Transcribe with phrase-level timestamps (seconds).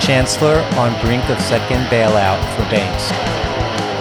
[0.00, 3.12] Chancellor on brink of second bailout for banks.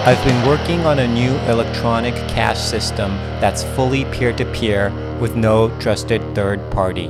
[0.07, 5.35] I've been working on a new electronic cash system that's fully peer to peer with
[5.35, 7.07] no trusted third party.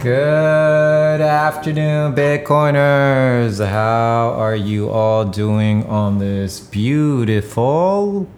[0.00, 3.64] Good afternoon, Bitcoiners.
[3.64, 8.28] How are you all doing on this beautiful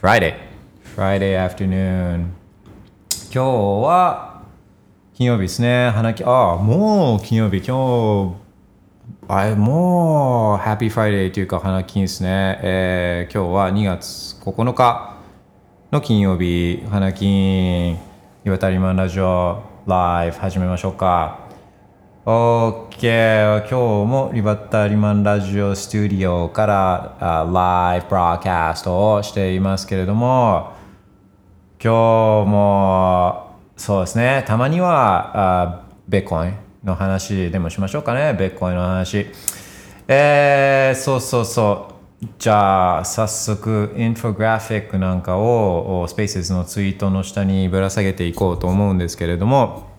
[0.00, 0.40] Friday?
[0.82, 2.34] Friday afternoon.
[3.34, 3.50] 今日
[3.82, 4.25] は
[5.17, 5.89] 金曜日ですね。
[5.89, 7.57] 花金、ああ、もう金曜日。
[7.57, 8.35] 今日、
[9.27, 12.59] あもう、 Happy Friday というか花金ですね。
[12.61, 15.17] えー、今日は2月9日
[15.91, 17.97] の金曜日、花金、
[18.45, 21.39] リバタリマンラジオライブ始めましょうか。
[22.23, 23.61] OK。
[23.61, 30.73] 今日もリバタリマンラジオスタジオからあ live broadcast をしていますけれども、
[31.83, 33.46] 今日も
[33.77, 39.27] そうですね、たまにはあベッコインの話でもしましょうかね、ベッコインの話。
[40.07, 42.25] えー、そうそうそう。
[42.39, 49.89] じゃあ、早速、インフォグラフィックなんかを、スペースのツイートの下にぶら下げていこうと思うんですけれども、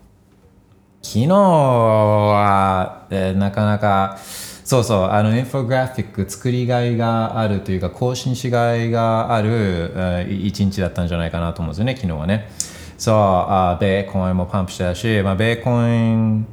[1.02, 4.18] 昨日は、えーなかなか、
[4.64, 12.50] そうそう、あの、インフォグラフィック作りがいがあるというか、更新しがいがある、えー一日だったんじゃないかなと思うんですよね、昨日はね。
[12.98, 16.46] そう、あベーコンもパンプしてたし、まあ、ベーコン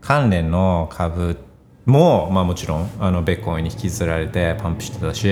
[0.00, 1.36] 関連の株
[1.84, 5.28] も、まあ、もちろんあのベーコンに引きずられてパンプしてたし。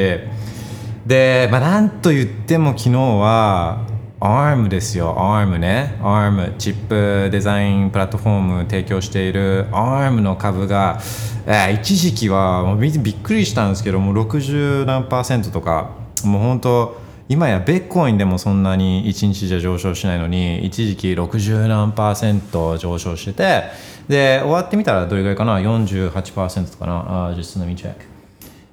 [1.07, 3.87] で、まあ、なんと言っても昨日は
[4.21, 5.15] ARM ですよ。
[5.17, 5.97] ARM ね。
[6.03, 10.99] ARM チップデザインプラットフォーム提供している ARM の株が、
[11.47, 15.93] えー一時期はもうびびっくりしたんですけどもう60何パーセントとか
[16.25, 23.65] もう本当今やベッコインでもそんなに1日じゃ上昇しないのに一時期60何パーセント上昇してて
[24.09, 27.27] で終わってみたらどれぐらいかな？48%かな？
[27.29, 27.95] あ just let me check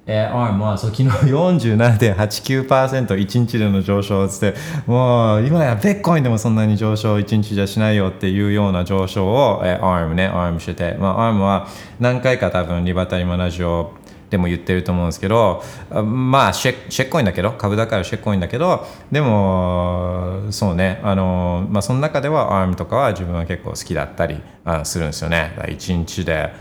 [0.08, 4.54] えー、ARM はそう昨日47.89%、1日での上昇っつって、
[4.86, 11.66] もう今やベッコインでもそんなに上昇1日じゃしないよっていうような上昇を、えー、ARM ね、ARM してて、まあ、ARM は
[11.98, 13.94] 何回か多分リバタリマラジオ
[14.30, 25.56] でも言ってると思うんですけど、まあシェシェッコインだけど、株だからシェッコインだけど、でも、そうね、あの、まあその中では ARM とかは自分は結構好きだったりあするんですよね。
[25.58, 26.52] 1日で。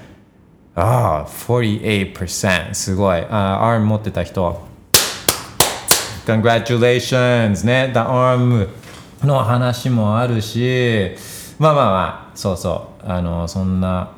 [0.75, 3.25] ああ、48%すごい。
[3.29, 4.65] あ ARM 持ってた人。
[6.25, 7.65] Congratulations!
[7.65, 8.67] ね、The ARM
[9.23, 11.15] の話もあるし、
[11.59, 13.07] まあまあまあ、そうそう。
[13.07, 14.09] あの、そんな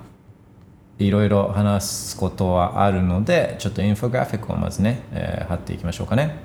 [0.99, 6.35] いろいろ話すことはあるので、ちょっと infographic をまずね、えー貼っていきましょうかね。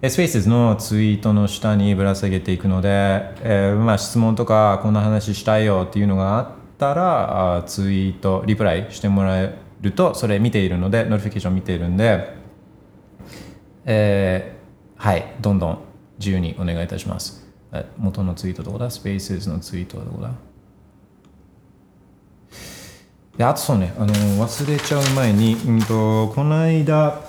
[0.00, 2.88] え Spaces のツイートの下にぶら下げていくので、
[3.42, 6.46] えーまあ、質問とかこんな話したいよっていうのがあっ
[6.78, 12.32] たらあツイートリプライしてもらえるとそれ見ているので notification 見ているんで、
[13.86, 15.78] えーはいどんどん
[16.18, 17.48] 自由にお願いいたします。
[17.96, 20.32] 元のツイートどこだ？Spaces のツイートはどこだ？
[23.38, 27.22] であとそうねあの忘れちゃう前に、うん、とこの間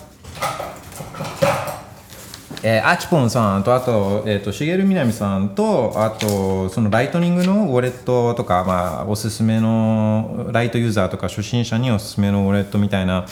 [2.62, 13.26] えー、アキポンさんとあと,、えー、としげるみなみさんとあとそのライトニングのウォレットとか、まあ、おすすめのライトユーザーとか初心者におすすめのウォレットみたいな、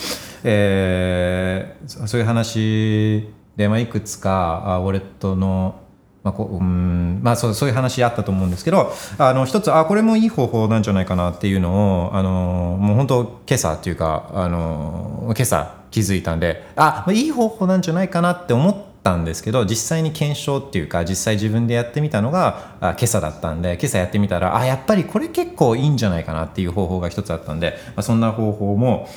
[0.44, 5.80] えーそういう話で、まあ、いくつかあウォレットの
[6.28, 29.08] まあこううんまあ、そうそういう話あったと思うんですけどあの一つあこれもいい方法なんじゃないかなっていうのをあのもう本当今朝っていうかあの今朝気づいたんであいい方法なんじゃないかなって思ったんですけど実際に検証っていうか実際自分でやってみたのがあ今朝だったんで今朝やってみたらあやっぱりこれ結構いいんじゃないかなっていう方法が一つあったんで、まあ、そんな方法も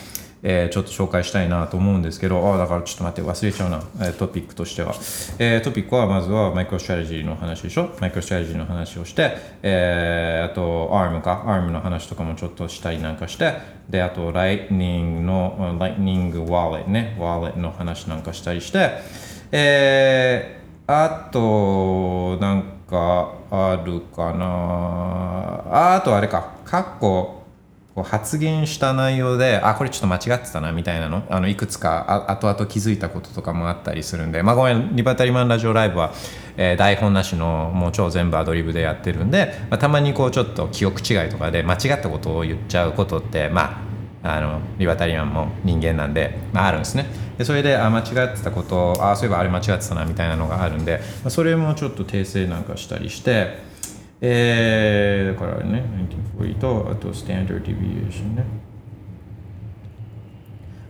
[0.43, 4.93] えーちょっと紹介したいなと思うんですけど、あだからちょっと待って、忘れちゃうな、えトピックとしては。
[5.39, 7.95] えートピックはまずはマイクロストラテジーの話でしょ？
[7.99, 13.53] マイクロストラテジーの話をして、えーあと ARM か、ARM の話とかもちょっとしたりなんかして、
[13.89, 18.91] で、あと Lightning の、Lightning Wallet ね、Wallet の話なんかしたりして、
[19.51, 25.95] えーあと、なんかあるかな。
[25.95, 27.40] あとあれか、過去
[27.95, 36.13] こう発言した内容であこれちょっと間違ってたなみたいなのあのいくつかあ後々気づいたこととかもあったりするんでまあごめんリバタリマンラジオライブは、
[36.57, 43.83] えー台本なしのもう超全部アドリブでやってるんで、まあ、たまにこうちょっと記憶違いとかで間違ったことを言っちゃうことってま
[44.23, 47.05] ああのリバタリアンも人間なんで、まあ、あるんですね。
[47.37, 53.70] でそれであ間違ってたことあそういえばあれ間違ってたなみたいなのがあるんで、まあ、それもちょっと訂正なんかしたりして
[54.21, 55.83] えー、だからね
[56.37, 58.45] 1940とあとスタンダードディビエーションね。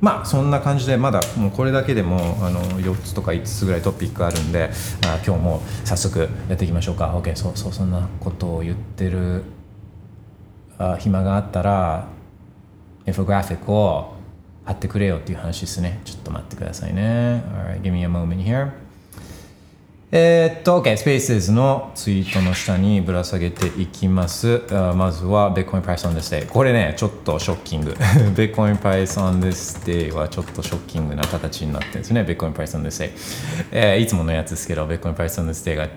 [0.01, 4.71] まあそんな感じでまだもうこれだけでもあの4つとか5つぐらいトピックあるんで
[5.05, 7.15] あ今日も早速やっていきましょうか。
[7.15, 9.43] OK そうそうそんなことを言ってる
[10.77, 12.07] あ暇があったら
[13.05, 14.15] インフォグラフィックを
[14.65, 16.01] 貼ってくれよっていう話ですね。
[16.03, 17.43] ちょっと待ってくださいね。
[17.53, 18.80] Alright give me a moment here
[20.13, 24.61] えーっと、OK、Spaces のツイートの下にぶら下げていきます。
[24.69, 26.45] あまずは Bitcoin Price on this day。
[26.45, 27.91] これね、ちょっとショッキング。
[28.35, 32.23] Bitcoin Price on this day はちょっとショッキングな形になってるんですね。
[32.23, 33.11] Bitcoin Price on this day。
[33.71, 35.87] えいつものやつですけど、Bitcoin Price on this day が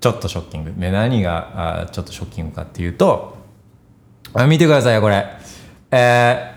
[0.00, 0.72] ちょっとショッキング。
[0.74, 3.36] で、何があちょっとショッキングかっていうと、
[4.32, 5.26] あ見てくださいよ、これ。
[5.90, 6.51] えー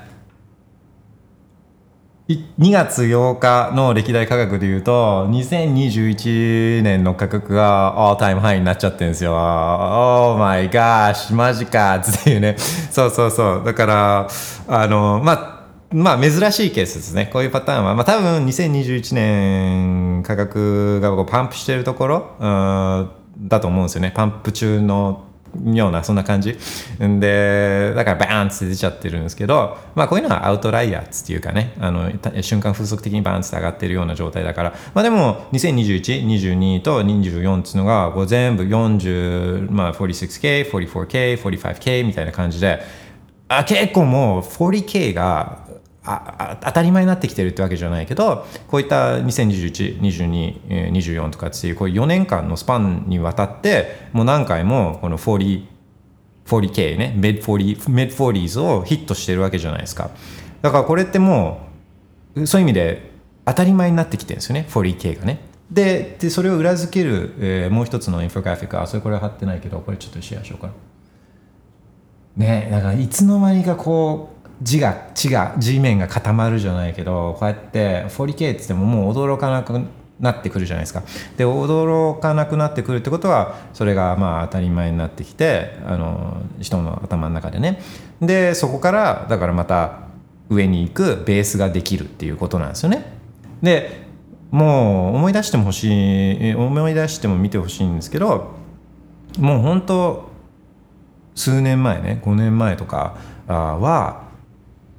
[2.27, 9.33] 2月8日の歴代価格でいうと2021年の価格が all time high になっちゃってるんですよ。
[9.33, 12.56] Oh my gosh マジかっていうね。
[12.57, 13.63] そうそうそう。
[13.63, 14.27] だから
[14.68, 17.30] あのまあまあ珍しいケースですね。
[17.31, 24.12] こういうパターンは、まあ、多分2021年価格がこうパンプしてるところうだと思うんですよね。
[24.16, 25.25] パンプ中の
[25.63, 26.57] ようなそんな感じ。
[27.00, 32.12] でだからバーンって出ちゃってるんですけどまあこういうのはアウトライヤーっていうかねあの
[32.42, 34.74] 瞬間風速的にバーンって上がってるような状態だから。
[34.94, 42.81] まあでも202122と24っていうのがこう全部40まあ 46K、44K、45K みたいな感じで
[43.48, 45.64] あ結構もう 40K が
[46.06, 60.12] ああ当たり前になってきてるってわけじゃないけどこういった20212224とかっていうこう4年間のスパンにわたってもう何回もこの 40K ね mid40 mid40s をヒットしてるわけじゃないですか。
[60.62, 61.68] だからこれっても
[62.36, 63.12] うそういう意味で
[63.46, 65.40] 当たり前になってきてるんですよね 40K がね。
[65.72, 70.74] ででそれを裏付ける、えーもう一つのインフォグラフィックあそれこれ貼ってないけどこれちょっとシェアしようかな。
[72.38, 79.81] ねだからいつの間にかこう字が地が地面が固まるじゃないけどこうやって 40K って言ってももう驚かなく
[80.19, 81.04] なってくるじゃないですか。
[81.36, 87.81] で驚かなくなってくるってことはそれがまあ当たり前になってきてあの人の頭の中でね。
[88.22, 90.06] でそこからだからまた
[90.50, 93.13] 上に行くベースができるっていうことなんですよね。
[93.62, 94.06] で
[94.51, 98.54] もう思い出してもほしい思い出しても見てほしいんですけど
[99.38, 100.30] もう本当
[101.34, 103.18] 数年前ね5年前とか
[103.48, 104.25] あは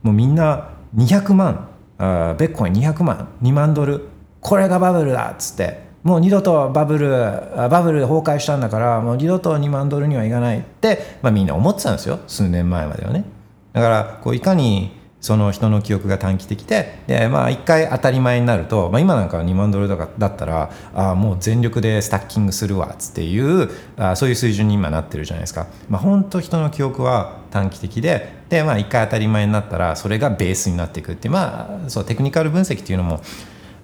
[0.07, 1.69] もうみんな200万
[1.99, 4.09] あベッコイン200万2万ドル
[4.41, 12.21] これがバブルだっつってもう二度とバブルバブル崩壊したんだからもう二度と2万ドルにはいかないって、まあ、みんな思ってたんですよ。
[12.29, 13.25] 数年前まではね。
[13.73, 14.96] だからこういかに
[15.27, 33.21] その人の記憶が短期的でで、まあ、1回当たり前になると、まあ、今なんか2万ドルとかだったらあもう全力でスタッキングするわっつっていうあそういう水準に今なってるじゃないですか、まあ、本当人の記憶は短期的でで、まあ、1回当たり前になったらそれがベースになっていくってまあそうテクニカル分析っていうのも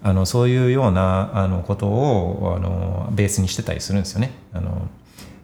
[0.05, 4.31] あのそういうようなあのことをあのベースにしてたりするんですよね。
[4.53, 4.89] あの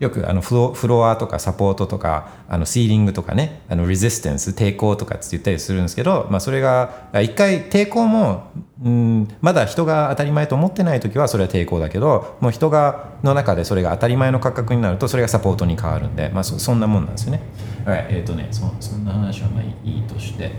[0.00, 8.52] よくあのフロフロアとかサポートとかあのシーリングとかねあのレジステンス抵抗とかって言ったりするんですけど、まあ、それが一回抵抗も、
[8.84, 17.40] うん、まだ人が当たり前と思ってない時はそれは抵抗だけどもう人がの中でそれが当たり前の価格になるとそれがサポートに変わるんで、まあ、そそんなもんなんですよね。
[17.84, 20.52] はい、えっ、とねそそんな話はまあいいとして、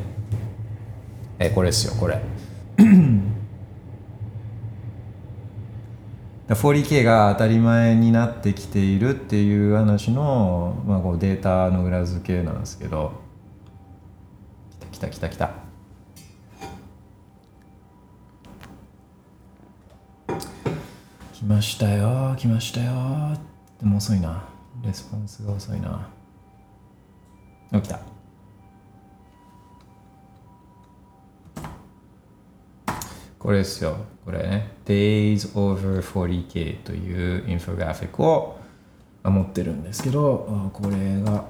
[1.40, 2.22] えーこれですよこれ。
[6.50, 13.12] 40K が当たり前になってきているっていう話の、まあ、こうデータの裏付けなんですけど。
[14.92, 15.52] 来た来た来た来た。
[21.34, 23.38] 来ましたよ来ましたよ。
[23.80, 24.44] でも遅いな。
[24.84, 26.10] レスポンスが遅いな。
[27.72, 28.09] あ来た。
[33.40, 33.98] これですよ。
[34.26, 34.72] これね。
[34.86, 38.60] Days over 40K というインフォグラフィックを
[39.24, 41.46] 持ってるんですけど、これが、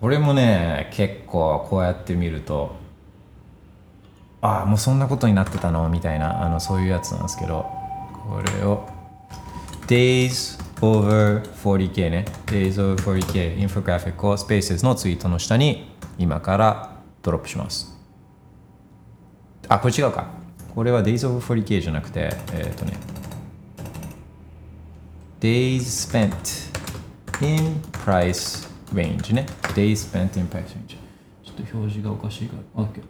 [0.00, 2.76] これもね、結構こうやって見ると、
[4.40, 7.66] ああ、もうそんなことになってたのみたいな、あのそういうやつなんですけど、
[8.12, 8.86] これを
[9.86, 17.94] Days over 40K ね Days over 40K インフォグラフィックを Spaces のツイートの下に今からドロップします
[19.68, 20.28] あこれ違うか
[20.74, 22.96] これは Days over 40K じゃなくてえっ、とね
[25.40, 26.32] Days spent
[27.44, 30.96] in price range ね Days spent in price range
[31.42, 33.02] ちょっと表示がおかしいから OKOK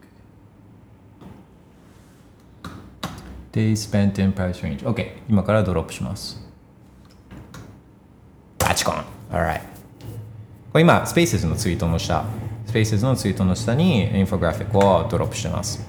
[3.53, 6.45] Days spent in price range OK 今からドロップします
[8.59, 9.61] バチコン Alright
[10.73, 11.87] これ今 Spaces のツイート
[12.75, 15.89] フェイスのツイートの下にインフォグラフィックをドロップしてます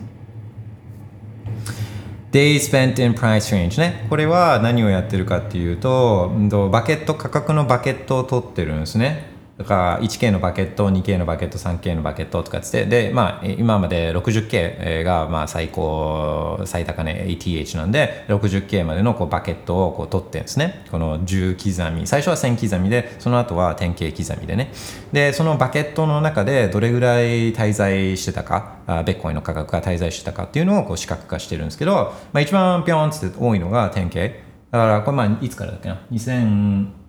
[2.31, 4.05] Day spent in price range ね。
[4.07, 6.29] これは何をやってるかっていうと、
[6.69, 9.34] バケット、価格のバケットを取ってるんですね。
[9.57, 20.83] だから 1K のバケット、2K のバケット、3K のバケットとかつって、で、まあ、今まで 60K がまあ最高、最高値 ATH なんで、60K までのこうバケットをこう取ってんですね。
[20.91, 24.73] この10刻み、最初は1000刻みで、その後は 10K 刻みでね。
[25.13, 34.33] で、そのバケットの中でどれぐらい滞在してたか、あベッコイの価格が滞在してたかっていうのをこう視覚化してるんですけど、まあ、一番ピョンって多いのが 10K。
[34.71, 37.04] だからこれまあいつからだっけな？2000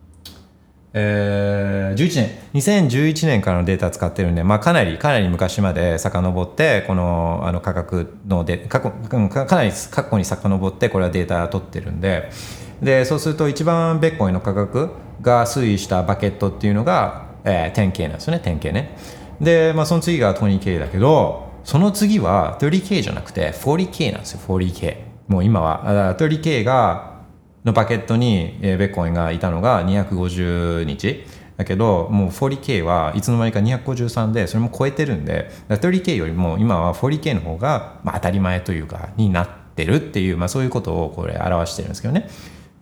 [0.99, 2.89] えー、11年。
[2.89, 8.93] 2011年からのデータ使ってるんで、まあ、かなりかなり昔まで遡ってこのあの価格ので過去
[9.29, 12.31] かなり過去に遡ってこれはデータ取ってるんで。
[12.81, 14.91] でそうすると一番ベッコインの価格
[15.23, 18.43] が推移したバケットっていうのが、えー、10K なんですよね。
[18.43, 18.97] 10K ね。
[19.41, 24.41] で、まあ、その次が 20K だけどその次は 30K じゃなくて 40K なんですよ。
[24.47, 24.97] 40K
[25.29, 26.15] もう今は。
[26.19, 27.16] 30K が
[27.67, 31.25] のバケットに、えー、ベッコインがいたのが250日。
[31.57, 42.29] だけどもう 40K はいつの間にか253でそれも超えてるんで 30K よりも今は 40K の方が、まあ、当たり前というかになってるっていう、まあ、そういうことをこれ表してるんですけどね。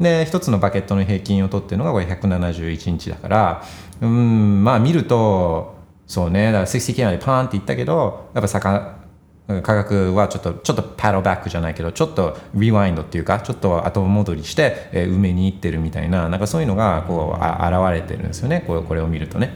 [0.01, 3.65] で一つのバケットの平均を取ってるのがこれ171日だから
[4.01, 5.77] うんまあ見ると
[6.09, 9.04] そうねだから 60K までパーンっていったけどやっぱ坂
[9.47, 18.65] 価格はちょっとちょっとパドバックじゃないけどちょっとリワインドっていうかちょっと後戻りして、えー、埋めに行ってるみたいななんかそういうのがこうあ現れてるんですよね。
[18.67, 19.53] ここれを見るとね。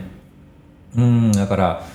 [0.95, 1.85] うんだから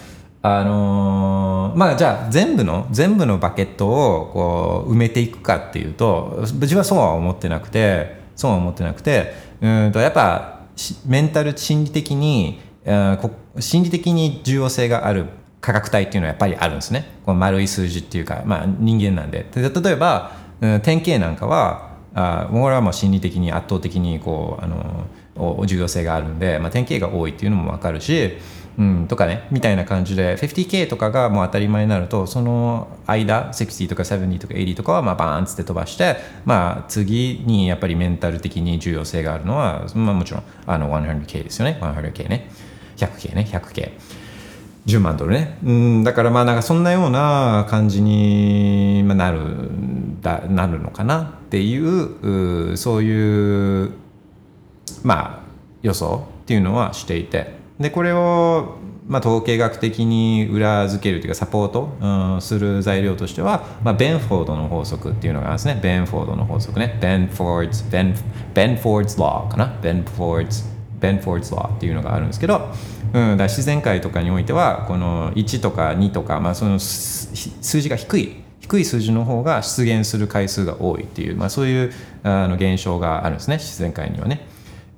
[0.43, 10.61] あのー、まあじゃあ全部の全部のバケットをこう埋めていくかっていうと自分はそうは思ってなくてそうは思ってなくてうんとやっぱ
[11.07, 12.61] メンタル心理的に
[13.59, 15.27] 心理的に重要性がある
[15.65, 17.07] 価格帯っていうのはやっぱりあるんですね。
[17.25, 19.47] この丸い数字っていうか、まあ、人間なんで。
[19.51, 28.35] で例えば、うん、典型なんかはあこれはもう心理的に圧倒的にこうあの重要性があるんで、まあ、典型が多いっていうのも分かるし、
[28.79, 41.79] うん、とかねみたいな感じで 50K とかがもう当たり前になるとその間60とか70とか80とかはまあバーンって飛ばして、まあ、次にやっぱりメンタル的に重要性があるのは、まあ、もちろんあの 100K ですよね。
[41.81, 42.51] 100K ね。
[42.97, 43.49] 100K ね。
[43.51, 44.14] 100K。
[44.87, 49.39] 10万ドルねうんだからまあなんかそんなような感じになる
[50.21, 51.23] だなるのかな？
[51.23, 53.93] っていうそういう
[55.03, 55.45] まあ
[55.83, 65.79] 予想っていうのはしていてでこれをまあ、統計学的に裏付けるというかサポート、うん、する材料としては、まあ、ベンフォードの法則っていうのがあるんですね。
[65.83, 66.99] ベンフォードの法則ね。
[67.03, 68.15] ベンフォーズ、ベン、
[68.55, 69.79] Benford's Law かな？
[69.83, 72.73] Benford's、Benford's Law っていうのがあるんですけど、
[73.15, 81.93] うん、だ自然界とかにおいてはこの1とか2とか、まあ、その数字が低い低い数字の方が出現する回数が多いっていう、まあ、そういう
[82.25, 84.47] あの現象があるんですね自然界にはね。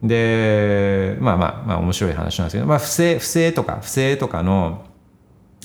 [0.03, 4.85] でまあまあまあ面白い話なんですけど、まあ、不正不正とか不正とかの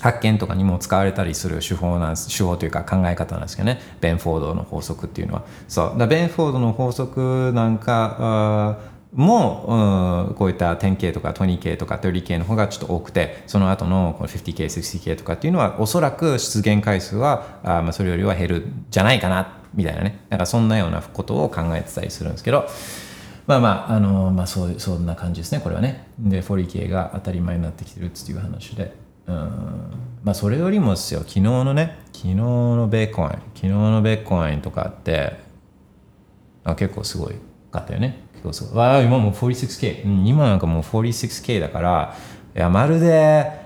[0.01, 3.79] 発見とかにも使われたりする手法なんです手法というか考え方なんですけどね。
[4.01, 5.43] ベンフォードの法則っていうのは。
[5.67, 5.99] そう。
[5.99, 8.79] だベンフォードの法則なんか
[9.13, 20.25] も、うん、こういった 10K とか 20K とか 30K の方がちょっと多くてその後のこの 50K、60K とかっていうのはおそらく出現回数はあ、まあ、それよりは減るじゃないかなみたいなね。
[20.29, 22.67] なんかそんなようなことを考えてたりするんですけど
[23.47, 26.07] まあまああの、まあ、そうそんな感じですねこれはね。
[26.19, 28.95] で 40K が当たり前になってきてるっていう話で。
[29.27, 29.35] うん。
[30.23, 35.39] まあそれよりもですよ昨日のね昨日のベーコイン昨日のベーコインとかって
[36.63, 37.35] あ結構すごい
[37.71, 38.30] かったよね。
[38.43, 38.53] そう。
[38.53, 42.15] そうわあ今もう 46K、うん、今なんかもう 46K だから
[42.55, 43.61] いやまるで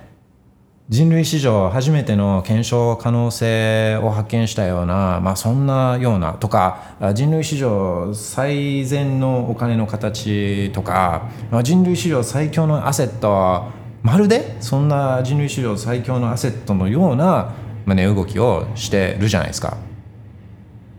[0.87, 13.63] 人類史上初めての検証可能性を発見したような、まあ、そんなようなとか人類史上最善のお金の形とかまあ人類史上最強のアセット
[14.03, 17.55] まるでそんな人類史上最強のアセットのような、
[17.87, 19.77] まあね、動きをしてるじゃないですか。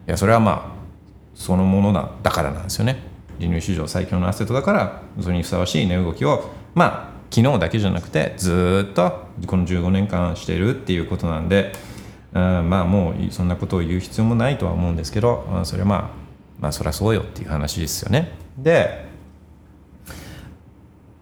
[0.09, 0.77] いやそれはまあ
[1.37, 3.06] そのものだだからなんですよね。
[3.39, 11.73] 人類史上最強のアセットだからそれにふさわしい値動きをまあ昨日だけじゃなくてずっとこの15年間してるっていうことなんで、
[12.33, 16.11] うん、まあもうそんなことを言う必要もないとは思うんですけど、それはまあ
[16.61, 18.33] まあそりゃそうよっていう話ですよね。
[18.57, 19.07] で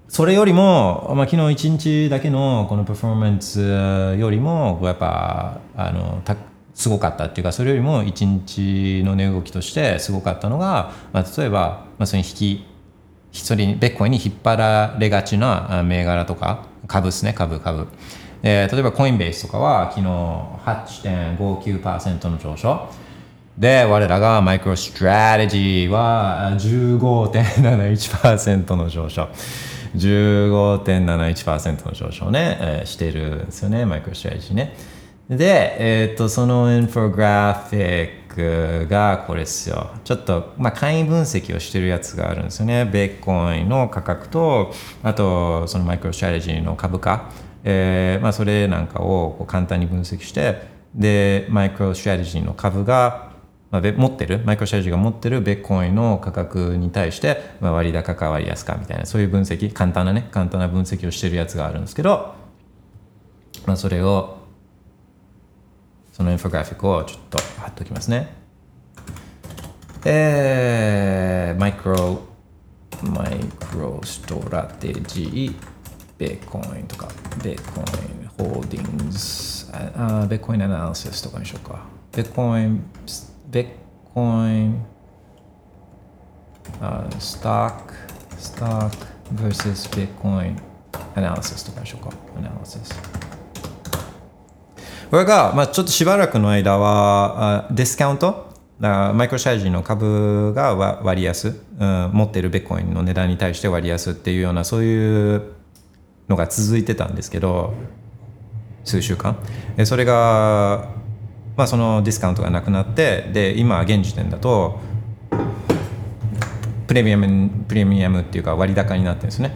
[0.08, 3.60] それよりも、まあ、昨日1日だけのこのパフォーマンス
[4.16, 6.36] よりもやっぱあのた
[6.74, 12.66] すごかったっていうかそれよりも1日の値動きとしてすごかったのが、まあ、例えば、まあ、それに引き
[13.32, 17.88] それにベッコイに引っ張られがちな銘柄とか株ですね株株、
[18.42, 20.08] えー例えばコインベースとかは昨日
[21.36, 22.88] 8.59%の上昇。
[23.58, 29.28] で我らがマイクロストラテジーは15.71%の上昇。
[29.96, 34.74] 15.71%の上昇ね、えーしてるんですよねマイクロストラテジーね。
[35.28, 39.90] で、えっとそのインフォグラフィックがこれですよ。
[40.04, 42.84] ちょっと、まあ、簡易分析をしてるやつがあるんですよね。
[42.84, 47.30] ビットコインの価格とあとそのマイクロストラテジーの株価、
[47.62, 53.32] えーまあ、それなんかをこう簡単に分析してでマイクロストラテジーの株が
[53.70, 59.72] まあ、持ってるマイクロストラテジーが持ってるビットコインの価格に対して、まあ、割高か割安かみたいなそういう分析。
[59.72, 62.36] 簡単なね簡単な分析をしてるやつがあるんですけど、
[63.66, 64.43] まあ、それを
[66.14, 68.36] そのインフォグラフィックをちょっと貼っておきますね。
[70.04, 72.22] えー、マイクロ
[73.02, 75.54] マイクロストラテジー
[76.16, 77.08] ベッコインとか
[77.42, 77.84] ベッコイ
[78.24, 81.84] ンホールディングスああベッコインアナリシスとかにしようか。
[82.12, 82.84] ベッコイン
[83.50, 83.68] ベッ
[84.14, 84.86] コイン
[86.80, 87.94] あストック
[88.38, 88.96] ストック
[89.34, 90.62] versus ベッコイン
[91.16, 92.12] アナリシスとかにしようか。
[92.38, 93.33] アナリシス。
[95.14, 98.52] これが、まあ、ちょっとしばらくの間はディスカウント？
[98.80, 105.52] だマイクロシャイジの株が割安、うん、持っているベッコインの値段に対して割安っていうようなそういう
[106.26, 107.74] のが続いてたんですけど
[108.82, 109.38] 数週間。
[109.84, 110.88] それが、
[111.56, 114.80] まあ、そのディスカウントがなくなってで今現時点だと
[116.88, 119.54] プレミアムプレミアムっていうか割高になってるんですね。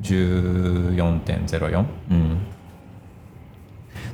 [0.00, 2.57] 14.04うん。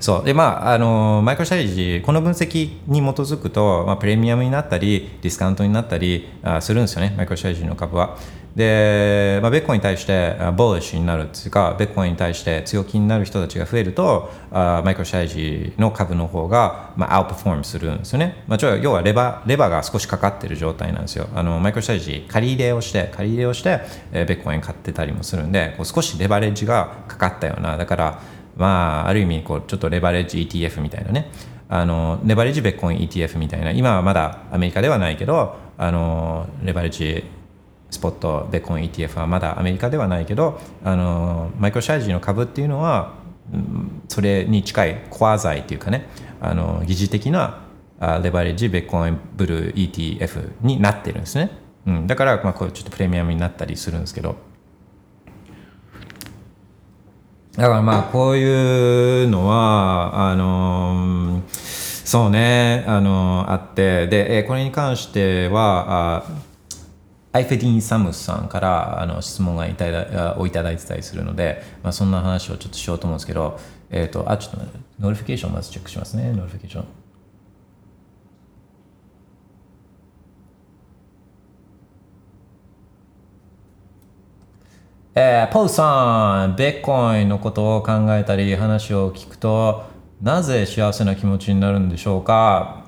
[0.04, 0.24] そう。
[0.24, 8.18] でまああのマイクロストラテジーこの分析に基づくと、まあ、プレミアムになったりディスカウントになったりあするんですよねマイクロストラテジーの株は。
[8.54, 21.28] で、まあ、ビットコインに対して bullish になるっていうかビットコインに対して強気になる人たちが増えるとあマイクロストラテジーの株の方が、まあ、アウトパフォームするんですよね、まあ、ちょ要はレバレバレッジが少しかかっている状態なんですよ。
[21.34, 23.80] あのマイクロストラテジー借り入れをして借り入れをして、
[24.12, 27.76] えーベッコイン買ってたりもするんでこう少しレバレッジがかかったような。
[27.76, 28.20] だから
[28.56, 31.30] まあ、ある意味こうちょっとレバレッジ ETF みたいなね。
[31.68, 33.70] あのレバレッジベッコイン ETF みたいな。
[33.70, 37.24] 今はまだアメリカではないけどあのレバレッジ
[37.90, 43.14] スポットベッコイン ETF はまだアメリカではないけどあのマイクロシャージの株っていうのは
[44.08, 46.08] それに近いコア財っていうかね。
[46.40, 47.62] あの疑似的な
[48.22, 51.50] レバレッジベッコインブルー ETF になってるんですね、
[51.86, 54.36] うん、だからまあこうちょっとプレミアムになったりするんですけど。
[57.56, 66.54] だからまあこういうのはあのそうねあのあってでえーこれに関してはあ
[67.34, 73.58] アイフェディン・サムスさんからあの質問がいただあをいただいてたりするので、まあ、そんな話をちょっとしようと思うんですけど、
[73.90, 74.60] えっ、と、あ、ちょっと
[75.00, 77.03] notification まずチェックしますね、 notification。
[85.16, 89.84] えー、ポーさん、ベッコインのことを考えたり話を聞くと
[90.20, 92.82] なぜ幸せな気持ちになるんでしょうか？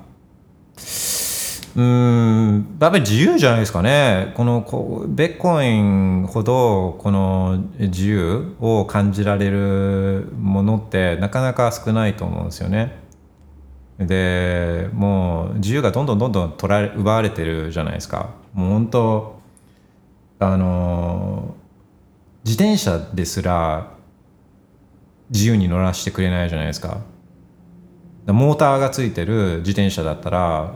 [1.77, 4.33] うんやっぱり自由じゃないですかね。
[4.35, 12.97] このこうベッコインほどこの自由を感じられるものってなかなか少ないと思うんですよね。
[13.99, 18.31] でもう自由がどんどんどんどん取られ奪われてるじゃないですか。
[18.53, 19.37] もう本当
[20.39, 21.36] あの
[22.47, 23.91] 自転車ですら
[25.29, 27.01] 自由に乗らせてくれないじゃないですか。
[28.25, 30.75] モーターがついてる自転車だったら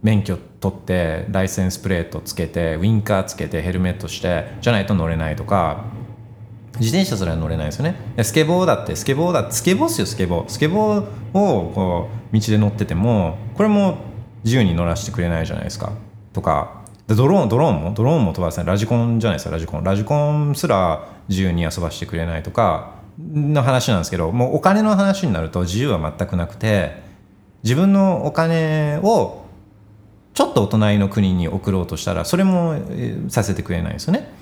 [0.00, 5.84] 免許取ってライセンスプレートつけてウィンカーつけてヘルメットしてじゃないと乗れないとか
[6.80, 7.96] 自転車すら乗れないですよね。
[8.22, 10.48] スケボーだってスケボーだってスケボーっすよスケボー。
[10.48, 11.04] スケボー
[11.34, 13.98] をこう道で乗っててもこれも
[14.42, 15.92] 自由に乗らせてくれないじゃないですか。
[16.32, 16.81] とか
[17.14, 18.66] ドローンドローンもドローンも飛ばせない。
[18.66, 19.84] ラジコンじゃないですかラジコン。
[19.84, 27.02] ラジコンすら自由に遊ばせてくれないとかの話なんですけどもうお金の話になると自由は全くなくて
[27.62, 29.44] 自分のお金を
[30.34, 32.76] ちょっとお隣の国に送ろうとしたらそれも
[33.28, 34.32] させてくれないですよね。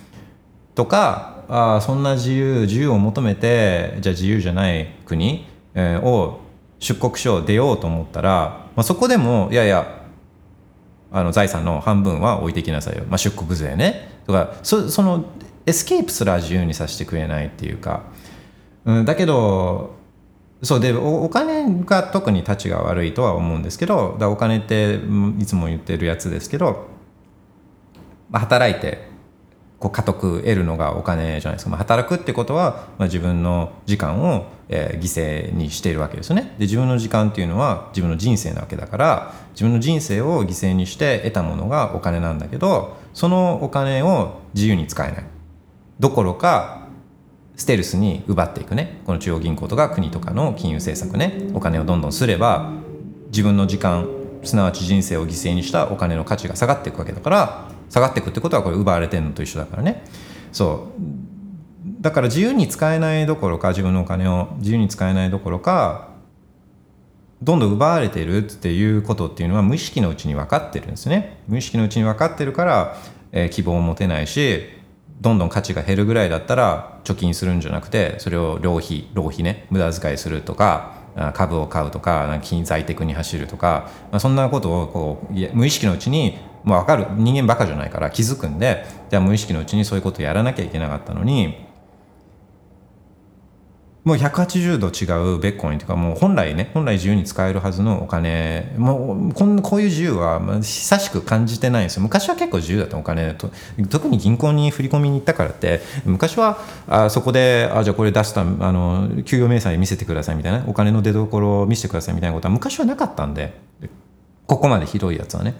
[0.74, 6.40] とかあそんな自由自由を求めてじゃあ自由じゃない国、えを
[6.78, 10.00] 出国書を出ようと思ったら、まあ、そこでもいやいや
[11.12, 14.09] あの財産の半分は置いてきなさいよ、まあ、出国税ね。
[14.27, 15.25] とかそその
[15.66, 18.05] エスケープすら自由にさせてくれないっていうか、
[18.85, 19.94] うん、だけど
[20.62, 25.01] そうでお金が特にたちが悪いとは思うんですけどだからお金って
[25.38, 26.88] いつも言ってるやつですけど、
[28.33, 29.10] 働いて
[29.81, 36.55] こう勝ち得るのがお金じゃないですか、まあ、働くってことは、まあ、自分の時間を、えー犠牲にしているわけですよね。
[36.59, 45.25] で自分の時間っていうのは自分の人生なわけだから自分の人生を犠牲にして得たものがお金なんだけどそのお金を自由に使えない。
[45.99, 46.87] どころか
[47.57, 49.01] ステルスに奪っていくね。
[49.07, 51.49] この中央銀行とか国とかの金融政策ね。
[51.55, 52.71] お金をどんどんすれば
[53.29, 54.09] 自分の時間
[54.43, 60.05] すなわち人生を犠牲にしたお金の価値が下がっていくわけだから下がっていくってことはこれ奪われてるのと一緒だからね。
[60.53, 61.00] そう。
[62.00, 66.09] だから自由に使えないどころか自分のお金を自由に使えないどころか
[67.42, 71.42] どんどん奪われてるっていうことっていうのは無意識のうちに分かってるんですね。
[71.48, 72.96] 無意識のうちに分かってるから、
[73.33, 74.81] えー希望を持てないし
[75.20, 80.94] どんどん価値が減るぐらいだったら貯金するんじゃなくてそれを浪費浪費ね無駄遣いするとか
[81.35, 87.07] 株を買うとかなんか金財テクに走るとか、まあ、そんなことをこう無意識のうちにもう分かる。
[87.16, 91.70] 人間バカじゃないから気づくんでじゃあ無意識のうちにそういうことをやらなきゃいけなかったのに
[94.03, 95.05] もう180度違
[95.37, 102.03] うベッコインというかもう本来ね本来自由に使えるはずのお金もうこんこういう自由は久しく感じてないんですよ。
[102.03, 103.35] 昔は結構自由だったお金。
[103.35, 103.51] と
[103.90, 113.53] 特に銀行に振り込みに行ったからって昔はあそこであじゃあこれ出したあの給与明細見せてくださいみたいなお金の出所を見せてくださいみたいなことは昔はなかったんで
[114.46, 115.55] ここまでひどいやつはね。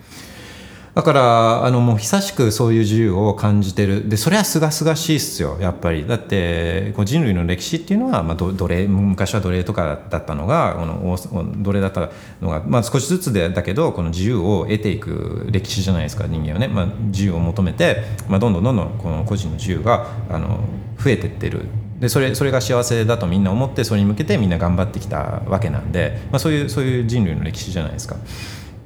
[1.01, 4.07] だからあのもう久しくそういう自由を感じてる。
[4.11, 6.07] でそれはすがすがしいっすよやっぱり。
[6.07, 12.11] だってこう人類の歴史っていうのは、まあ、奴隷昔は奴隷とかだったのがこの奴隷だった
[12.43, 20.61] のが、まあ、少しずつでだけどこの自由を得ていく歴史じゃないですか人間はね、まあ、自由を求めて、まあ、どんどんどんどんこの個人の自由があの
[20.99, 21.63] 増えてってる。
[21.99, 28.17] でそれそれが幸せだとみんな思ってそれに向けてみんな頑張ってきたわけなんで、まあ、そういうそういう人類の歴史じゃないですか。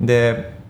[0.00, 0.62] で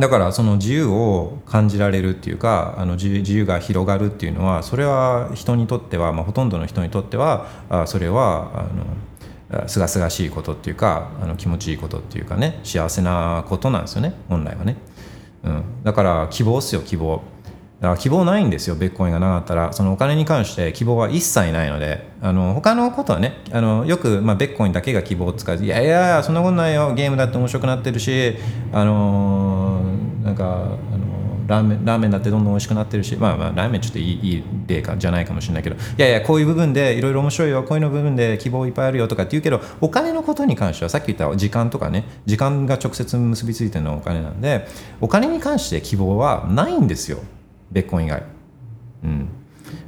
[0.00, 14.76] だからその自由を感じられるっていうかあの自由が広がるっていうのはそれは人にとっては、まあ、ほとんどの人にとってはあそれはあのすがすがしいことっていうかあの気持ちいいことっていうかね幸せなことなんですよね本来はね、
[15.44, 17.22] うん、だから希望っすよ希望。
[17.80, 19.72] だから希望ないんですよベッコインがなかったら。
[19.72, 26.92] そのお金に関して希望は一切ないのであの他のことはねあのよく、まあ、ベッコインだけが希望を使ういいやいやそんなことないよ。
[26.94, 28.36] ゲームだって面白くなってるし
[28.72, 29.89] あのー
[30.22, 44.66] なんかあのラーメンラーメンだってどんどん美味しくなってるし、まあ、まあラーメンちょっといいいい例かじゃないかもしれないけどいやいやこういう部分でいろいろ面白いよこういうの部分で希望いっぱいあるよとかって言うけどお金のことに関してはさっき言った時間とかね時間が直接結びついてるのはお金なんで
[45.00, 47.18] お金に関して希望はないんですよ
[47.72, 48.22] ベッコイン以外。
[49.04, 49.28] うん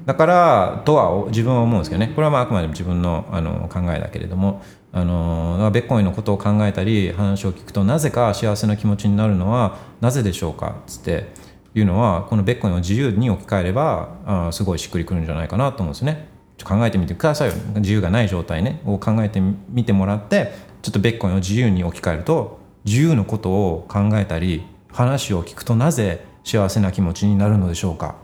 [0.07, 4.63] だからとは自分は思うんですけどねこれはまああくまでも自分のあの考えだけれども
[4.95, 10.77] あのベッコイのことを考えたり話を聞くとなぜか幸せな気持ちになるのはなぜでしょうか？
[10.81, 11.29] っつって
[11.75, 16.29] いうのはこのベッコインを自由に置き換えればあすごいしっくりくるんじゃないかなと思うんですね。
[16.59, 17.55] ちょ考えてみてくださいよ。
[17.77, 18.83] 自由がない状態ね。
[18.85, 20.53] を考えてみてもらって
[20.83, 28.17] ちょっとベッコインを自由に置き換えると自由のことを考えたり話を聞くとなぜ幸せな気持ちになるのでしょうか？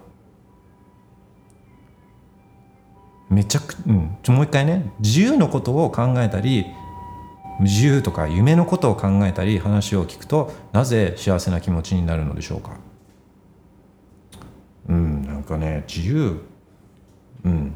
[3.30, 4.16] めちゃくうん。
[4.22, 4.90] ちょもう一回ね。
[5.00, 6.66] 自由のことを考えたり
[7.60, 12.76] 自由とか夢のことを考えたり話を聞くとなぜ幸せな気持ちになるのでしょうか？
[14.88, 15.22] うん。
[15.26, 16.40] なんかね自由。
[17.44, 17.72] うん。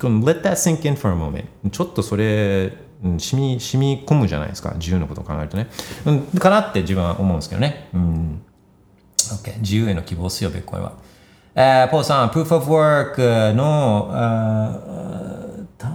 [0.00, 2.72] この Let that sink in for a moment ちょっとそれ
[3.04, 4.72] うん染み染み込むじゃないですか。
[4.74, 5.68] 自由のことを考えるとね、
[6.06, 7.88] うん、かなって自分は思うんですけどね。
[7.94, 8.42] うん。
[9.16, 10.92] OK 自由への希望っすよベッコインは。
[11.54, 15.88] えー、ポーさん、Proof of Work の、あーた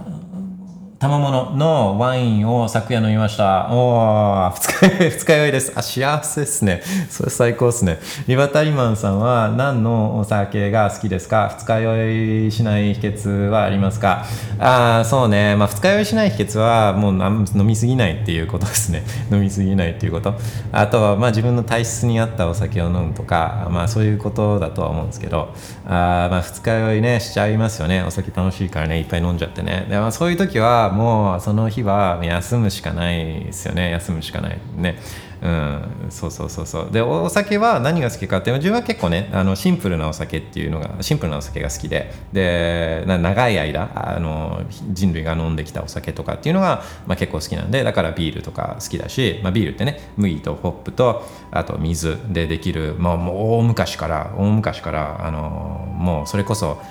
[1.00, 3.68] 賜物のワインを昨夜飲みました。
[3.70, 5.72] おー、二日酔い、です。
[5.76, 6.82] あ、幸せですね。
[7.08, 8.00] それ最高ですね。
[8.26, 11.54] リバタリマンさんは何のお酒が好きですか？
[11.56, 14.24] 二日酔いしない秘訣はありますか？
[14.58, 15.54] あー、そうね。
[15.54, 19.04] まあ、二日酔いしない秘訣はもう飲みすぎないっていうことですね。
[19.30, 20.34] 飲みすぎないっていうこと。
[20.72, 25.54] あとは、まあ、自分の体質に合ったお酒を飲むとか、まあ、そういうことだとは思うんですけど、
[25.86, 28.02] あまあ、二日酔いね、しちゃいますよね。
[28.02, 29.86] お酒楽しいからね、いっぱい飲んじゃってね。
[29.88, 33.90] でまあ、そういう時は、もうその日は休むしかないですよね。
[33.90, 34.58] 休むしかない。
[34.76, 34.98] ね。
[35.40, 51.22] うん、そうそうそうそうでお酒は何が好きかって自分は結構ねあのシンプルなお酒っていうのがシンプルなお酒が好きでで長い間あの人類が飲んできたお酒とかっていうのが、まあ、結構好きなんでだからビールとか好きだし、まあ、ビールってね麦とホップと
[51.52, 56.82] あと水でできる、まあ、もう大昔から大昔からあのもうそれこそ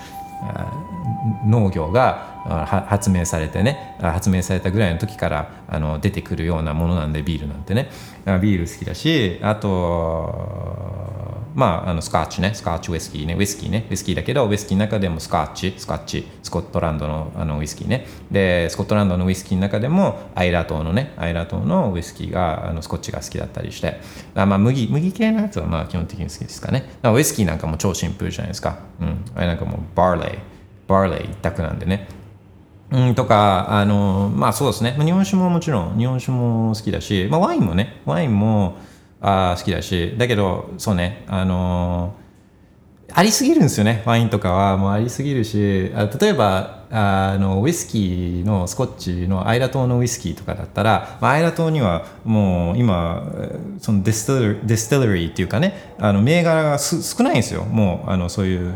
[1.46, 7.90] 農業が発明されてね発明されたぐらいの時からあの出てくるようなものなんでビールなんてね。
[8.42, 11.08] ビール好きだしあと
[11.58, 12.54] まああのスカッチね。
[12.54, 13.36] スカッチウイスキーね。
[13.36, 13.88] ウイスキーね。
[13.90, 15.74] ウイスキーだけどウイスキーの中でもスカッチ。
[15.76, 16.28] スカッチ。
[16.44, 18.06] スコットランドのあのウイスキーね。
[18.30, 21.14] でスコットランドのウイスキーの中でもアイラ島のね。
[21.18, 24.00] アイラ島のウイスキーがあのスコッチが好きだったりして。
[24.36, 26.82] あまあ麦麦系のやつはまあ基本的に好きですかね。
[26.82, 28.78] だからウイスキーなんかも超シンプルじゃないですか。
[29.02, 29.26] うん。
[29.34, 30.40] あれなんかもうバーレー
[30.88, 32.08] バーレー一択なんでね。
[32.90, 34.96] うん、とか、あの、まあそうですね。
[35.04, 38.78] 日本酒ももちろん、日本酒も好きだし、まあワインもね、ワインも
[39.20, 42.14] あ好きだし、だけど、そうね、あの
[43.14, 44.78] ありすぎるんですよね、ワインとかは。
[44.78, 53.24] もうありすぎるし、あ例えば、あのウイスキーのスコッチのアイラ島のウイスキーとかだったら、まあ、アイラ島にはもう今
[53.80, 57.64] その distill distillery っていうかねあの銘柄がす少ないんですよ。
[57.64, 58.76] もうあのそういう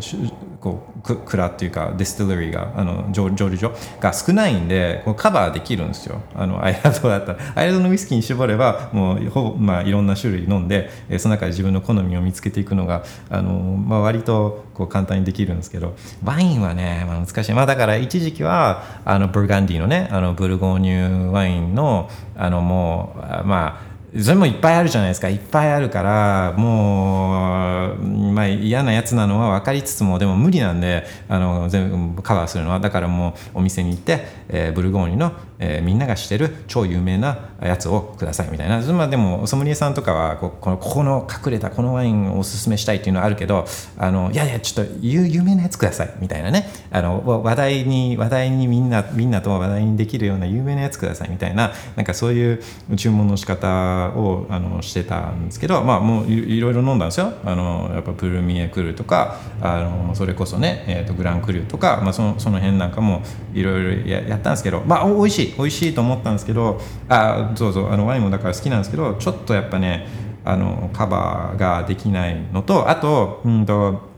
[0.59, 6.21] こうく蔵っていうか distillery があの蒸蒸留所が少ないんでこうカバーできるんですよ。
[6.35, 7.39] あのアイラ島だったら。
[7.55, 17.53] アイラ島のウイスキーに絞ればもうほぼ、まあ、いろんな種類飲んでその中で自分の好みを見つけていくのがあの、まあ、割とこう簡単にできるんですけどワインはね、まあ、難しい。
[17.53, 25.29] まあだから一時期はあの Burgundy のねあのブルゴーニュワインのあのもうまあそれもいっぱいあるじゃないですか。
[25.29, 27.97] いっぱいあるからもう、
[28.33, 32.79] まあ、嫌なやつなのは分かりつつもでも無理なんであの全部カバーするのは。
[32.81, 43.65] だからもうお店に行って、えーブルゴーニュの、えーみんなが知ってる超有名なやつをくださいみたいな、まあ、でもソムリエさんとかはここのここの隠れたこのワインをおすすめしたいっていうのはあるけど
[43.97, 46.69] あのいやいやちょっと有有名なやつくださいみたいなね。
[46.91, 52.61] あの話題に話題にみんなみんなと話題にできるような有名なやつくださいみたいななんかそういう
[52.97, 63.21] 注文の仕方をあのしてたんですけどまあもういろいろ飲んだんですよあのやっぱプルミエクルとかあのそれこそね、えー、とグランクリューとか、まあ、そのその辺なんかも
[63.53, 70.07] いろいろややったんですけどまあお美味しい美味しいと思ったんですけどあそうそうあのワインもだから好きなんですけどちょっとやっぱね
[70.43, 74.10] あのカバーができないのとあとうんと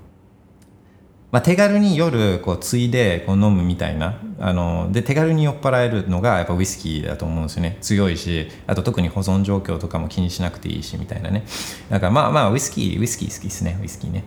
[1.33, 4.21] まあ、手軽に夜こうついでこう飲むみたいな。
[4.39, 7.77] あので手軽に酔っ払えるのがやっぱウイスキーだと思うんですよね。
[7.81, 11.43] 強いしあと特に保存状況とかも気にしなくていいしみたいなね。
[11.89, 13.79] だからまあまあウイスキーウイスキー好きですね。
[13.81, 14.25] ウイスキーね。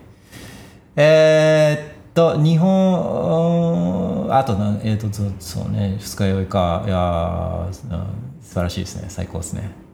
[0.97, 5.07] えーっと日本あとなえーっと
[5.39, 5.95] そうね。
[5.99, 6.83] 二日酔いか。
[6.85, 9.05] いや素晴らしいですね。
[9.07, 9.86] 最高ですね。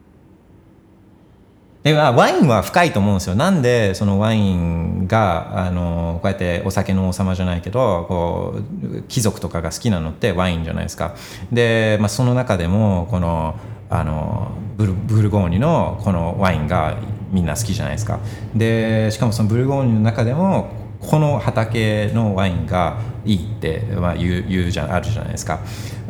[1.84, 3.36] でワインは深いと思うんですよ。
[3.36, 11.14] なんでそのワインがあのこうやってお酒の王様じゃないけどこう貴族とかが好きなのってワインじゃないですか。
[11.52, 16.96] で、まあ、その中でもこのあのブルブルゴーニュのこのワインが
[17.30, 18.18] みんな好きじゃないですか。
[18.54, 20.70] でしかもそのブルゴーニュの中でも
[21.00, 25.60] この畑のワインがいいって、まあ、言う言うじゃあるじゃないですか。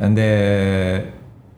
[0.00, 1.13] で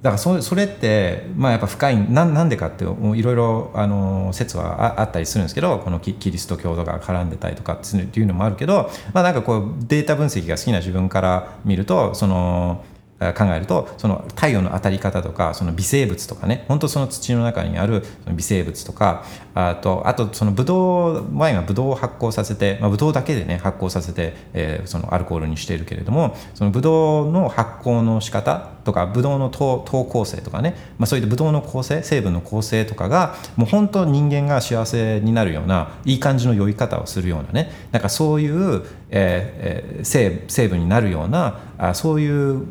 [0.06, 12.84] だからそそれって、まあ、やっぱ深いななんでかっていろいろ説はあったりするんですけどこのキリスト教徒が絡んでたりとかっていうのもあるけど、まあ、なんかこうデータ分析が好きな自分から見るとその
[13.18, 19.24] 考えるとその太陽の当たり方とかその微生物とかね本当その土の中にあるその微生物とか
[19.54, 42.66] あとあとそのブドウワインはブドウを発酵させて、まあ、ブドウだけでね発酵させて、えーそのアルコールにしているけれどもそのブドウの発酵の仕方とかブドウの糖糖構成とかね、まあ、そういったブドウの構成成分の構成とかがもう本当人間が幸せになるようないい感じの酔い方をするようなねなんかそういう、ええー成成分になるようなあそういう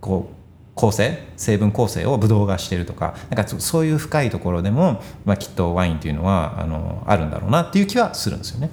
[0.00, 0.34] こう
[0.74, 8.70] 構成成分構成をブドウがしてるとかなんかそういう深いところでも、まあ、きっとワインっていうのはあのあるんだろうなっていう気はするんですよね。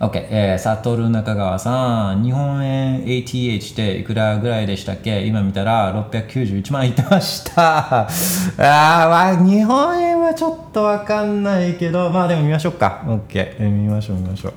[0.00, 5.26] OK、えー、サトル中川さん、日本円 ATH っていくらぐらいでしたっけ？
[5.26, 8.02] 今見たら691万いってました。
[8.06, 13.02] あー、まあ、日本円はちょっとわかんないけど、まあでも見ましょうか。
[13.06, 14.52] OK、えー見ましょう見ましょう。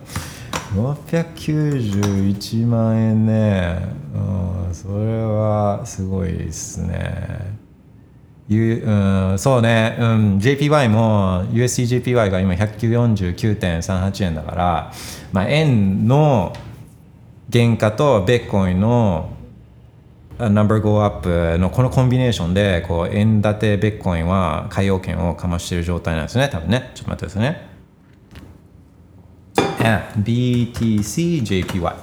[0.74, 3.78] 691万円ね、
[4.16, 7.60] うん、それはすごいですね。
[8.50, 8.56] う
[9.34, 14.92] ん、そうね、うん、JPY も USDJPY が今149.38円だから、
[15.32, 16.52] まあ、円の
[17.52, 19.30] 原価とベッコインの
[20.38, 21.22] ナンバーゴーアッ
[21.54, 26.50] プのこのコンビネーションでこう円建てベッコインは海洋圏をかましている状態なんですね。
[26.52, 26.92] 多分ね。
[26.96, 27.71] ちょっと待ってくださいね。
[30.18, 31.94] BTCJPY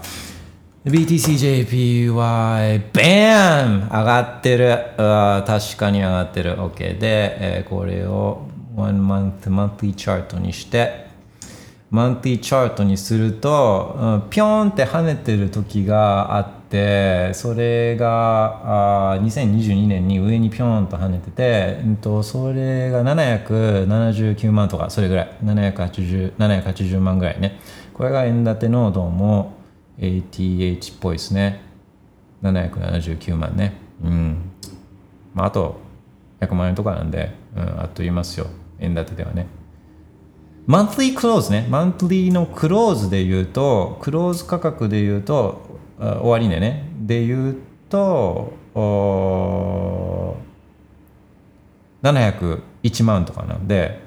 [0.84, 4.72] BTCJPY バン上がってる。
[4.96, 6.56] あ確かに上がってる。
[6.56, 11.08] OK で、えー、これを one month monthly チャートにして。
[11.90, 25.36] マンティチャートにすると、うん、ピョンって跳ねてる時があってそれがあ2022年に上にピョンと跳ねてて、うん、とそれが779万とかそれぐらい。
[25.42, 27.58] 780 780万ぐらいね。
[27.94, 29.54] これが円建てのどうも
[29.98, 31.62] ATH っぽいですね。
[32.42, 33.72] 779万ね。
[34.04, 34.50] うん。
[35.34, 35.80] まああと
[36.40, 38.46] 100万円とかなんで、うん、あっと言いますよ。
[38.78, 39.46] 円建てではね。
[40.66, 41.66] マンスリークローズね。
[41.70, 45.66] マンスリーのクローズで言うとクローズ価格で言うと
[45.98, 46.88] 終値ね。
[47.00, 47.56] で言う
[47.88, 48.52] と
[52.02, 54.00] 701万とかなんで、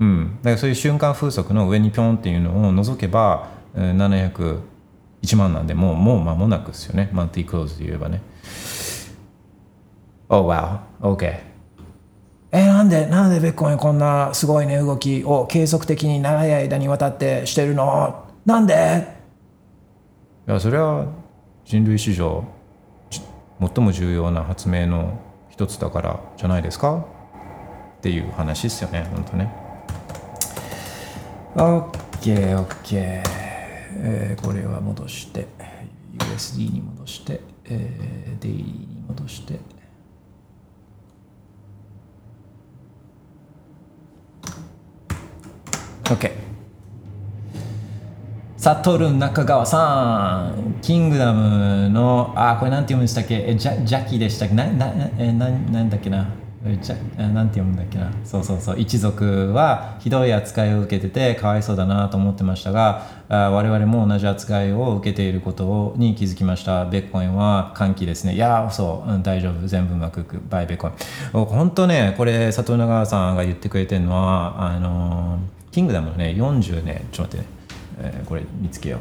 [0.00, 4.60] うん、だからそういう瞬間風速の上にピョンっていうのを除けば701
[5.36, 7.10] 万なんでもうもう間もなくですよね。
[7.12, 8.20] マンティークローズで言えばね。
[10.28, 10.80] Oh wow.
[11.00, 11.50] OK
[12.52, 18.26] えー、なんでなんでベッコインこんなすごいね動きを継続的に長い間にわたってしてるの？
[18.44, 19.20] なんで？
[20.48, 21.06] いやそれは
[21.70, 22.42] 人類史上
[23.60, 27.06] 最も重要な発明の一つだからじゃないですか？
[27.98, 29.52] っていう話ですよね本当ね。
[31.54, 33.22] OKOK、
[33.98, 35.46] えー、これは戻して
[36.18, 39.60] USD に戻して、えー、デイリーに戻して。
[46.06, 46.49] OK サトル
[49.08, 53.44] ン中川さんキングダムのあこれなんて読むんでしたっけ？
[53.46, 54.54] えジャジャキでしたっけ？
[54.54, 56.28] ななえななんだっけな？
[56.82, 56.96] じゃ
[57.28, 58.12] なんて読むんだっけな？
[58.22, 58.78] そうそうそう。
[58.78, 66.84] 一族はひどい扱いを受けててかわいそうだなと思ってましたがあ我々も同じ扱いを受けていることに気づきました。
[66.84, 68.34] ベッコインは歓喜ですね。
[68.34, 69.66] いやそう、うん、大丈夫。
[69.66, 71.44] 全部うまくいくバイベッコイン。
[71.46, 77.59] 本当ねこれ佐藤長川さんが言ってくれてるのはあのーキングダムのね40ねちょっと待ってね、
[78.00, 79.00] えー、これ見つけよう。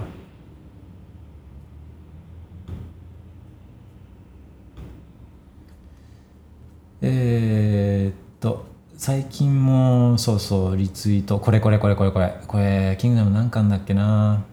[7.02, 8.66] えー、っと
[8.98, 11.40] 最近もそうそうリツイート。
[11.40, 12.36] これこれこれこれこれ。
[12.48, 14.44] これキングダム何巻だっけな。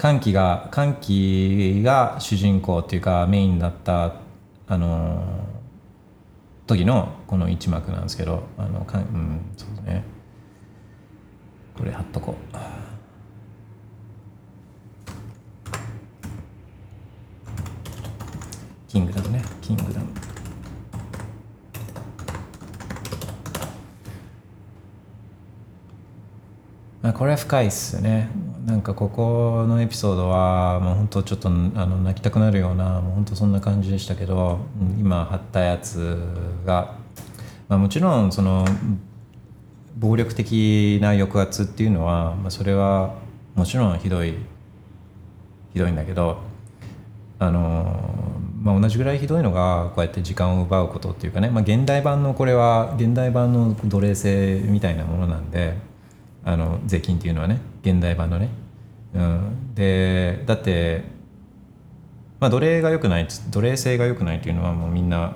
[0.00, 4.14] 歓喜が歓喜が主人公っていうかメインだった
[4.66, 5.44] あの
[6.66, 10.04] 時のこの一幕なんですけどあのかん、うん、そうですね
[11.76, 12.56] これ貼っとこう
[18.90, 19.40] キングダムね。
[19.62, 20.06] キングダム。
[27.00, 28.30] まあこれは深いっすね。
[28.66, 34.58] なんかここのエピソードはもう本当ちょっとあの泣きたくなるようなもう本当そんな感じでしたけど
[34.98, 36.18] 今貼ったやつ
[36.66, 36.96] が、
[37.68, 38.64] まあ、もちろんその
[39.96, 43.14] 暴力的な抑圧っていうのは、まあ、それは
[43.54, 44.34] もちろんひどい
[45.72, 46.50] ひどいんだけど
[47.42, 48.09] あの、
[48.60, 55.90] まあ、同じぐらいひどいのがこうやって時間を奪うことっていうかね、まあ、現代版のこれは現代版の奴隷制みたいなものなんで。
[56.44, 57.60] あの税金っていうのはね。
[57.82, 58.50] 現代版のね、
[59.14, 61.02] うん、でだって
[62.38, 65.34] まあ奴隷が良くない奴隷制が良くないっていうのはもうみんな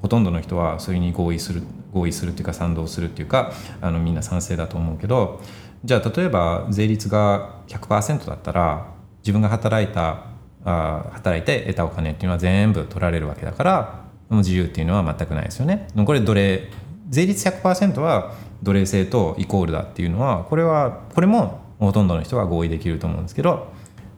[0.00, 5.42] ほとんどの人はそれに合意する合意するっていうか賛同するっていうかあのみんな賛成だと思うけど
[5.84, 10.27] じゃあ例えば税率が100%だったら自分が働いた
[10.68, 15.88] あ働いて得たお金っていうのは全部取られるわけだからもう自由っていうのは全くないですよね。
[16.04, 16.68] これ奴隷
[17.08, 23.72] 税率100%は奴隷制とイコールだっていうのはこれはこれもほとんどの人が合意できると思うんですけど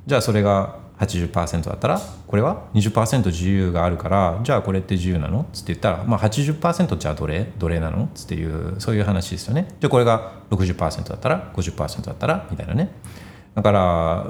[0.06, 5.42] じゃあそれが80%だったらこれは20%自由があるからじゃあこれって自由なの？
[5.42, 7.52] って言ったら、まあ80%じゃあ奴隷？
[7.58, 8.04] 奴隷なの？
[8.04, 9.68] っていうそういう話ですよね。
[9.80, 12.46] じゃあこれが60%だったら50%だったら？
[12.50, 12.90] みたいなね。
[13.54, 14.26] だから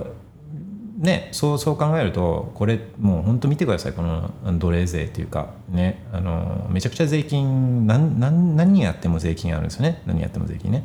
[1.00, 3.94] ね、そうそう考えるとこれもう本当見てください。
[3.94, 10.02] この奴隷税っていうかねあのめちゃくちゃ税金何何何やっても税金あるんですよね。
[10.04, 10.84] 何やっても税金ね。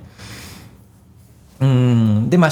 [1.60, 2.30] うん。
[2.30, 2.52] で,、まあ、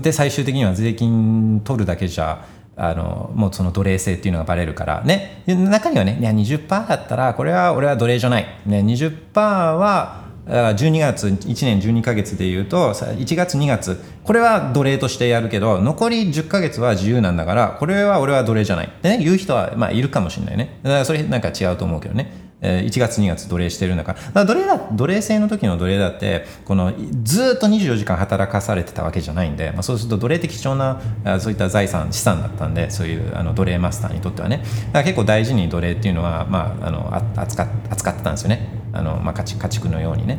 [0.00, 2.46] で最終的には税金取るだけじゃ
[2.76, 5.42] あのもうその奴隷制っていうのがバレるからね。
[5.46, 14.02] 中にはねいや20%だったらこれは俺は奴隷じゃない、ね、20%はだから12月1年12か月でいうと1月2月。
[14.24, 18.86] これは奴隷としてやるけど残り10ヶ月は自由なんだからこれは俺は奴隷じゃない。
[18.86, 20.80] ってね言う人はまあいるかもしれないね。
[20.82, 22.41] だからそれなんか違うと思うけどね。
[22.62, 24.44] えー1月2月奴隷してるんだから。
[24.44, 26.92] だ奴隷だ奴隷制の時の奴隷だってこの
[27.22, 34.58] ずっと24時間働かされてたわけじゃないんで、まあ、そうすると奴隷って貴重なあそういった財産資産だったんでそういうあの奴隷マスターにとってはね。
[34.58, 38.68] だから結構大事に奴隷っていうのは、まあ、あのあ扱っ扱ってたんですよね。
[38.92, 40.38] あの、まあ、家畜家畜のようにね。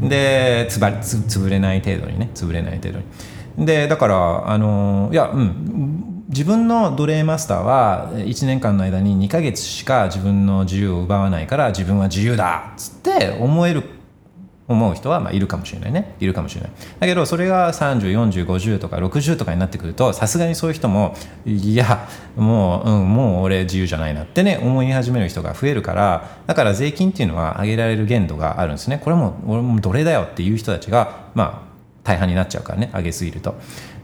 [0.00, 2.30] でつばつ潰れない程度にね。
[2.34, 3.66] 潰れない程度に。
[3.66, 6.11] でだからあのいやうん。
[6.32, 13.82] 自分の奴隷マスターは1年間の間に2ヶ月しか自分の自由を奪わないから自分は自由だっつって思える
[14.66, 16.14] 思う人はまあいるかもしれないね。
[16.20, 16.70] いるかもしれない。
[17.00, 21.14] だけどそれが304050とか60とかになってくるとさすがにそういう人も
[21.44, 28.98] いやもう、うん、もう俺自由じゃないなってね思い始める人が増えるからだから税金っていうのは上げられる限度があるんですね。
[29.04, 31.72] これも俺も奴隷だよっていう人たちがまあ
[32.04, 33.54] 大半になっちゃうからね上げすぎると。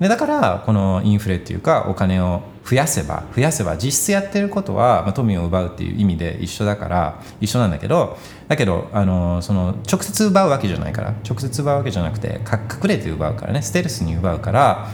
[0.01, 14.88] でだからこのインフレっていうかお金を増やせば増やせば実質やってることは、まあ、富を奪うっていう意味で一緒だから一緒なんだけどだけどあのその直接奪うわけじゃないから直接奪うわけじゃなくて隠れて奪うからねステルスに奪うから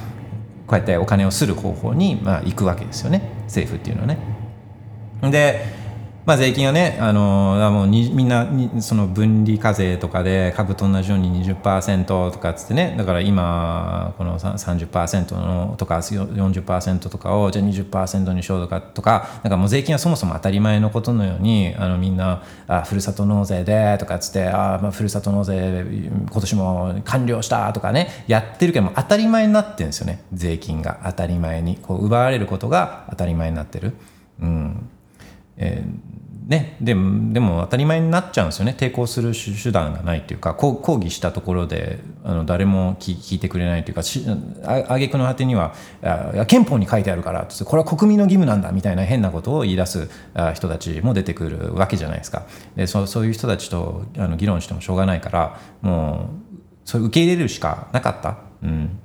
[0.66, 4.18] こうやってお金をする方法に、まあ、行くわけですよね政府っていうのはね。
[5.30, 5.83] で
[6.26, 33.92] まあ、税金はね、あのもうにみんなにその分離課税とかで株と同じように20%とかっつってねだから今この30%のとか40%とかをじゃあ20%にしようとかとかなんかもう税金はそもそも当たり前のことのようにあのみんなあふるさと納税でとかっつってあ、まあ、ふるさと納税今年も完了したとかねやってるけども当たり前になってるんですよね税金が当たり前にこう奪われることが当たり前になってる。
[34.40, 34.90] うん
[35.56, 36.14] えー
[36.46, 38.74] ね、でもでも当たり前になっちゃうんですよね。
[38.78, 44.02] 抵抗する手段がないっていうか抗議したところであの誰も聞いてくれないというか
[44.64, 50.10] あ挙句の果てにはいや憲法に書いてあるからこれは国民の義務なんだみたいな変なことを言い出す
[50.54, 52.42] 人たちも出てくるわけじゃないですか。
[52.76, 58.36] でそそういう人たちとあの議論してもしょうがないからもうそれ受け入れるしかなかった。
[58.62, 58.98] うん。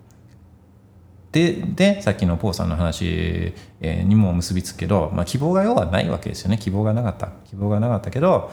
[1.31, 6.57] ででさっきのポーさんの話にも結びつくけど、まあ、希望が要はないわけですよね。
[6.57, 7.29] 希望がなかった。
[7.49, 8.51] 希望がなかったけど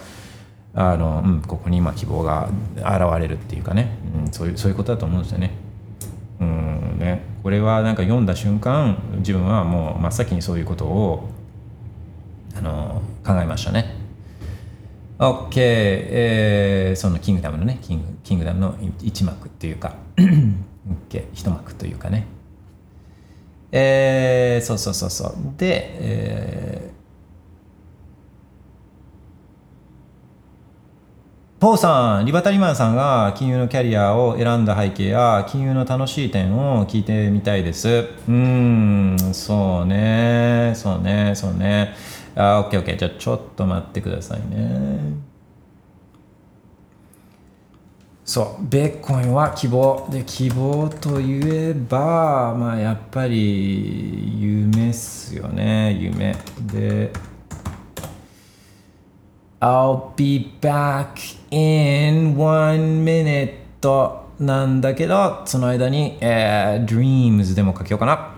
[0.75, 2.87] あの、うん、ここに今希望が現
[3.19, 3.97] れるっていうかね、
[4.27, 5.53] うん、そういうそういうことだと思うんですよね。
[6.39, 7.23] うんね。
[7.43, 11.31] これはなんか読んだ瞬間自分はもう真っ先にそういうことを
[12.55, 13.95] あの考えましたね。
[15.19, 22.27] OK、えーそのキングダムのねキングキングダムの一幕っていうか OK 一幕というかね。
[23.73, 26.97] えーそうそうそうそうで、えー
[31.59, 37.89] ポーさん、リバタリマンさんが金融のキャリアを選んだ背景や金融の楽しい点を聞いてみたいです。
[37.89, 38.33] うー
[39.31, 41.95] ん、そうね、そうね、そうね。
[42.35, 42.97] あ、オッケーオッケー。
[42.99, 45.26] じゃあちょっと待ってくださいね。
[48.27, 50.09] そう、ベーコンは希望。
[50.11, 56.35] で、希望といえば、まあやっぱり夢っすよね、夢。
[56.61, 57.13] で、
[59.61, 63.55] I'll be back in one minute
[64.41, 68.36] なんだけど、その間に、えー Dreams でも書けようかな。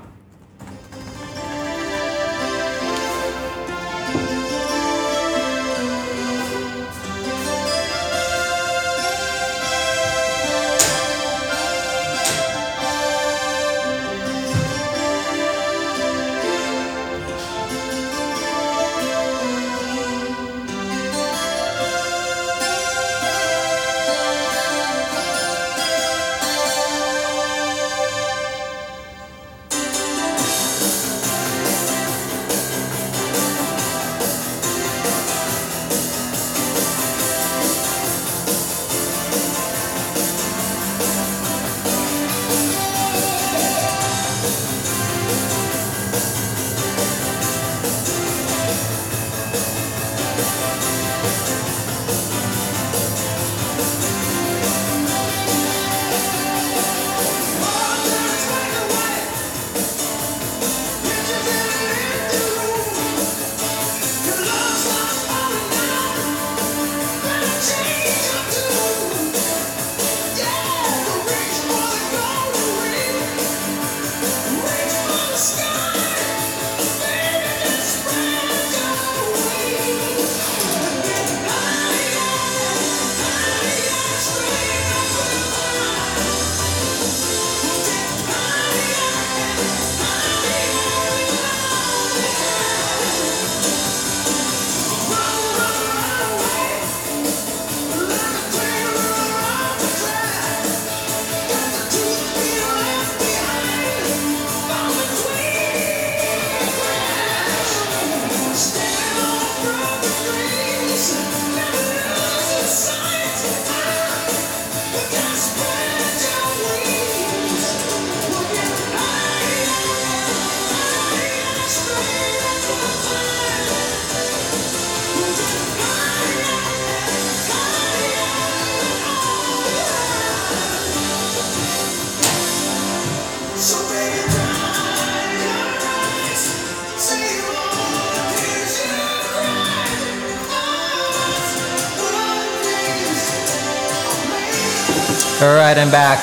[145.88, 146.18] Time back.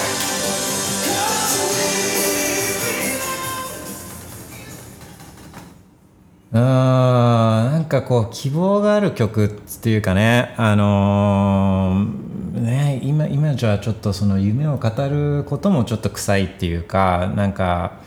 [6.54, 18.00] うんなんかこう希望がある曲っていうかねあのーね今今じゃちょっとその夢を語ることもちょっと臭いっていうかなんか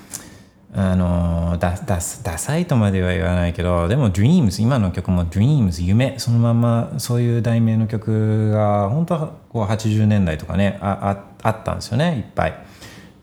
[0.72, 12.54] あのーだだダサいとまでは言わないけどでも Dreams 今の曲も Dreams 夢そのままそういう題名の曲が本当はこう80年代とかねあああったんですよねいっぱい。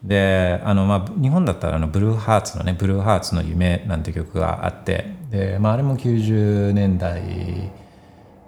[0.03, 7.71] であの、まあ、日本だったらあのブルーハーツのね「ブルーハーツの夢」なんて曲があってで、まあ、あれも90年代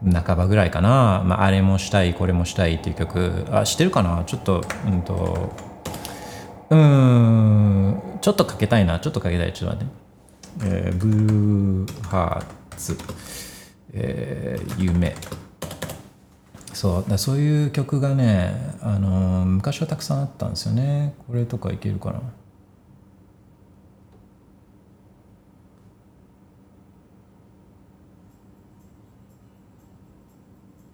[0.04, 4.24] 半ばぐらいかな、まあ、あれもしたいこれもしたいっていう曲あ知ってるかな？
[4.26, 5.52] ちょっとうんと
[6.70, 9.00] うんちょっとかけたいな。
[9.00, 9.54] ちょっとかけたい。
[9.54, 9.94] ちょっと待って、
[10.66, 12.98] えーブルーハーツ、
[13.94, 15.16] えー夢。
[16.78, 18.54] そうだそういう曲がね、
[18.84, 21.16] あの昔はたくさんあったんですよね。
[21.26, 22.22] これとかいけるかな。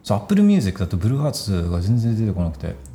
[0.04, 2.93] そう Apple Music だとブルーハーツが全然出てこなくて。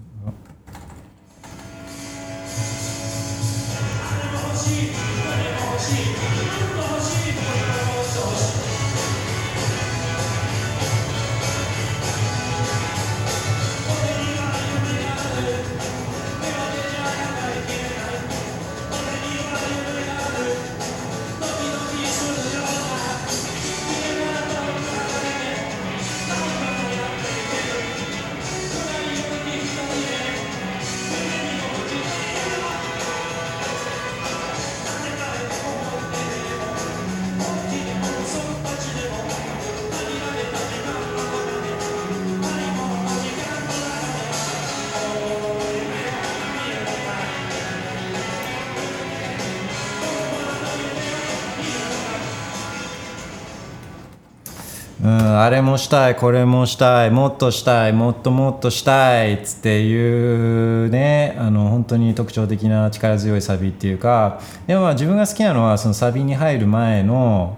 [55.48, 67.56] あれもしたいこれもしたいもっとしたいもっともっとしたいっつっていうねあの本当に特徴的な力強いサビっていうかでもまあ自分が好きなのはそのサビに入る前の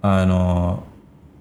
[0.00, 0.84] あの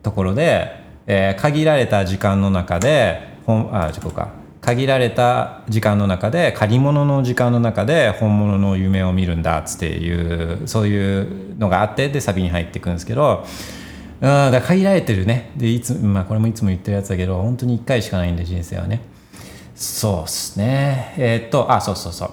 [0.03, 0.75] ところで、
[1.07, 4.41] えー限られた時間の中で本あそこか。
[4.59, 13.43] 限られた時間の中で借り物の時間の中で本物の夢を見るんだっつっていうそういうのがあってでサビに入っていくんですけど
[14.21, 15.51] うんだから限られてるね。
[15.57, 19.01] でいつ、まあ、これもいつも言ってるやつだけど本当に1回しかないんで人生はね。
[19.75, 21.15] そうっすね。
[21.17, 22.31] えーっとあそうそうそう。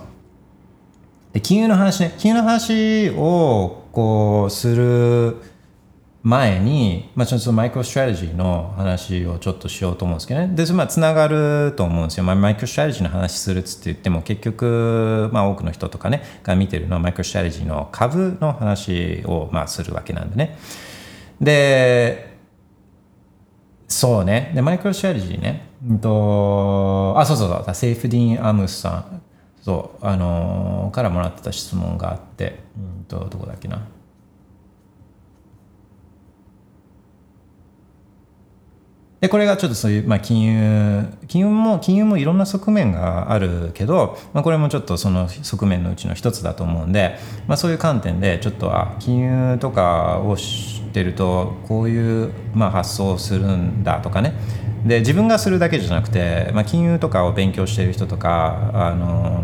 [1.32, 2.14] で金融の話ね。
[2.18, 5.36] 金融の話をこうする
[6.22, 10.54] 前に、まあ、ちょっとマイクロストラテジーの話をちょっとしようと思うんですけどね。
[10.54, 20.58] でそれまあつながると思うんですよ、まあ、マイクロストラテジーの話するっつって言っても結局、まあ、多くの人とかねが見てるのはマイクロストラテジーの株の話をまあするわけなんでね。
[21.40, 22.36] で
[23.86, 24.52] そうね。
[24.54, 25.68] でマイクロストラテジーね。
[25.88, 27.74] うんとあそうそうそう。
[27.74, 29.22] セーフディーン・アムスさん。
[29.62, 32.60] そうあのーからもらってた質問があって。
[32.76, 33.86] うんとどこだっけな。
[39.20, 54.34] でこれがちょっとそういう、まあ、金融金融も金融もいろんな側面があるけど、まあ、これもちょっとその側面のうちの一つだと思うんで、まあ、そういう観点でちょっとあ金融とかを知ってるとこういう、まあ、発想をするんだとかね。
[54.86, 59.42] で自分がするだけじゃなくて、まあ、金融とかを勉強している人とかあの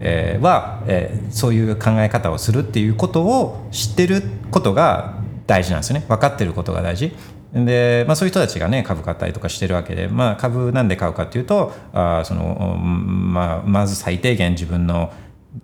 [0.00, 6.06] えーは、えーそういう考え方をするっていうことを知ってることが大事なんですよね。
[6.08, 7.12] 分かってることが大事。
[7.54, 15.12] で、まあ、そういう人たちがね株買ったりとかしてるわけで、まあ、株なんで買うかっていうとあその、まあ、まず最低限自分の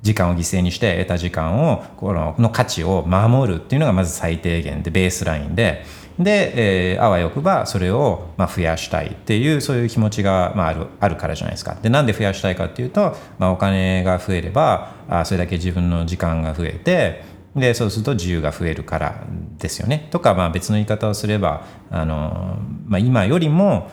[0.03, 5.85] 時間を犠牲にして得た時間をこのの価値を守るっていうのがまず最低限でベースラインで
[6.19, 11.77] で、えーあわよくばそれをまあ増やしたいっていうそういう気持ちがまああるあるからじゃないですか。
[11.83, 17.25] でなんで増やしたいかっていうと、まあ、お金が増えればあそれだけ自分の時間が増えて
[17.57, 19.25] でそうすると自由が増えるから
[19.59, 20.09] ですよね。
[20.11, 23.91] とか、まあ、別の言い方をすればあの、まあ、今よりも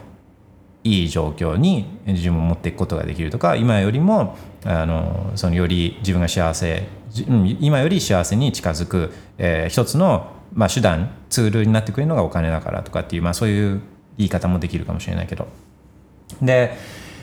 [0.83, 6.87] いい状況に自分を持っていくことができるとか今よりもあのそのより自分が幸せ
[7.59, 13.81] 今より幸せに近づく、えー一つの、まあ、手段ツールになってくれるのがお金だからとかっていう、まあ、そういう
[14.17, 15.47] 言い方もできるかもしれないけど
[16.41, 16.77] で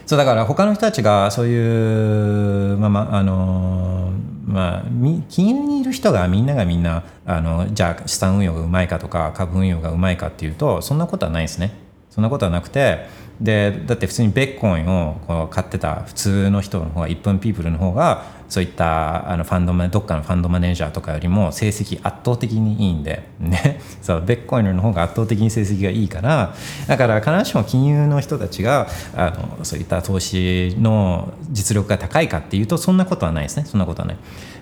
[0.07, 4.13] そうだから他の人たちがそういうまあまあの
[4.47, 4.85] まあ
[5.29, 11.73] 金融にいる人がみんながみんなあのじゃあ資産運用がうまいかとか株運用がうまいかっていうとそんなことはないですね。
[12.11, 13.07] そんなことはなくて
[13.41, 18.25] でだって普通にベッコインをこう買ってた普通の人の方が1分ピープルの方が
[18.55, 26.55] そういったあのファンドマどっかのファンドマネージャーとかよりも成績圧倒的にいいんで、ね、 そうベッコインの方が圧倒的に成績がいいから
[26.87, 28.87] だから必ずしも金融の人たちが
[29.17, 33.65] あのそういった投資の実力が高いかっていうとそんなことはないですね。
[33.67, 34.17] そんなことはない。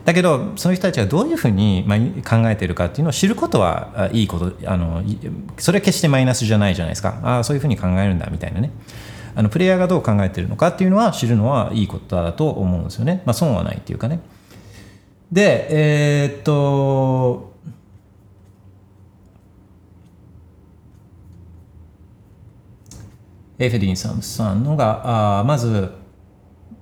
[0.06, 1.84] だけどそういう人たちがどういうふうに
[2.26, 5.02] 考えているかっていうのを知ることはいいことあの
[5.58, 7.20] それは決してマイナスじゃないじゃないですか。
[7.22, 8.70] ああそういうふうに考えるんだみたいなね。
[9.34, 14.20] あのプレイヤーがどう考えてるのかっていうのは知るのはいいことだと思うんですよね、まあ、損はないっていうかね。
[15.30, 17.52] でえー、っと
[23.58, 25.92] エフェディンさんさんのがあまず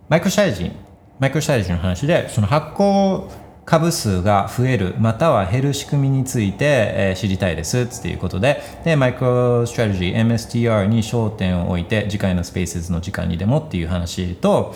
[0.09, 0.73] マイクロシャイジン
[1.21, 3.31] マイクロストラテジーの話でその発行
[3.71, 14.75] 株数が増えるまたは減る仕組みについて、えー、知りたいですっていうことででマイクロストラテジー MSTR に焦点を置いて次回のスペースの時間にでもっていう話と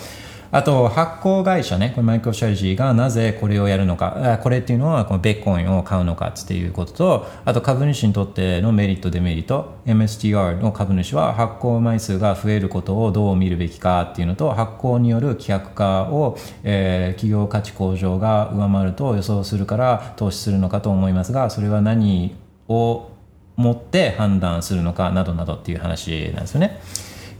[0.55, 22.33] あと発行会社ね、これマイクロシャルジーがなぜこれをやるのか、これっていうのはこのベッコインを買うのかっていうことと、あと株主にとってのメリット、デメリット、MSTR の株主は発行枚数が増えることをどう見るべきかっていうのと、発行による規約化を、えー、企業価値向上が上回ると予想するから投資するのかと思いますが、それは何
[22.69, 23.09] を
[23.57, 26.79] 持って判断するのかなどなどっていう話なんですよね。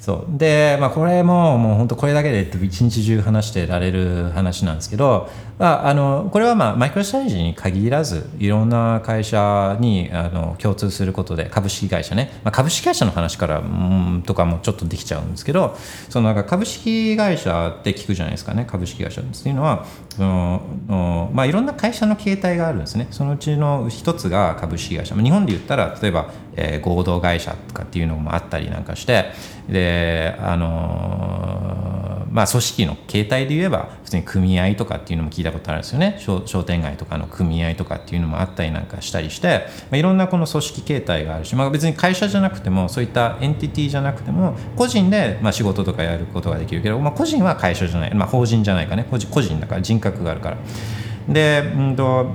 [0.06, 0.38] そう。
[0.38, 15.76] で、まあ、これももう本当これだけで一日中話してられる話なんですけど、まあ、あのこれはまあマイクロストラテジに限らずいろんな会社にあの共通することで株式会社ね、まあ、株式会社の話から、うん、とかもちょっとできちゃうんですけど
[16.10, 19.88] そのなんか株式会社って聞くじゃないですかね株式会社っていうのは。
[20.16, 23.08] その、まあ、いろんな会社の形態があるんですね。
[23.12, 25.14] そのうちの一つが株式会社。
[25.16, 29.32] 日本で言ったら例えば、えー、合同会社とかっていうのもあったりなんかして
[29.68, 36.18] であのまあ組織の形態で言えば普通に組合とかっていうのも聞いたことあるんですよね。
[36.20, 49.06] 商店街とかの組合とかっていうのもあったりなんかしたりして、まあ、いろんなこの組織形態があるし、まあ、別に会社じゃなくてもそういったエンティティじゃなくても個人でまあ仕事とかやることができるけど、まあ、個人は会社じゃない、まあ、法人じゃないかね。
[49.10, 50.58] 個人個人だから人格があるから。
[51.28, 52.28] で、うんと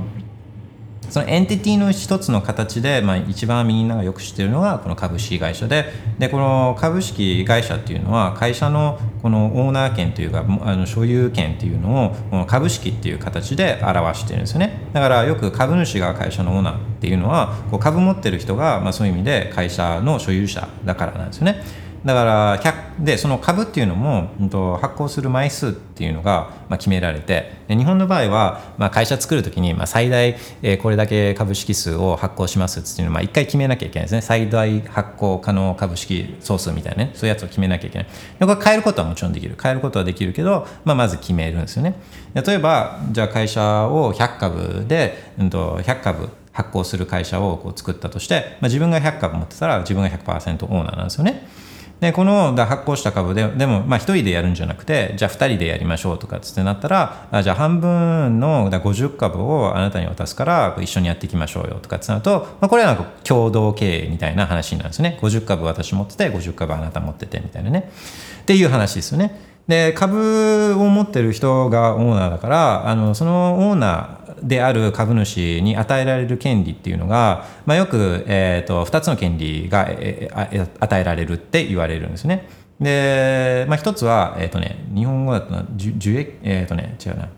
[1.11, 5.93] そのエンティティの一つの形で、まあ、一番みんながよく知ってるのがこの株式会社で。
[6.21, 14.89] でこの株式会社っていうのは会社のこのオーナー権というかあの所有権っていうのをこの株式っていう形で表してるんですよね。
[14.93, 21.63] だからよく株主が会社のオーナーっていうのはこう株持ってる人が、まあ、そういう意味で会社の所有者だからなんですよね。
[22.05, 22.61] だから
[22.99, 34.23] でその株っていうのも、うん、と発行する枚数っていうのが、まあ、決められてで日本の場合は、まあ、会社作るときに、まあ、最大、えー、これだけ株式数を発行しますっていうのを、まあ、1回決めなきゃいけないですね。
[34.23, 38.09] 最大発行可能株式総数みたいなねそういうやつを決めなきゃいけない。
[38.39, 39.57] でこれ変えることはもちろんできる。
[39.61, 41.95] 変えることはできるけど、まあ、まず決めるんですよね。
[42.35, 51.49] 例えばじゃあ会社を100株で、うん、と100株発行する会社をこう作ったとして、まあ、自分が100株持ってたら自分が100%オーナーなんですよね。
[52.01, 65.19] でこの発行した株ででもまあ1人でやるんじゃなくてじゃあ2人でやりましょうとかってなったらあじゃあ半分の50株をあなたに渡すから一緒にやっていきましょうよとかってなると、まあ、これはなんか共同経営みたいな話になるんですね。
[65.21, 67.91] 50株私持ってて50株あなた持っててみたいなね。
[68.43, 69.51] っていう話ですよね。
[69.69, 82.49] で株を持ってる人がオーナーだからあのそのオーナーである株主に与えられる権利っていうのが、まあ、よく、えーと、2つの権利が、えー、与えられるって言われるんですね。
[82.81, 87.29] で、まあ、一つは、えっ、ー、とね、日本語だと受益、えっ、ー、とね、違うな。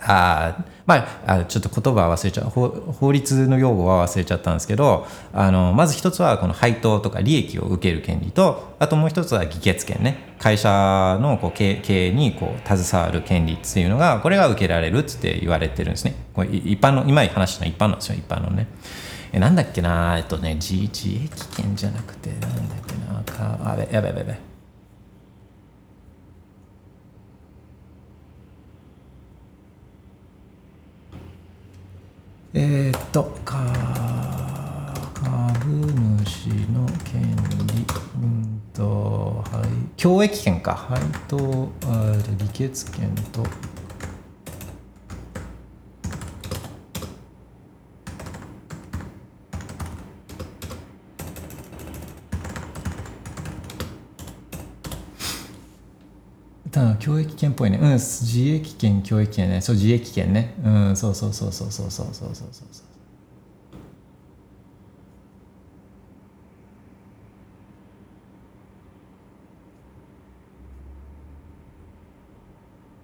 [0.00, 2.44] あまあ、ちょっと言葉は忘れちゃう。
[2.48, 10.36] 法律の用語は忘れちゃったんですけどあのまず一つはこの配当とか利益を受ける権利とあともう一つは議決権ね。
[10.38, 16.14] 会社のこう経営にこう携わる権利っていうのがこれが受けられるって言われてるんですね。
[16.34, 18.68] これ一般の今話したの一般なんですよ一般のね。
[19.32, 24.55] えなんだっけなえっとね自自益権じゃなくてなんだっけなあやべやべやべ。
[32.58, 33.54] えー、っとか
[35.12, 35.70] 株
[36.24, 37.36] 主の権
[37.66, 37.84] 利
[38.14, 40.74] うんと、はい、共益権か。
[40.74, 40.98] 配
[41.28, 41.36] 当
[42.38, 43.42] 議決権と
[56.76, 62.86] うん教育権っぽいねうん自衛権教育権ねそう自衛権ねうんそうそうそうそうそうそうそうそうそう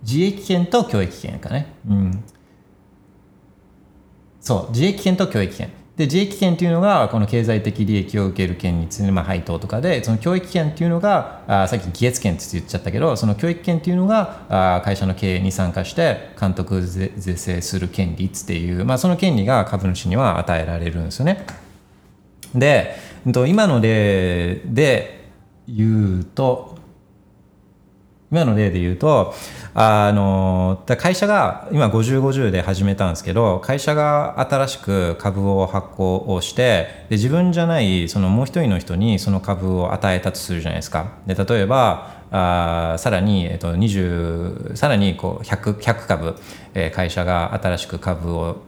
[0.02, 2.24] 自衛権と教育権かねうん
[4.40, 5.70] そう自衛権と教育権
[6.02, 21.46] で、自益権っていうのが、この経済的利益を受ける権について、まあ、配当とかで、その教育権っていうのが、あさっき議決権って言っちゃったけど、その教育権っていうのが、あ会社の経営に参加して、監督是正する権利っていう、まあ、その権利が株主には与えられるんですよね。
[22.52, 22.96] で、
[23.46, 25.28] 今の例で
[25.68, 26.78] 言うと、
[28.32, 29.34] 今の例で言うと、
[29.74, 41.12] あの、会社が今50、50で始めたんですけど、会社が新しく株を発行をして、で自分じゃない、そのもう一人の人にその株を与えたとするじゃないですか。
[41.26, 46.36] で、例えば、あさらに、えっと、20、さらにこう100、100株、
[46.72, 48.62] えー会社が新しく株を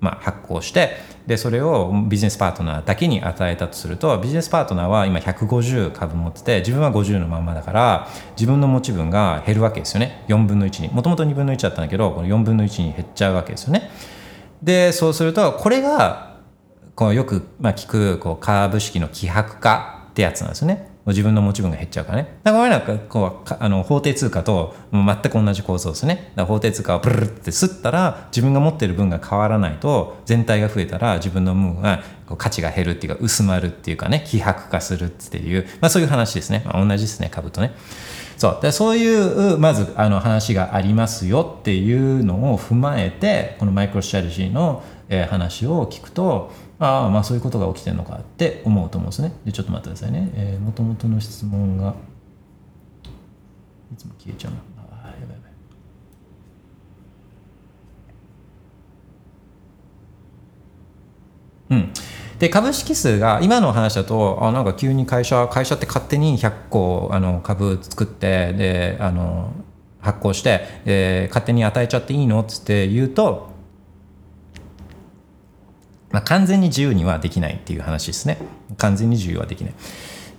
[0.00, 10.24] まあ、発行してでそれをビジネスパートナーだけに与えたとするとビジネスパートナーは今150株持ってて自分は50のまんまだから自分の持ち分が減るわけですよね。
[10.28, 10.88] 4分の1に。
[10.88, 13.90] もともと2分の1だったんだけどこの4分の1に減っちゃうわけですよね。
[14.62, 16.36] でそうするとこれが
[16.94, 20.95] こうよくまあ聞くこう株式の希薄化ってやつなんですよね。
[21.06, 22.38] 自分の持ち分が減っちゃうからね。
[22.42, 26.14] だからこれなんかこうあの法定通貨と全く同じ構造ですね。
[26.14, 32.02] だから法定通貨をブルルって吸ったら自分が持ってる分が変わらないと全体が増えたら自分の分が
[32.36, 36.62] 価値が減るっていうか薄まるっていうかね希薄化するっていう、まあ、そういう話ですね。
[36.66, 37.72] まあ、同じですね株とね。
[38.36, 49.32] そうでそういうまずあの話がありますよっていうのを踏まえてこのマイクロストラテジーの、えー話を聞くとああまあそういうことが起きてるのかって思うと思うんですね。
[49.44, 50.30] でちょっと待ってくださいね。
[50.34, 51.94] えー、もともとの質問が
[53.92, 54.58] いつも消えちゃうな。
[55.02, 55.36] あやばいやばい。
[61.68, 61.92] うん、
[62.38, 69.50] で株式数が今の話だとあなんか急に会社会社って勝手に100個あの株作ってであの
[70.00, 73.55] 発行して、えー勝手に与えちゃっていいのっつって言うと、
[76.10, 78.38] まあ、完全に自由にはできないっていう話ですね。
[78.78, 79.74] 完全に自由はできない。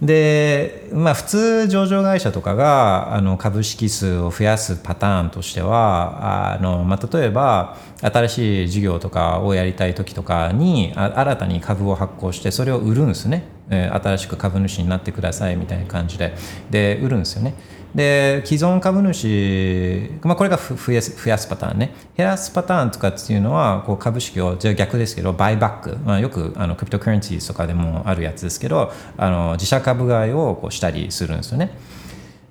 [0.01, 16.35] で、まあ、普通上場会社とかがあの株式数を増やすパターンとしてはあの、まあ、例えば新しい事業とかをやりたい時とかに新たに株を発行してそれを売るんですね、え新しく株主になってくださいみたいな感じで。
[16.69, 17.55] で売るんですよね。
[17.97, 21.95] で既存株主、まあ、これが増やす増やすパターンね。
[22.15, 31.75] 減らすパターンとかっていうのはこう株式をじゃ逆ですけどバイバック、まあ、よくあのクリプトカレンシーとかでもあるやつですけどあの自社株買いをこうしたりするんですよね。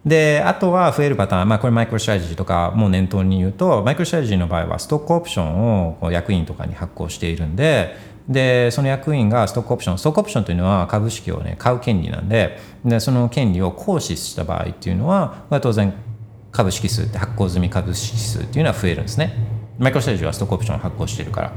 [0.04, 7.94] であとは増えるパターン、まあ、これマイクロストラジーとかも念頭に言うとマイクロストラジーの場合はストックオプションをこう役員とかに発行しているんで
[8.28, 15.92] でその役員がストックオプションストックオプションというのは株式を、ね、買う権利なんででその権利を行使した場合っていうのはまあ当然
[16.50, 19.34] 株式数って発行済み株式数っていうのは増えるんですね。
[19.78, 21.52] マイクロステージはストックオプション発行してるから。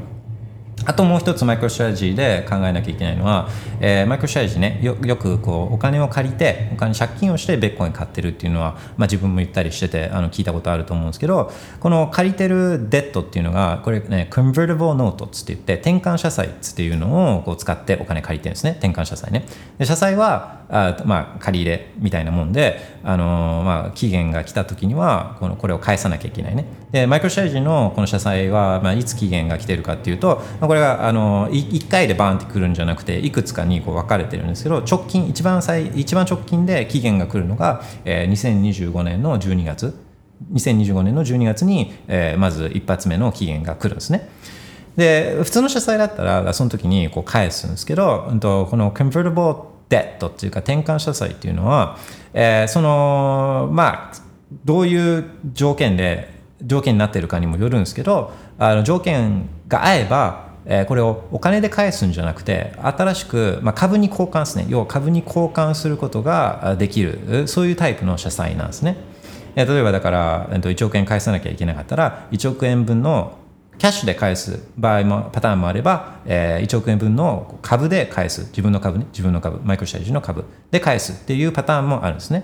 [0.86, 3.50] あともう一つマイクロストラジーで考えなきゃいけないのは、
[3.80, 18.76] えーマイクロストラジーねよよくこうお金を借りてお金借金をしてベッコイン買ってるっていうのは、まあ、自分も言ったりしててあの聞いたことあると思うんですけどこの借りてるデッドっていうのがこれね convertible note っつって言って転換社債っつっていうのをこう使ってお金借りてるんですね。
[18.80, 19.46] 転換社債ね。
[19.78, 26.66] で社債はあ、まあ、借り入れみたいなもんで、あのーまあ、期限が来た時にはこのこれを返さなきゃいけないね。
[26.92, 39.96] でマイクロストラテジのこの社債は、まあ、いつ期限が来てるかっていうと、まあ、これがあの1回でバーンってくるんじゃなくていくつかにこう分かれてるんですけど直近一番最一番直近で期限が来るのが、えー2025年の12月
[40.54, 44.30] 2025年の12月に、えーまず一発目の期限が来るんですね。
[44.96, 51.98] で普通の社債だったらその時にこう返すんですけどうんとこの convertible debt っていうか転換社債っていうのは、
[52.34, 54.30] えーそのまあ
[54.66, 64.66] どういう条件で条件になっているかにもよるんですけどあの条件が合えばえーこれをお金で返すんじゃなくて新しく、まあ、株に交換ですね。
[64.70, 67.47] 要は株に交換することができる。
[67.47, 68.97] そういうタイプの社債なんですね。
[69.55, 73.38] えー例えばだから、えっと1億円返さなきゃいけなかったら1億円分の
[73.78, 78.41] キャッシュで返す場合もパターンもあれば、えー1億円分の株で返す。
[78.49, 79.05] 自分の株ね。
[79.12, 79.60] 自分の株。
[79.64, 82.43] マイクロストラテジの株で返すっていうパターンもあるんですね。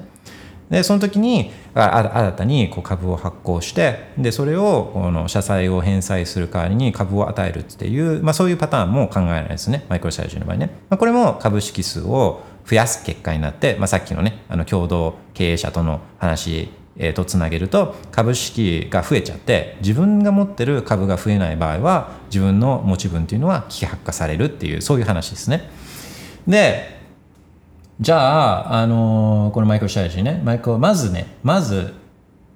[0.69, 25.69] でその時に新たにこう株を発行してでそれをこの社債を返済する代わりに株を与えるっていう、まあ、そういうパターンも考えられないですねマイクロストラテジの場合ね、まあ、これも株式数を増やす結果になって、まあ、さっきのねあの共同経営者との話えーとつなげると株式が増えちゃって自分が持ってる株が増えない場合は自分の持ち分っていうのは希薄化されるっていうそういう話ですね。
[26.47, 26.95] で
[28.01, 30.41] じゃあ、あのーこのマイクロストラテジーね。
[30.43, 31.93] マイクロまずねまず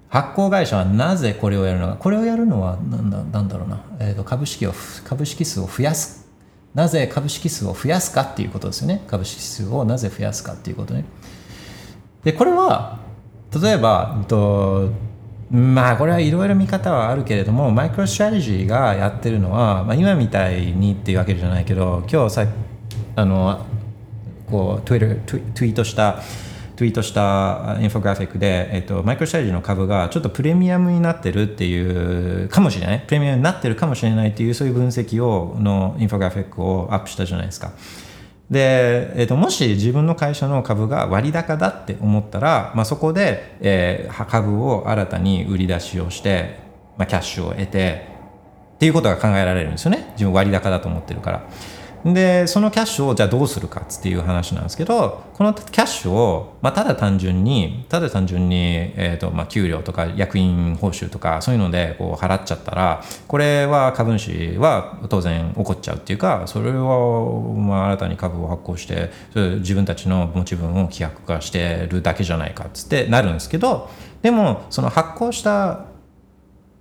[0.10, 1.96] 発行会社はなぜこれをやるのか。
[1.96, 4.74] これをやるのはなんだなんだろうな、えー、と株式を
[5.06, 6.28] 株式数を増やす。
[6.74, 9.04] なぜ株式数を増やすかっていうことですよね。
[9.08, 11.06] 株式数をなぜ増やすかっていうことね。
[12.24, 13.00] でこれは
[13.62, 14.90] 例えば、えっと、
[15.52, 22.46] まあこれはいろいろ見方はあるけれどもマイクロストラテジーがやってるのは、まあ、今みたいにっていうわけじゃないけど今日さ
[23.16, 23.66] あの
[24.50, 25.16] こう Twitter
[25.54, 26.22] ツイートした
[26.80, 37.74] ツイートしたインフォグラフィックで、えっと、マイクロストラテジーの株がちょっとプレミアムになってるっていうかもしれないプレミアムになってるかもしれないっていうそういう分析をのインフォグラフィックをアップしたじゃないですか。
[38.50, 46.60] で、えー、ともし自分の会社の株が割高だって思ったら、まあ、そこで、えー、株を新たに売り出しをして、
[46.98, 48.08] まあ、キャッシュを得て
[48.76, 51.50] っていうことが考えられるんですよね自分割高だと思ってるから。
[52.06, 66.78] でそのキャッシュをじゃあどうするかっていう話なんですけどこのキャッシュを、まあ、ただ単純にただ単純に、えーとまあ、給料とか役員報酬とかそういうのでこう払っちゃったらこれは株主は当然怒っちゃうっていうかそれは、
[67.54, 69.12] まあ、新たに株を発行して
[69.60, 73.90] 自分たちの持ち分を規約化してるだけじゃないかっつってなるんですけど
[74.22, 75.86] でもその発行した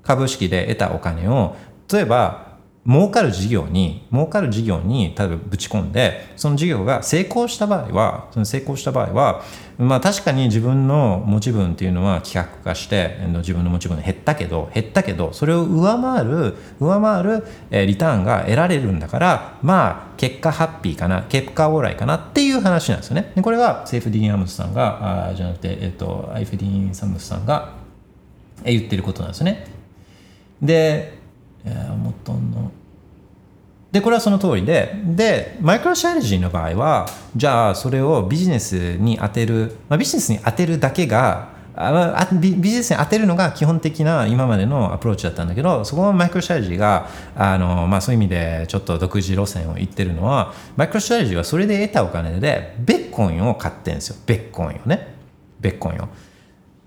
[0.02, 1.56] 株式で得たお金を
[1.92, 2.47] 例えば
[2.88, 9.42] 儲かる事業に儲かる事業に例えばぶち込んでその事業が成功した場合はその成功した場合は
[9.76, 23.32] まあ確かに自分の持ち分っていうのは規格化して自分の持ち分減ったけど減ったけどそれを上回る上回るリターンが得られるんだからまあ結果ハッピーかな結果オーライかなっていう話なんですよね。
[23.36, 27.74] でこれはセーフディーン・アムスさんがあじゃなくて、えっと、アイフディーン・サムスさんが
[28.64, 29.66] 言ってることなんですよね。
[30.62, 31.17] で、
[31.64, 32.70] えー、元の
[33.92, 54.16] でこれはその通りででマイクロシャレジーの場合はじゃあそれをビジネスに当てる、まあ、ビジネスに当てるだけがあビジネスに当てるのが基本的な今までのアプローチだったんだけどそこはマイクロシャレジーがあの、まあ、そういう意味でちょっと独自路線を言ってるのはマイクロシャレジーはそれで得たお金でベッコインを買ってるんですよ。
[54.26, 55.14] ベッコインをね。
[55.60, 56.08] ベッコインを。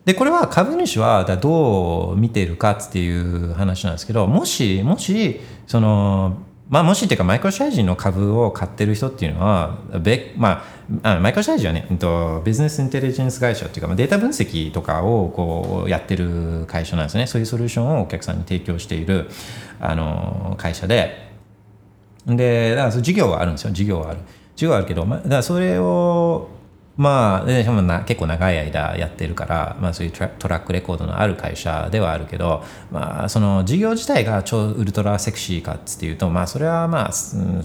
[0.06, 6.38] でこれは株主はどう見ているかっていう話なんですけどもしもしその
[6.72, 10.64] まあ、もしっていうかマイクロシャイジーの株を買ってる人っていうのは、べま
[11.04, 17.28] あ、あマイクロシャイジーはね、と、ビジネスインテリジェンス会社っていうか、データ分析とかをこうやってる会社なんですね。
[17.28, 19.30] そういうソリューションをお客さんに提供している
[19.82, 21.34] あの会社で、
[22.26, 23.72] で、だから事業はあるんですよ。
[23.72, 24.20] 事業はある。
[24.56, 26.48] 事業はあるけど、まあ、だからそれを
[27.02, 37.12] まあ、でしかもな結構長い間やってるから、まあ、そういうトラックレコードのある会社ではあるけど、まあ、その事業自体が超ウルトラセクシーかっていうと、まあ、それはまあ、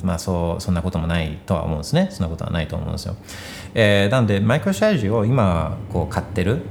[0.03, 2.09] まあ、そうそんなこともないとは思うんですね。
[2.13, 3.17] そんなことはないと思うんですよ、
[3.75, 6.63] えー、なのでマイクロシャイジを今こう買ってる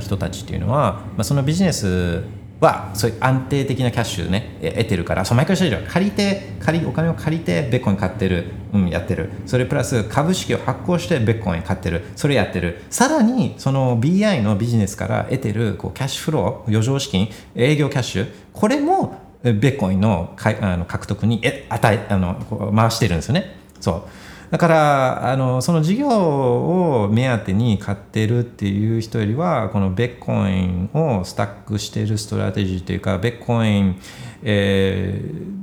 [0.00, 2.22] 人たちっていうのは、まあ、そのビジネス
[2.60, 9.30] はそういう安定的なキャッシュね得てるからそうマイクロストラテジーは借りて借りお金を借りてビットコイン買ってる、うん、やってる。
[9.46, 12.04] それプラス株式を発行してビットコイン買ってる。
[12.16, 12.82] それやってる。
[12.90, 23.56] さらにその BI のビジネスから得てるこうキャッシュフロー余剰資金営業キャッシュこれもビットコインのかあの獲得にえ与えあの回してるんですよね。
[23.80, 24.19] そう。
[24.50, 34.00] だからあのその事業を目当てに買ってるっていう人よりはこのビットコインをスタックしているストラテジーというかビットコイン、
[34.42, 35.60] えー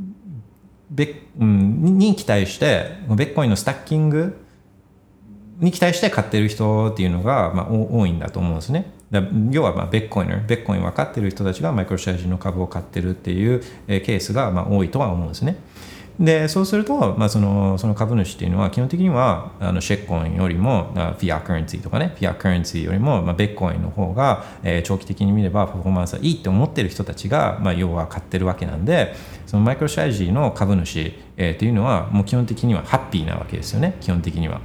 [0.89, 4.41] ベうん、に期待してベッコインのスタッキング
[5.59, 8.93] に期待して買ってる人っていうのが、まあ、多いんだと思うんですね。
[9.51, 15.57] 要はまあベッコインベッコイン分かってる人たちがマイクロシャージの株を買ってるっていうケースがまあ多いとは思うんですね。
[16.19, 29.13] でそうすると、まあ、そのその株主っていうのは基本的にはあのシェッコインよりもフィアカレンシーとかねフィアカレンシーよりも、まあ、ベッコインの方が、えー、長期的に見ればパフォーマンスはいいって思ってる人たちが、まあ、要は買ってるわけなんで
[29.45, 34.61] そのマイクロストラテジーの株主、えー、っていうのはもう基本的にはハッピーなわけですよね基本的には。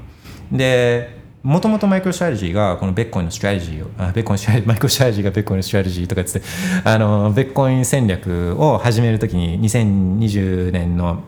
[0.51, 6.47] でもともとマイクロストラテジーがこのビットコインのストラテジーを、あビットコインマイクロストラテジーがビットコインのストラテジーとかつって、
[6.85, 11.25] あの、ビットコイン戦略を始めるときに2020年の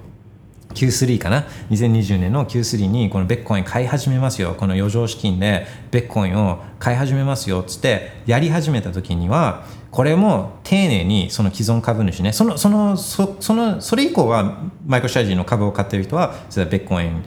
[0.75, 4.55] Q3 かな？2020年の Q3 にこのビットコイン買い始めますよ。
[4.59, 7.61] この余剰資金でビットコインを買い始めますよ。
[7.61, 17.23] っつってやり始めた時にはこれも丁寧にその既存株主ねそのそのそそのそれ以降はマイクロストラテジーの株を買ってる人はそれはビットコイン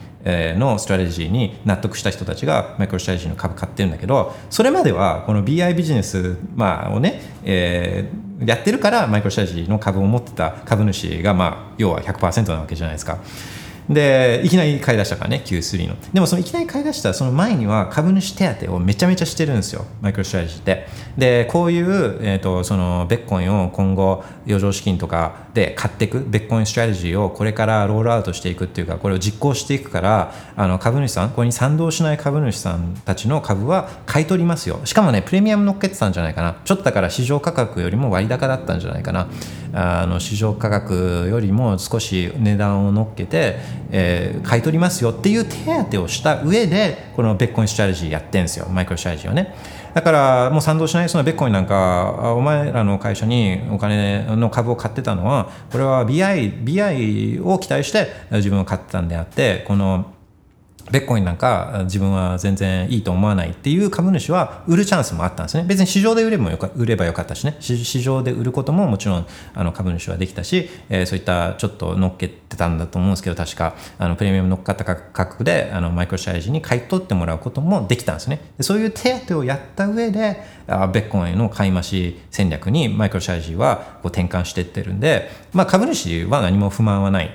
[0.56, 13.18] のストラテジーに納得した人たちがマイクロストラテジーの株買ってるんだけどそれまではこの BI ビジネス、まあ、をね、えー、やってるからマイクロストラテジーの株を持ってた株主が、まあ、要は100%なわけじゃないですか。
[13.88, 15.96] でいきなり買い出したからね Q3 の。
[16.12, 20.86] でもそのいきなり買い出したその前には株主手当をめちゃめちゃしてるんですよマイクロストラテジーって
[21.16, 34.80] でこういう、えーと、そのビットコインを今後余剰資金とかで買っていくビットコイン strategy をこれから roll out していくっていうかこれを実行していくからあの株主さんこれに賛同しない株主さんたちの株は買い取りますよ。
[34.84, 36.56] しかもねプレミアム乗っけてたんじゃないかな。
[36.64, 39.28] ちょっとだから市場価格よりも割高だったんじゃないかな。
[39.72, 43.58] あの市場価格よりも少し値段を乗っけて、
[43.90, 45.56] えー、買い取りますよっていう手
[45.90, 48.66] 当をした上でこのビットコイン strategy やってるんですよ。
[48.68, 49.54] マイクロストラテジーをね。
[49.94, 60.12] だからもう賛同しないそのベッコインなんかお前らの会社にお金の株を買ってたのはこれは BI, BI を期待して自分を買ってたんであってこの
[60.90, 65.64] ベッコインなんか自分は全然いいと思わないっていう株主は売るチャンスもあったんですね。
[65.66, 67.56] 別に市場で売ればよか売ればよかったしね。
[67.60, 78.40] 市場で売ることももちろんあの株主はできたし、えー、そういったちょっと乗っけてたんだと思うんですけど確かあのプレミアム乗っかった価格であのマイクロシャレジに買い取ってもらうこともできたんですね。
[78.60, 87.30] そういう手当をやった上であベッコインの買い増し戦略にマイクロシャレジはこう転換していってるんで、まあ、株主は何も不満はない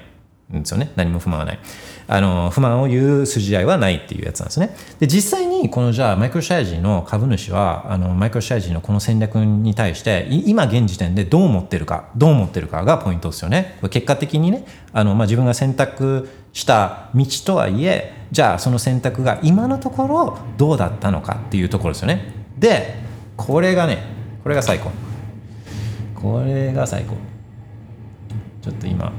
[0.54, 0.92] んですよね。
[0.96, 1.60] 何も不満はない。
[2.08, 4.76] あの不満を言う筋合いはないっていうやつなんですね。
[5.00, 13.78] で実際にこのじゃあマイクロシャイジの株主はあのマイクロシャイジのこの戦略に対して今現時点でどう思ってるかどう思ってるかがポイントですよね。
[13.90, 22.34] 結果的にねあの、まあ、自分が選択した道とはいえじゃあその選択が今のところどうだったのかっていうところですよね。
[22.58, 22.96] で
[23.38, 24.04] これがね
[24.44, 24.92] これが最高。
[26.16, 27.16] これが最高。
[28.62, 29.12] ちょっと今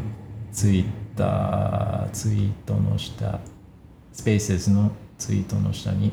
[0.53, 3.41] ツイッターツイートの下
[4.13, 6.13] スペースのツイートの下に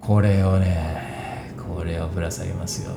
[0.00, 2.92] これをねこれをぶら下げますよ。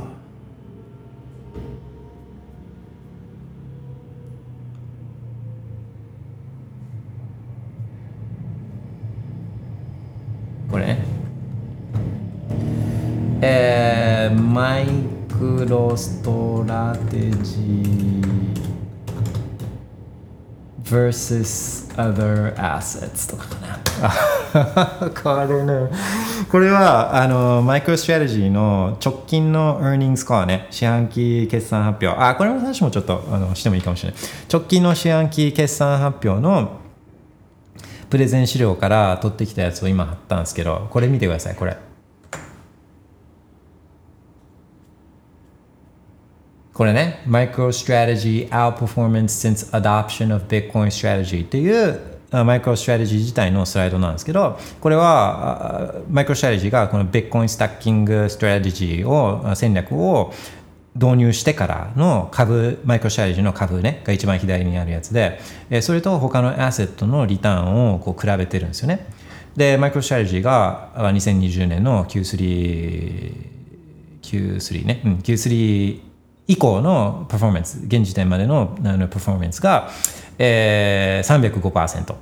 [10.70, 10.98] これ
[13.42, 15.07] えー、マイ
[15.40, 18.18] クロストラテジー。
[20.90, 25.12] versus other assets とかかな。
[25.48, 25.90] これね。
[26.50, 32.20] これはあのマイクロストラテジーの直近の earnings call ね四半期決算発表。
[32.20, 34.20] あこれの話もちょっとあのしてもいいかもしれない。
[34.52, 36.80] 直近の四半期決算発表の
[38.10, 41.78] プレゼン資料から取ってきたやつを今貼ったんですけどこれ見てくださいこれ。
[46.78, 52.00] これね、MicroStrategy Outperformance Since Adoption of Bitcoin Strategy っていう
[52.32, 60.32] マイクロストラテジー自体のスライドなんですけど、これはマイクロストラテジーがこの Bitcoin stacking strategy を戦略を
[60.94, 65.40] 導入してからの株、マイクロストラテジーの株ね、が一番左にあるやつで、
[65.82, 69.08] それと他のアセットのリターンをこう比べてるんですよね。
[69.56, 73.34] で、マイクロストラテジーが2020年の Q3、
[74.22, 76.02] Q3 ね、うん、Q3
[76.48, 79.90] 以降のパフォーマンス現時点までのあのパフォーマンスが、
[80.38, 82.16] えー、305%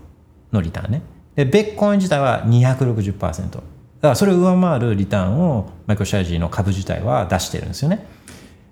[0.52, 1.02] のリターンね。
[1.36, 3.64] でベットコイン自体は260%だか
[4.02, 8.06] らそれを上回るリターンをマイクロシャージーの株自体は出してるんですよね。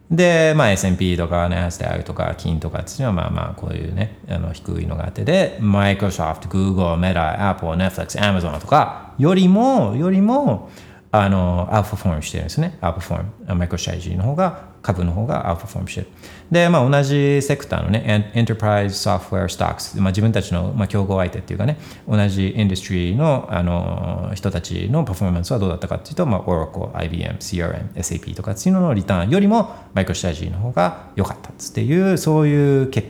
[0.09, 10.69] で、まあ、S&P とかナスダックとか金とかっていうのはまあまあこういうねあの低いのがあってでマイクロソフト、Google、Meta、Apple、Netflix、Amazon とかよりもよりも
[11.11, 12.77] あの outperform してるんですね。
[12.81, 16.07] outperform マイクロストラテジーの方が株の方がアウトフォームしてる。
[16.51, 33.07] で、まあ、同じセクターのね、 enterprise software stocks、まあ、自分たちの、まあ、競合相手っていうかね、同じインダストリーのあの人たちのパフォーマンスはどうだったかっていうと、まあ、Oracle、IBM、CRM、SAP とかっていうののリターンよりもマイクロストラテジーの方が良かったっていう、そういう結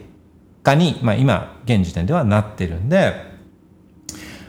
[0.62, 3.34] 果に、まあ、今、現時点ではなってるんで、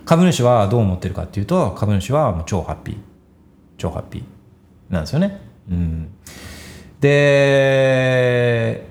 [0.04, 2.96] 株主はどう思ってるかっていうと、株主はもう超ハッピー。
[3.78, 4.24] 超ハッピー
[4.92, 5.40] なんですよね。
[5.70, 6.08] うん。
[7.04, 8.86] で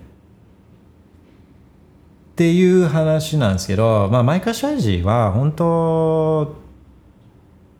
[2.34, 6.56] っていう話なんですけど、まあ、マイクロストラテジーは本当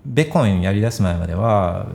[0.06, 1.88] ベコンやりだす前までは、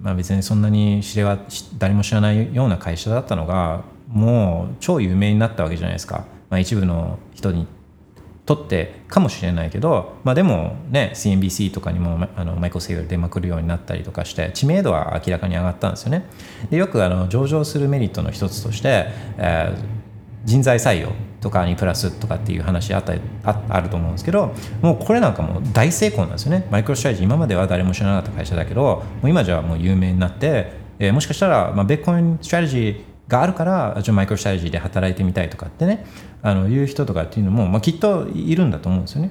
[0.00, 1.38] まあ、別にそんなに知れは
[1.78, 7.66] 誰も知らないような会社だったのがもう超有名になったわけじゃないですか、まあ、一部の人に
[8.44, 16.26] 取ってかもしれないけど、まあ、でもね CNBC とかにもあのマイクロセール出まくるようになったりとかして知名度は明らかに上がったんですよね。
[16.70, 19.06] でよくあの上場するメリットの一つとして、
[19.38, 19.84] えー、
[20.44, 23.14] 人材採用とかにプラスとかっていう話あった
[23.44, 26.66] ああると思うんですけどもうこれなんかもう大成功なんですよね。
[26.70, 36.04] マイクロストラテジー今までは誰も知らなかった会社だけどもう今じゃもう有名になって、えー、もしかしたら、まあ、ビットコイン strategy があるからちょマイクロストラテジーで働いてみたいとかってね
[36.42, 39.30] あのいう人とかっていうのも、まあ、きっといるんだと思うんですよね。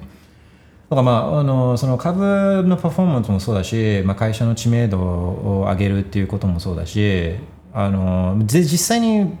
[0.90, 7.36] だからまあ、あのその株のパフォーマンスもそうだし、まあ、会社の知名度を上げるっていうこともそうだし
[7.72, 9.38] あの実際に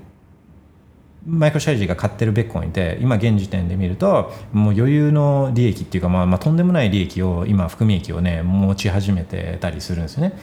[1.26, 10.38] マイクロストラテジーが買ってるビットコインって今現時点で見るともう余裕の利益っていうか、まあ、まあとんでもない利益を今含み益をね持ち始めてたりするんですよね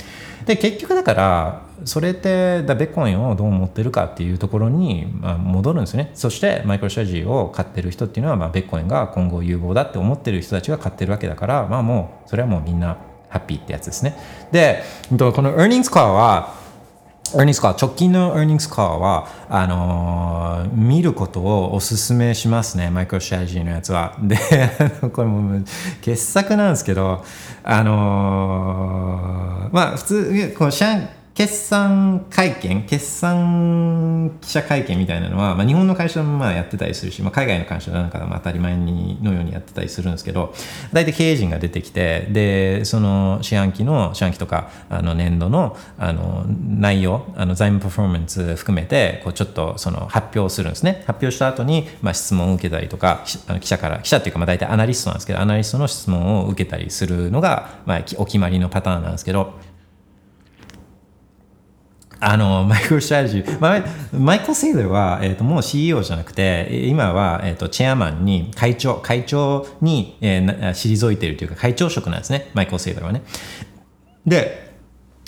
[0.46, 6.12] で結局だからそれってだベッコインをどう思ってるかっていうところに、まあ、戻るんですね。
[6.14, 12.98] そしてマイクロシャージーを買ってる人っていうのは、まあ、ベッコインが今後有望だって思ってる人たちが買ってるわけだからまあもうそれはもうみんな
[13.30, 14.16] ハッピーってやつですね。
[14.52, 16.60] でこの earnings car は
[17.32, 24.18] エーニングスカー直近のエーニングスカーはあのー、見ることをおすすめしますねマイクロシャージーのやつは。
[24.20, 24.36] で
[25.14, 25.62] これも
[26.02, 27.24] 傑作なんですけど
[27.64, 31.10] あのー、まあ普通このシャン
[31.40, 40.54] 決算会見、決算記者会見みたいなのは、まあ、日本の会社もまあやってたりするし、まあ、海外の会社なんかも当たり前にのようにやってたりするんですけど、
[40.92, 51.06] 大体経営陣が出てきて、で、その四半期の、四半期とか、あの年度のあの内容、あの財務パフォーマンス含めて、こうちょっとその発表するんですね。
[51.08, 59.69] 発表した後に、まあ、質問を受けたりとか、あの記者から、記者っていうか、まあ、大体アナリストなんですけど、アナリストの質問を受けたりするのが、まあ、お決まりのパターンなんですけど、
[62.22, 73.22] あの、マイクロストラテジー、まあ、マイクロセイドは、えっ、ー、と、もう CEO じゃなくて、今は、えっ、ー、と、チェアマンに、会長、会長に、えー、退いているというか、会長職なんですね、マイクロセイドはね。
[74.26, 74.74] で、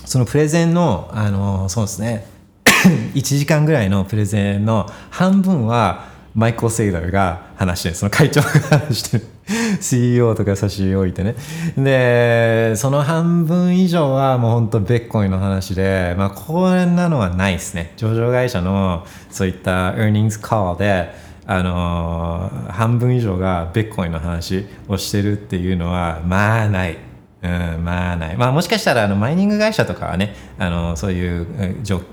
[0.03, 2.25] そのプレゼンの、あの、そうですね、
[3.15, 7.95] 1時間ぐらいのプレゼンの半分は、マイクロセイダーが話してる。
[7.95, 9.27] その会長が話してる。
[9.79, 11.35] CEO とか差し置いてね。
[11.77, 17.93] でその半分以上はもうほんとベッコイの話でまあこれなのはないですね。
[17.97, 21.09] 上場会社のそういった earnings call で
[21.45, 27.10] あのー、半分以上がベッコイの話をしてるっていうのはまあない。
[27.43, 28.37] うん、まあない。
[28.37, 31.47] まあもしかしたらあのマイニング会社とかはね、あのそういう、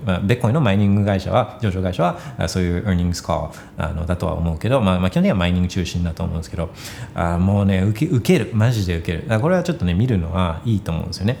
[0.03, 6.71] まあ、ベッコインのマイニング会社は、上場会社はそういう earnings call あのだとは思うけど、まあ、まあ基本的にはマイニング中心だと思うんですけど、
[7.13, 8.49] あもうね受け、受ける。
[8.53, 9.39] マジで受ける。
[9.39, 11.37] これはちょっとね、見るのはいいと思うんですよね。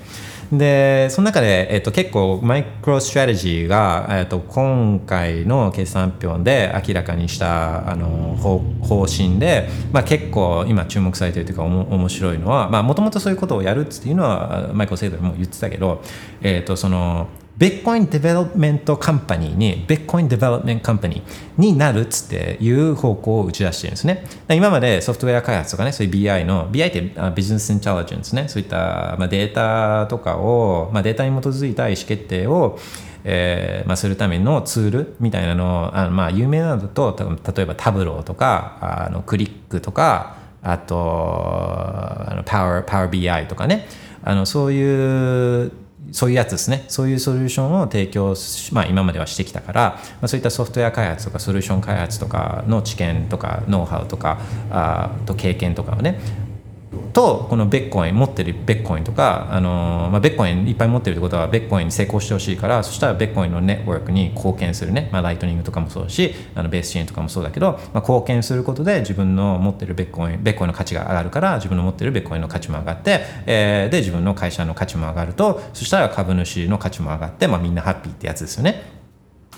[0.51, 16.01] でその中で、えっと、結構マイクロストラテジーが、えっと、今回の決算発表で明らかにしたあの方方針で、まあ、結構今注目されてるというかおも面白いのはもともとそういうことをやるっていうのはマイクロセイドも言ってたけど、
[16.41, 17.27] えっと、その
[17.59, 21.23] Bitcoin development company に、 Bitcoin development company
[21.57, 24.25] になるっつっていう方向を打ち出してるんですね。
[24.49, 27.01] 今までソフトウェア開発とかね、そういう BI の、BI って
[27.35, 32.79] business intelligence ね、そういったまあデータとかを、まあ、データに基づいた意思決定を
[33.25, 37.13] えーまあ、するためのツールみたいなのあの、まあ、有名なのだと
[37.53, 43.87] 例えばタブローとかあのクリックとかあとあのパワーパワー BI とかね
[44.23, 45.71] あのそういう
[46.11, 46.85] そういうやつですね。
[46.87, 48.35] そういうソリューションを提供
[48.71, 54.39] まあ、今まではしてきたから、まあ、そういったソフトウェア開発とかソリューション開発とかの知見とかノウハウとか
[54.71, 56.19] あと経験とかをね
[57.13, 78.98] とこのベッコイン持ってるベッコインとか、あのまあ、ベッコインいっぱい持ってるってことはベッコインに成功してほしいからそしたらベッコインのネットワークに貢献するね、まあ、ライトニングとかもそうだしあのベースチェーンとかもそうだけど、まあ、貢献することで自分の持ってるベッコインベッコインの価値が上がるから自分の持ってるベッコインの価値も上がって、えー、で自分の会社の価値も上がるとそしたら株主の価値も上がって、まあ、みんなハッピーってやつですよね。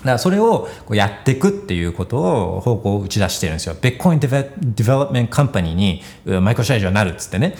[0.01, 3.75] だからそれをこうやっていくっていうことを方向を打ち出してるんですよ。
[3.79, 7.55] ベッコインデベロップメントカンパニーにマイクロシャージになるっつってね。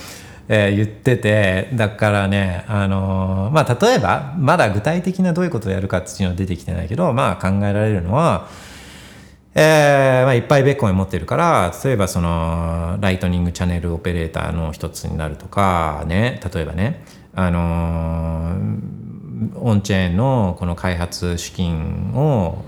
[0.54, 8.50] えー、言っててだからね、あのー、まあ、例えばまだ具体的などういうことをやるかっていうのは出てきてないけど、まあ、考えられるのは、
[9.56, 17.04] えーまあ、いっぱいベッコイン持ってるから例えばそのライトニングチャンネルオペレーターの一つになるとかね例えばね
[17.34, 19.01] あのー、
[19.56, 22.64] オンチェーンのこの開発資金を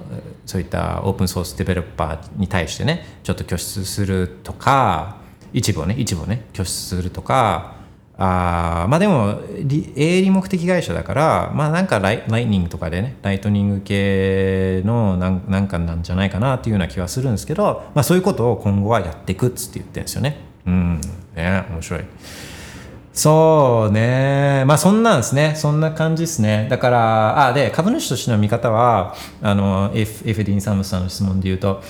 [0.46, 5.18] そういったオープンソースデベロッパーに対してねちょっと拠出するとか
[5.54, 7.76] 一部をね一部をね拠出するとか
[8.18, 9.42] あまあでも
[9.96, 20.38] 営利目的会社だからまあなんかライライニングとかでねライトニング系のなんなんかなんじゃないかなっていうような気はするんですけど、まあ、そういうことを今後はやっていくっつって言ってるんですよね。
[20.68, 21.02] うん。
[21.36, 22.04] ね面白い。
[23.14, 24.64] そうね。
[24.66, 25.54] まあそんなんですね。
[25.56, 26.68] そんな感じですね。
[26.70, 31.82] だからあで株主としての見方はあの F, F ディン・サムさんの質問で言うと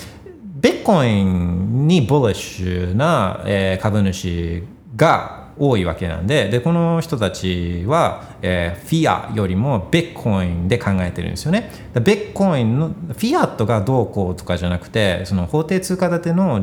[0.64, 4.64] ベッコインにボリッシュな、えー、株主
[4.96, 11.70] が多いわけなんででこの人たちは、えー、フィアよりもベッコインで考えてるんですよね。
[11.94, 16.62] ベッコインのフィアットがどうこうとかじゃなくてその法定通貨建ての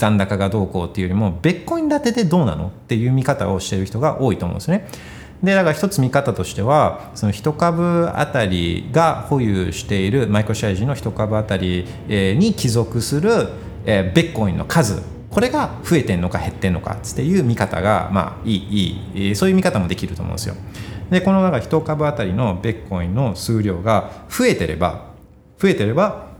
[0.00, 4.88] 残高がどうこうっていうよりもベッコイン建てでどうなのっていう見方をしてる人が多いと思うんですね
[5.42, 13.48] でだから一つ見方としてはその1株あたりが保有しているマイクロシェアジの1株あたりに帰属する
[13.84, 20.56] ベッコインの数これが増えてんのか減ってんのかっていう見方がまあいいいいそういう見方もできると思うんですよ。
[21.10, 25.10] でこのなんか1株あたりのベッコインの数量が増えてれば
[25.58, 26.30] 増えてれば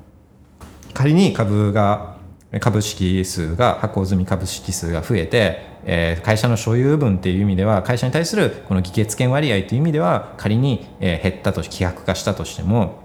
[0.93, 2.10] 仮に株が
[2.59, 13.05] 株式数が発行済み株式数が増えて、えー、会社の所有分っていう意味では会社に対するこの議決権割合という意味では仮に、えー、減ったと希薄化したとしても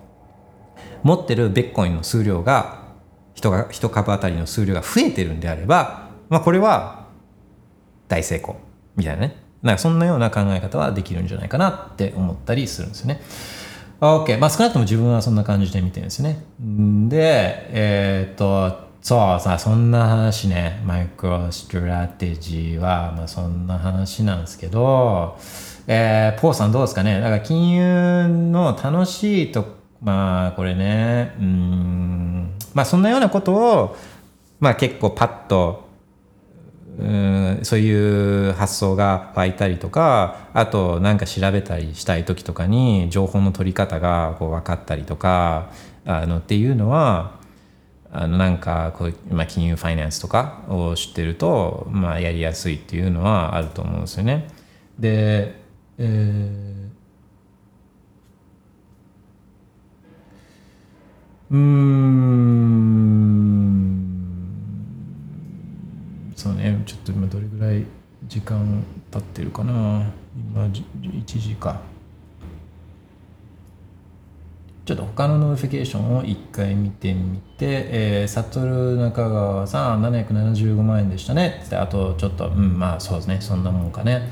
[1.04, 2.86] 持ってるベッコインの数量が
[3.36, 7.06] 人が1株当たりの数量が増えてるんであれば、まあ、これは
[8.08, 8.56] 大成功
[8.96, 13.22] みたいなねなんかそんなような考え方はできるんじゃないかなって思ったりするんですよね。
[14.00, 14.38] OK。
[14.38, 16.46] まあ少なくとも自分はそんな感じで見てるんですね。
[16.60, 25.38] で、えー、っと、そうさ、そんな話ね、マイクロストラテジーは、まあそんな話なんですけど、
[25.86, 27.20] えー、ポーさんどうですかね。
[27.20, 33.96] だから金融の楽しいと、まあこれね、うん、まあそんなようなことを、
[34.60, 35.88] まあ結構パッと、
[36.98, 45.72] うんそういう発想が湧いたりとかあとなんか調べたりしたい時とかに情報の取り方がこう分かったりとか
[46.06, 47.35] あのっていうのは
[48.18, 54.48] あのなんかこう、まあ、金融ファイナンスとかを知ってると、まあ、やりやすいっていうのはあると思うんですよね。
[55.00, 55.56] で、
[55.98, 56.76] えー
[61.52, 62.46] うん。
[66.36, 66.82] そうね。
[66.86, 67.86] ちょっと今どれぐらい
[68.28, 70.12] 時間経ってるかな。
[70.36, 71.80] 今1時か。
[74.86, 81.64] ちょっと他の notification を一回見てみて、えー、サトル中川さん775万円でしたね。
[81.66, 83.38] ってあとちょっとうんまあそうですね。
[83.42, 84.30] そんなもんかね。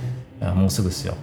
[0.55, 1.15] もうすぐっすよ。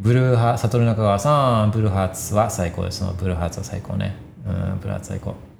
[0.00, 3.04] ブルーハサトル中川さんブルーハーツは最高です。
[3.20, 4.16] ブルーハーツは最高ね。
[4.44, 5.51] うんブルーハーツ最高。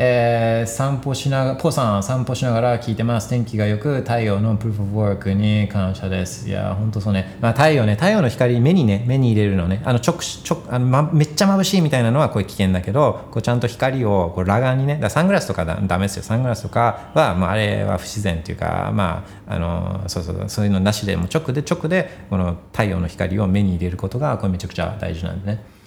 [0.00, 3.28] えー、散歩しながら、ポさん散歩しながら聞いてます。
[3.28, 6.48] 天気が良く、太陽の proof of work に感謝です。
[6.48, 7.36] いや、ほんとそうね。
[7.40, 10.18] まあ、太陽ね、太陽の光、目にね、目に入れるのね、あの直
[10.48, 16.22] 直あの、ま、めっちゃ眩しいみたいなのはこれ危険だけど、こうちゃんと光をこう裸眼にね、だサングラスとかだダメですよ。
[16.22, 25.77] サングラスとかは、まあ、あれは不自然っていうか、まあ、あの、そうそう、そういうのなしでもう直で直で、この太陽の光を目に入れることが、これめちゃくちゃ大事なんでね。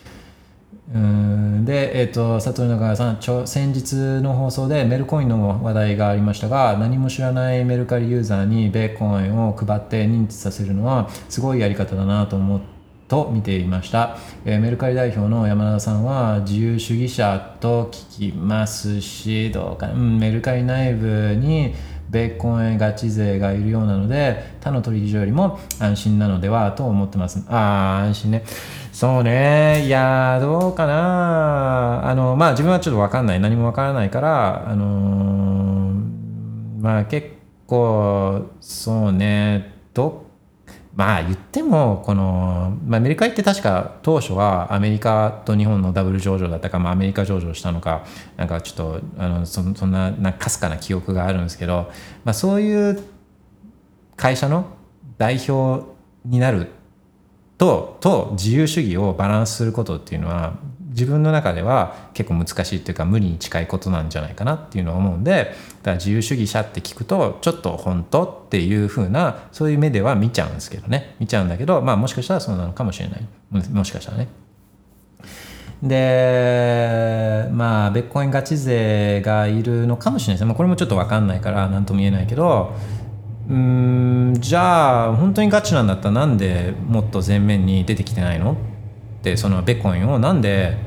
[0.94, 1.66] うん。
[1.66, 12.82] で、えーと、佐藤中さん先日の放送でメルコインの話題がありましたが何も知らないメルカリユーザーにベーコインを配って認知させるのはすごいやり方だなと思って
[13.12, 21.76] と見ていました、えー、メルカリ代表の山田さんは自由主義者と聞きますしどうか、うん、メルカリ内部に
[22.10, 27.44] ベーコンガチ勢がいるようなので他の取引所よりも安心なのではと思ってます。
[27.50, 28.44] ああ安心ね。
[29.02, 29.84] そうね。
[29.88, 32.08] いやどうかな。
[32.08, 33.40] あのまあ自分はちょっと分かんない。
[33.40, 37.30] 何も分からないからあのー、まあ結
[37.66, 39.74] 構そうね。
[39.96, 40.28] ど
[40.94, 48.06] まあ言ってもこの、まあ、アメリカ行って確か当初はアメリカと日本のダブル上場だったか、まあ、アメリカ上場したのか
[48.38, 51.90] なんかちょっとあのそそんなかすかな記憶があるんですけど、
[52.24, 53.02] まあ、そういう
[54.16, 54.68] 会社の
[55.18, 55.88] 代表
[56.24, 56.81] になる
[57.62, 60.56] とと自由主義をバランスすることっていうのは
[60.90, 65.52] 自分の中では結構難しいっていうか無理に近いことなんじゃないかなっていうのを思うんでだか
[65.92, 71.16] ら自由主義者って聞くとちょっと本当っていう風なそういう目では見ちゃうんですけどね。
[71.20, 73.28] 見ちゃうんだけどまあもしかしたらそうなのかもしれない。
[73.52, 74.28] もしかしたらね。
[75.84, 82.74] でまあベッコインガチ勢がいるのかもしれないですまあ、これもちょっと分かんないから何とも言えないけど
[83.52, 86.06] うんじゃあ本当にガチなんだった。
[86.06, 88.54] らなんでもっと前面に出てきてないの？
[88.54, 88.56] っ
[89.24, 90.78] てそのベッコインをなんで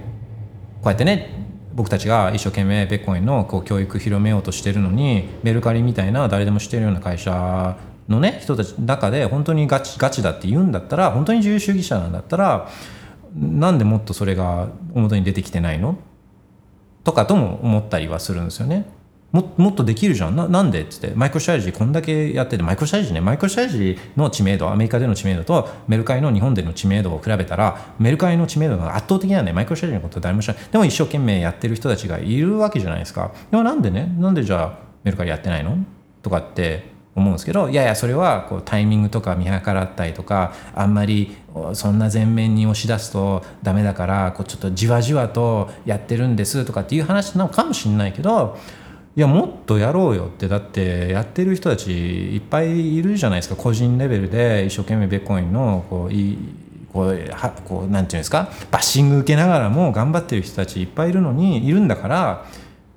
[0.81, 1.29] こうやってね
[1.75, 7.77] 僕たちが一生懸命ベッコインのこう教育広めようとしてるのに メルカリみたいな誰でも知ってるような会社
[8.09, 12.69] のね人たちの中で本当にガチガチだって言うんだったら本当に自由主義者なんだったら
[13.37, 15.99] なんでもっとそれが表に出てきてないの？
[17.03, 18.87] とかとも思ったりはするんですよね。
[19.35, 20.37] ももっとできるじゃん。
[20.37, 20.83] ななんで？
[20.83, 23.21] っつってマイクロシャージこんだけやっててマイクロシャージね。
[23.21, 30.65] マイクロシャージの知名度アメリカでの知名度とメルカリの日本での知名度を比べたらメルカリの知名度が圧倒的なんでマイクロシャージのこと誰も知らない。
[30.71, 33.33] でも一生懸命やってる人たちがいるわけじゃないですか。
[33.51, 34.15] でもなんでね？
[34.19, 35.77] なんでじゃあメルカリやってないの？
[36.23, 41.37] とかって思うんですけどいやいやそれはこうタイミングとか見計らったりとかあんまり
[41.75, 48.59] そんな前面に押し出すとダメだからこうちょっとじわじわとやってるんですとかっていう話なのかもしれないけど
[49.17, 53.55] いやもっとやろうよってだってやってる人たちいっぱいいるじゃないですか。
[53.55, 56.39] 個人レベルで一生懸命ベッコインのこういい
[56.93, 58.49] こうはこうなんていうんですか？
[58.73, 62.45] バッシング受けながらも頑張ってる人たちいっぱいいるのにいるんだから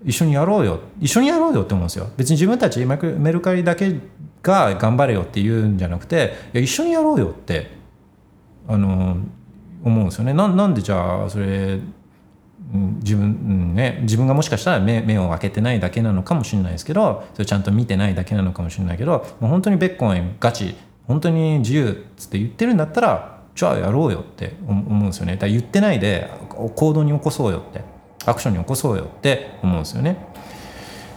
[0.04, 0.80] 一緒にやろうよ。
[1.00, 2.10] 一緒にやろうよって思うんですよ。
[2.18, 3.96] 別に自分たちメルカリだけ
[4.42, 7.72] が頑張れよって言うんじゃなくていや一緒にやろうよって
[8.68, 9.18] あの
[9.84, 10.34] 思うんですよね。
[10.34, 11.80] ななんでじゃあそれ
[12.74, 20.76] 自分,、うんね、自分がもしかしたら目目を開けてないだけなのかもしれないですけどそれちゃんと見てないだけなのかもしれないけどもう本当にベッコインガチ
[21.08, 25.34] 本当に自由っつって言ってるんだったらじゃあやろうよって思うんですよね。
[25.34, 27.82] だから言ってないで行動に起こそうよって
[28.26, 30.18] アクションに起こそうよって思うんですよね。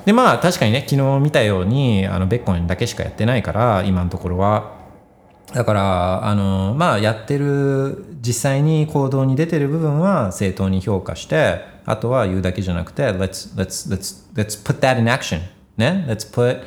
[0.06, 4.78] でまあ確かにね昨日見たようにあのベッコインだけしかやってないから今のところは。
[5.52, 15.40] だからあのまあやってる実際に行動に出てる部分は正当に評価してあとは言うだけじゃなくて let's, let's, let's, let's put that in action
[15.76, 16.62] ね？Let's put、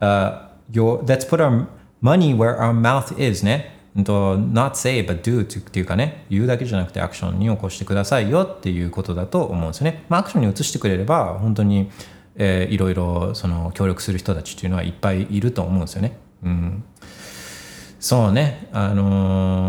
[0.00, 1.66] uh, your let's put our
[2.02, 11.90] money where our mouth is ね？not say but do っていうかね言うだけじゃなくてアクションに起こしてくださいよっていうことだと思うんですよね、まあ、アクションに移してくれれば本当に、
[12.36, 16.16] えー、いろいろその協力する人たちっていうのはいっぱいいると思うんですよね。
[16.44, 16.84] うん。
[18.00, 18.68] そうね。
[18.72, 19.66] あの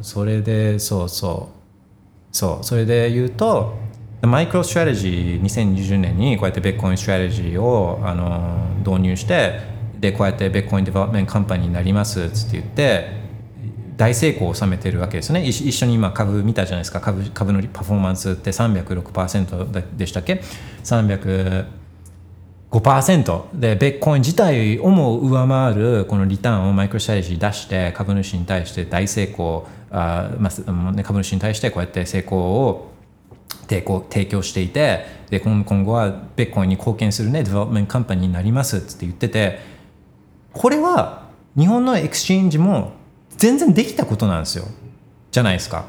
[0.00, 2.36] ー、それでそうそう。
[2.36, 2.64] そう。
[2.64, 3.78] それで言うと
[4.22, 9.60] マイクロストラテジー2020年にこうやってビットコイン strategy を、あのー、導入して
[9.98, 13.16] でこうやって Bitcoin development company になりますって言って
[13.96, 15.44] 大成功を収めてるわけですね。
[15.44, 17.00] 一緒に今株見たじゃないですか。
[17.00, 20.40] 株株のパフォーマンスって306%でしたっけ
[20.84, 21.77] ？300
[22.70, 32.92] 5%でビットコイン自体をも上回るこのリターンをマイクロストラテジー出して株主に対して大成功あ、まあ、株主に対してこうやって成功を
[33.62, 39.60] 提供提供していてで今後はビットコインに貢献するね development company になりますって言ってて
[40.52, 42.92] これは日本の exchange も
[43.36, 44.64] 全然できたことなんですよ。
[45.30, 45.86] じゃないですか。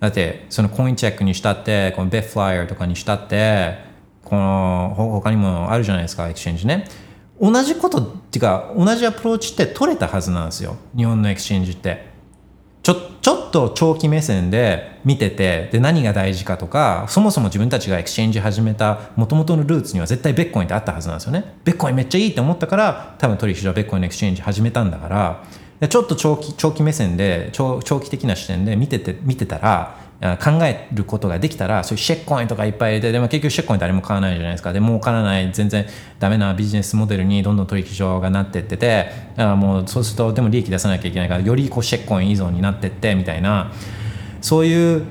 [0.00, 3.85] だってそのコインチェックにしたってこのビットフライヤーとかにしたって
[4.26, 6.84] この他にもあるじゃないですか exchange ね。
[7.40, 10.76] 同じことっていうか同じアプローチって取れたはずなんですよ。
[10.96, 12.16] 日本の exchange って。
[12.82, 21.56] ちょちょっと長期目線で見ててで何が大事かとかそもそも自分たちが exchange 始めたもともとのルーツには絶対ビットコインってあったはずなんですよね。
[21.64, 34.72] ビットコインめっちゃいいって思ったから多分取引所はビットコインの exchange 始めたんだからちょっと長期長期目線で長長期的な視点で見てて見てたら考えることができたらそういう shitcoin とかいっぱい入れてでも結局 shitcoin 誰も買わないじゃないですか。
[34.72, 35.86] で儲からない全然
[36.18, 43.72] ダメなビジネスモデルにどんどん取引所がなってっててだからもうそうするとでも利益出さなきゃいけないからよりこうシェッコイン依存になってってみたいな。
[44.42, 45.02] そういう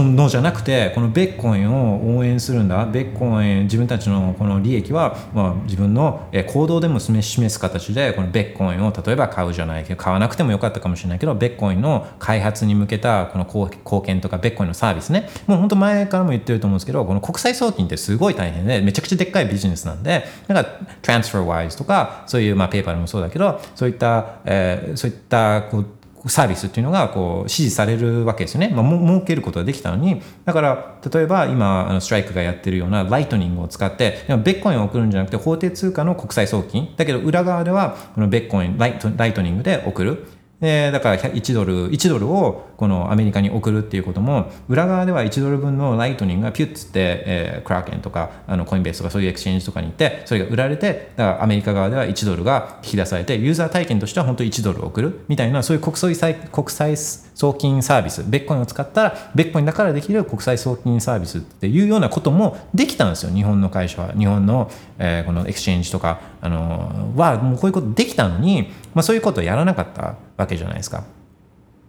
[0.00, 20.64] のじゃなくてこのベッコインを応援するんだベッコイン自分たちのこの利益は、まあ、自分の行動でも示す形でこのベッコインを例えば買うじゃないけど買わなくてもよかったかもしれないけどベッコインの開発に向けたこの貢献とかベッコインのサービスねもう本当前からも言ってると思うんですけどこの国際送金ってすごい大変でめちゃくちゃでっかいビジネスなんでだか
[21.02, 25.86] トランスファーワイズとかそういうまあペイパルでもそうだけどそういった、えー、そういったこう
[26.26, 30.22] サービスっていうのがこう支持されるわけですよね、まあ、儲けることができたのに。
[30.44, 36.94] だから例えば今あのストライクがやってるようなライトニングを使ってビットコインを送るんじゃなくて法定通貨の国際送金。
[36.96, 40.26] だけど裏側ではこのビットコインライトライトニングで送る。
[40.62, 56.96] でだから1ドル1ドルをこのアメリカに送るっていうことも裏側では1ドル分のライトニングがピュッつって、えー、クラーケンとかあのコインベースとかそういう exchange とかに行ってそれが売られてだからアメリカ側では1ドルが引き出されてユーザー体験としては本当に1ドル送るみたいなそういう国際国際
[57.42, 58.22] 送金サービス。
[58.24, 63.32] ビットコインを使ったらビットコインだからできる国際送金サービスっていうようなこともできたんですよ。
[63.32, 64.12] 日本の会社は。
[64.12, 71.02] 日本の、えー、この exchange とかあのはもうこういうことできたのに、まあ、そういうことをやらなかったわけじゃないですか。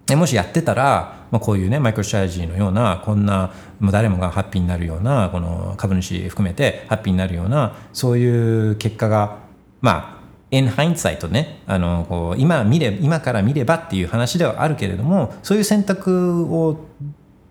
[0.07, 9.37] でもしやってたら、まあ、こういうねマイクロストラテジーのようなこんなもう誰もがハッピーになるようなこの株主含めてハッピーになるようなそういう結果が
[9.81, 10.22] まあ
[10.53, 16.77] in hindsight ねあのこう今見れ今から見ればっていう話ではあるけれどもそういう選択を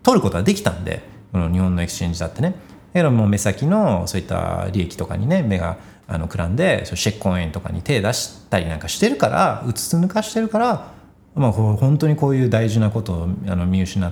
[0.03, 1.01] 取ることができたんで
[1.31, 2.49] この日本の exchange だってね
[2.93, 5.77] だけども目先のそういった利益とかにね目が
[6.07, 10.93] あのくらんで shitcoin とかに手出したりなんかしてるからうつつ抜かしてるから
[11.35, 14.11] まあ、本当にこういう大事なことをあの見失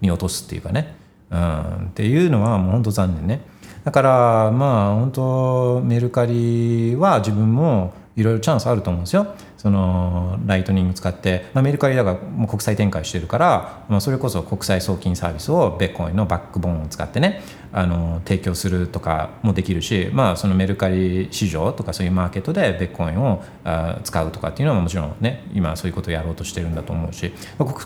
[0.00, 0.94] 見落とすっていうかね、
[1.30, 3.40] うん、っていうのはもう本当残念ね。
[3.84, 9.34] だからまあ本当メルカリは自分もいろいろチャンスあると思うんですよ。
[9.60, 27.30] そのライトニング使って、まあ、メルカリだからもう国際展開してるから、まあ、それこそ国際送金サービスをビットコインのバックボーンを使ってねあの提供するとかもできるし、まあ、そのメルカリ市場とかそういうマーケットでビットコインをあ使うとかっていうのはもちろんね今そういうことをやろうとしてるんだと思うし。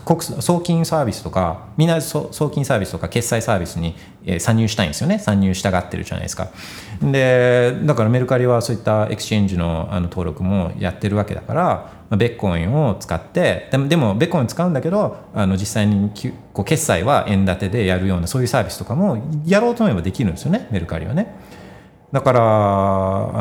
[0.05, 3.95] 国送金サービスとかみんな送金サービスとか決済サービスに
[4.39, 6.49] 参入したいんですよね参入したがってるじゃないですか
[7.01, 16.11] でだからメルカリはそういった exchange のあの登録もやってるわけだからビットコインを使ってでもでもビットコイン使うんだけどあの実際に
[16.53, 21.35] こう決済は円建てでやるようなそういうサービスとかもやろうと思えばできるんですよねメルカリはね。
[22.11, 22.41] だから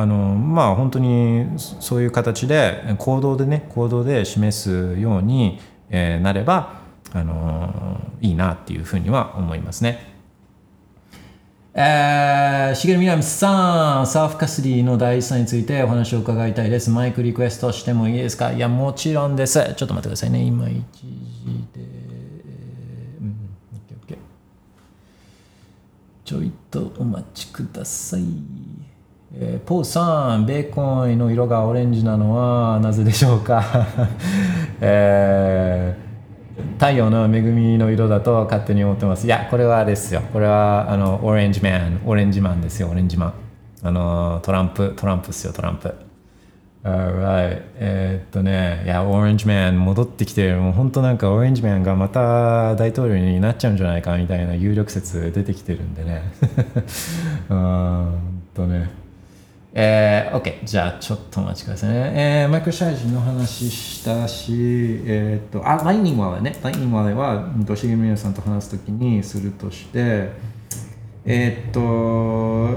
[0.00, 6.80] あのまあ本当にそういう形で行動でね行動で示すように、え、なれば
[7.12, 10.13] あのいいなっていうふうには思いますね。
[11.76, 16.88] えー、しげるみなみさん、サーフカスディの第一さについてお話を伺いたいです。
[16.88, 18.52] マイクリクエストしてもいいですか？
[18.52, 19.58] いや、もちろんです。
[19.76, 20.44] ちょっと待ってくださいね。
[20.44, 21.80] 今一時で。
[23.20, 23.50] うん、
[24.06, 24.16] OK、OK。
[26.24, 28.22] ちょいとお待ちください。
[29.36, 33.64] えー、ポーさん、ベーコンの色がオレンジなのはなぜでしょうか？
[34.80, 36.03] えー
[36.78, 39.26] 太陽の恵みの色だと勝手に思ってます。
[39.26, 40.20] いやこれはですよ。
[40.32, 43.34] これはあのオレンジマンオレンジマンですよオレンジマン
[43.82, 45.94] あのトランプトランプっすよトランプ。
[46.84, 56.22] Alright えー、っとねいやオレンジマン戻ってきてもう本当なんかオレンジマンがまた大統領になっちゃうんじゃないかみたいな有力説出てきてるんでね。
[57.48, 59.03] うんとね。
[59.76, 60.64] えー、OK。
[60.64, 62.12] じゃあ、ちょっとお待ちくださいね。
[62.14, 66.56] えー、マイクロサイズの話したし、えっ、と、あ、ライニングワレね。
[66.62, 70.30] ライニングワレは、どしげみやさんと話すときにするとして、
[71.26, 71.80] えー、っと、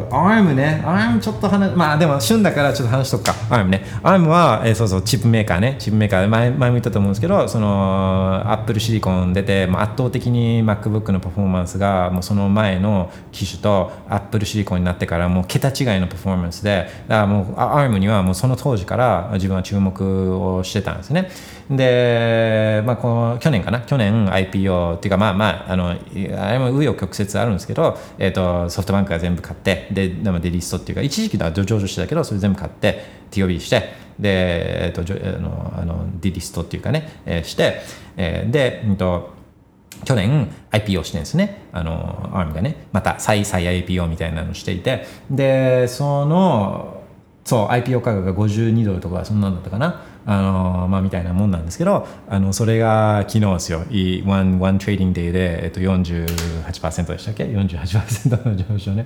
[0.10, 3.84] ARM ね、ARM ちょっと話、まあでも旬だからちょっと話しとくか、ARM ね。
[4.03, 21.30] ARM は、えー、そうそう、チップメーカーね、チップメーカー、前前も言ったと思うんですけど、その、Apple シリコン出て、まあ、圧倒的に MacBook のパフォーマンスが、もうその前の機種と Apple シリコンになってから、もう桁違いのパフォーマンスで、だからもう ARM にはもうその当時から自分は注目をしてたんですね。
[21.69, 23.81] で、まあ、この去年かな？
[23.81, 37.81] 去年 IPO っていうかまあまああのあれも紆余曲折あるんですけど、えーと、ソフトバンクが全部買ってででもデリストっていうか一時期は上場してたけどそれ全部買って TOB してで、えーと、あのあのデリストっていうかね、えー、して、
[38.15, 39.35] えー、で、うんと
[40.06, 41.64] 去年 IPO してるんですね。
[41.72, 47.02] あの、ARM がね、また再々 IPO みたいなのをしていて、で、その、
[47.44, 50.03] そう、IPO 価格が52ドルとかそんなんだったかな。
[50.30, 53.80] あのまあ、みたいなもんなんですけどあのそれが昨日ですよ。
[54.26, 59.06] one one trading day で、えっと、48%でしたっけ？48%の上昇ね。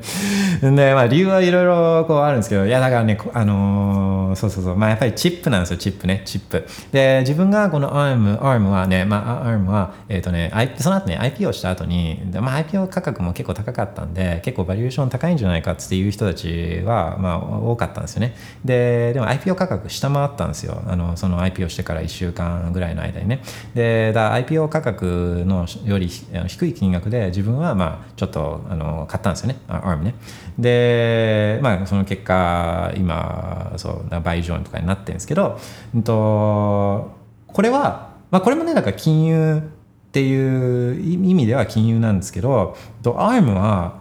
[0.62, 4.76] で、まあ、理由はいろいろこうあるんですけどいやだからねあのそうそうそう。
[4.76, 6.24] まあやっぱりチップなんですよチップね。
[6.26, 6.66] チップ。
[6.92, 18.36] で自分がこの ARM, ARM はね、まあ、ARM は、えっとね、その後ね IPO した後に、まあ、IPO 価格も結構高かったんで結構 valuation 高いんじゃないかっていう人たちは、まあ、多かったんですよね。
[18.66, 20.82] ででも IPO 価格下回ったんですよ。
[20.88, 23.42] あのその IPO してから1週間ぐらいの間にね。
[23.74, 29.60] でだ IPO 価格のより低い金額で自分はまあちょっとあの買ったんですよね。
[29.68, 30.16] ARM ね。
[30.58, 35.60] でまあその結果今そう倍以上とかになってるんですけど、
[35.96, 37.12] うんと、
[37.48, 44.01] これは、まあ、これもねだから金融っていう意味では金融なんですけど ARM は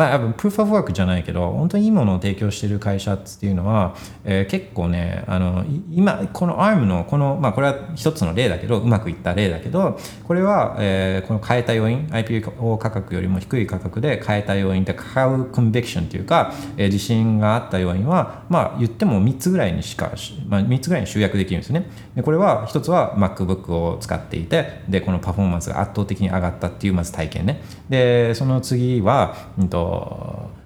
[0.00, 3.94] まあ、プーフ・オフ・ワークじゃないけど本当にいいものを提供している会社っていうのは、
[4.24, 20.12] えー、結構ねあの今この ARM のこの、まあ、これは一つの例だけどうまくいった例だけどこれは、えー、この変えた要因 IPO 価格よりも低い価格で変えた要因で買うコンビクションというか、えー、自信があった要因は、まあ、言っても3つぐらいにしか、
[20.48, 21.90] まあ、3つぐらいに集約できるんですね。
[22.16, 27.60] でこれは一つは MacBook を使っていてでこのパフォーマンスが圧倒的に上がったっていうまず体験ね。
[27.90, 29.89] でその次は、うんと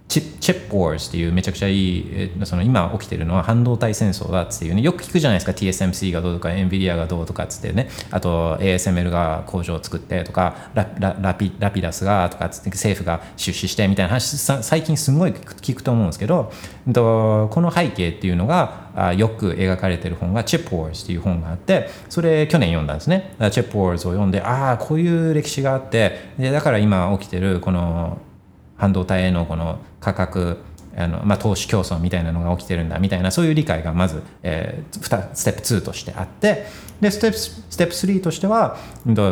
[0.06, 5.52] チップ・ウォーズっていうめちゃくちゃいいその今起きてるのは半導体戦争だっていうねよく聞くじゃないですか。
[5.52, 7.88] TSMC がどうとか NVIDIA がどうとかっつってね。
[8.10, 16.52] あと ASML が工場を作ってとかララピラピダスがとかっつって政府が出資してみたいな話最近すごい聞くと思うんですけど
[16.86, 23.34] この背景っていうのがよく描かれてる本がチップ・ウォーズっていう本があってそれ去年読んだんですね。
[23.51, 26.32] チップ・ウォーズを読んでああこういう歴史があって。
[26.38, 28.18] でだから今起きてるこの
[28.85, 30.59] 半導体へのこの価格
[30.97, 36.66] あの、まあ、投資競争みたいなのが起きてるんだみたいなそういう理解がまず、えー、ステップ2としてあって
[37.01, 38.77] でステップステップ3としては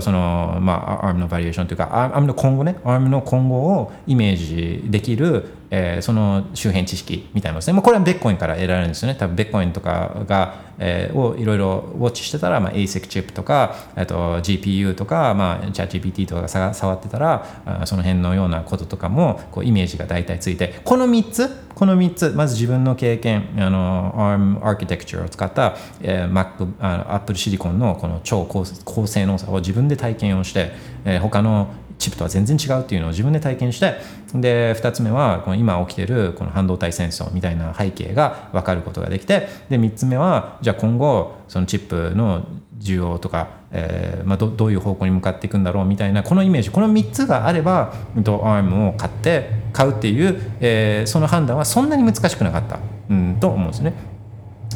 [0.01, 9.19] その、まあ、ARM のバリエーションというかアームの今後ねアームの今後をイメージできる、えー、その周辺知識みたいなですね、まあ、これはベッコインから得られるんですよね。
[9.19, 13.75] 多分ベッコインとかが、えー、をいろいろウォッチしてたら、まあ、ASIC チップとか
[14.07, 20.81] と GPU とか、まあ、ChatGPT とかが触ってたらその辺のようなこととかもこうイメージが大体ついて。
[20.85, 30.73] この3つこの3つまず自分の経験あの ARM アーキテクチャを使った、えー、Mac あ Apple シリコンのこの超高高性能さを自分で体験をして、
[31.05, 31.69] えー、他の
[32.03, 33.95] チップとは全然違うっていうのを自分で体験して
[34.35, 42.45] で2つ目はこの今起きてるこの半導体戦争みたいな背景が分かることができてで3つ目はじゃあ今後そのチップの
[42.81, 52.81] 需要とか、えーまあ、どどういう方向に向かっていくんだろうみたいなこのイメージこの3つがあれば ARM を買って買うっていう、えー、その判断はそんなに難しくなかった、
[53.11, 53.95] うん、と思うんですね。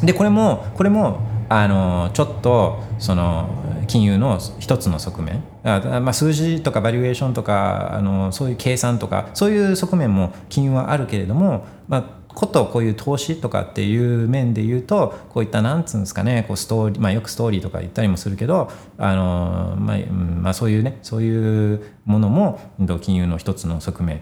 [0.03, 3.49] でこれもこれもあのちょっとその
[3.87, 12.03] 金融の一つの側面あ、まあ、数字とかバリュエーションとかあのそういう計算とかそういう側面も金融はあるけれども、まあ、
[12.37, 22.59] ことこういう投資とかっていう面で言うとこういったなんつうんですかねこうストーリー、まあ、よくストーリーとか言ったりもするけどあの、まあまあ、そういうねそういうものも
[23.01, 24.21] 金融の一つの側面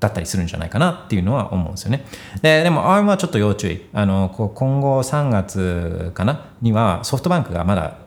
[0.00, 2.04] だったりするんじゃないかなっていうのは思うんですよね。
[2.42, 6.50] ででも ARM はちょっと要注意あのこう今後3月かな？
[6.60, 8.01] にはソフトバンクがまだ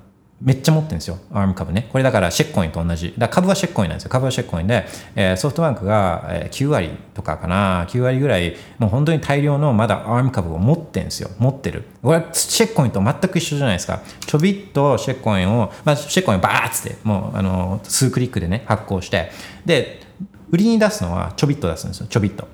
[0.45, 1.89] めっちゃ持ってるんですよ、ARM 株ね。
[1.91, 3.15] これだからシェッコインと同じ。
[3.17, 4.11] だ株はシェッコインなんですよ。
[4.11, 4.85] 株はシェッコインで、
[5.15, 11.31] えー、ソフトバンクが9割とかかな、9割ぐらい、もう本当に大量のまだ ARM 株を持ってるんですよ。
[11.39, 11.85] 持ってる。
[12.03, 14.03] これはシェッコインと全く一緒じゃないですか。
[14.27, 19.31] ちょびっとシェッコインを、まあ、シェッコインをバーッつって、もうあの数クリックでね、発行して、
[19.65, 20.01] で、
[20.51, 22.07] 売りに出すのはちょびっと出すんですよ。
[22.07, 22.47] ちょびっと。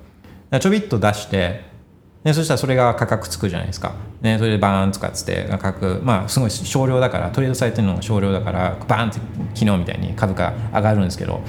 [0.60, 1.71] ちょびっと出して、
[2.24, 3.94] ね、そしたらそれが価格つくじゃないですか。
[4.20, 9.20] ね、それでバーンとかっつって価格、まあすごい少量だから、トレードされてるのが少量だから、バーンって
[9.54, 11.40] 昨日みたいに株価上がるんですけど、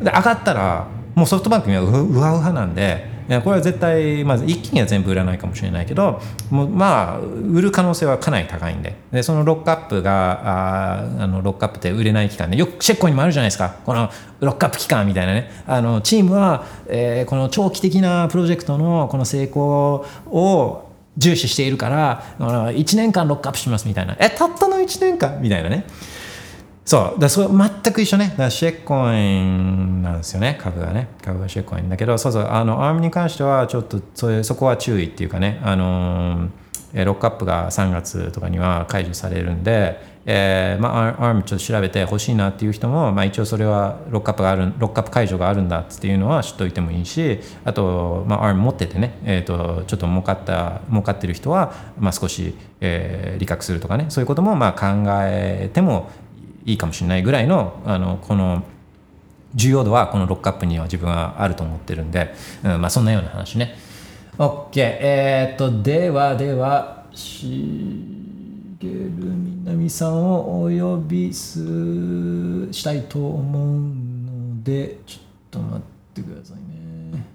[0.00, 6.20] で上がったら、もうソフトバンクにはうわうわなんで、これは絶対、まず一気には全部売らないかもしれないけど、
[6.50, 25.40] もうまあ、売る可能性はかなり高いんで、でそのロックアップが、ああのロックアップって売れない期間で、よくチェッコにもあるじゃないですか、このロックアップ期間みたいなね、あのチームは、えー、この長期的なプロジェクトのこの成功を重視しているから、1年間ロックアップしますみたいな、え、たったの1年間？
[25.42, 25.84] みたいなね。
[26.84, 28.34] そうだそれ全く一緒ね。
[28.36, 30.58] だシェッコインなんですよね。
[30.60, 31.08] 株がね。
[31.22, 32.48] 株がシェッコインだけどそうそう。
[32.48, 35.60] あのアームに関してはちょっとそそこは注意っていうかね。
[35.62, 36.48] あの
[36.94, 54.06] ロックアップが3月とかには解除されるんで、えーまあ、アームちょっと調べて欲しいなっていう人も、まあ、一応それはロックアップがあるロックアップ解除があるんだっていうのは知っておいてもいいしあと、まあ、アーム持っててね、えーと、ちょっと儲かった儲かってる人は、まあ、少し、えー、利確するとかね。
[54.10, 56.10] そういうこともまあ考えても
[56.64, 58.62] いいかもしれないぐらいのあのこの
[59.54, 62.34] 重要度はこのロックアップには自分はあると思ってるんで、
[62.64, 63.76] うんまあ、そんなような話ね。
[64.38, 64.80] OK。
[64.80, 68.02] えー、っと、ではでは、し
[68.78, 75.80] げるみなみさんをお呼びすしたいと思うので、ちょっと待っ
[76.14, 77.26] てくださいね。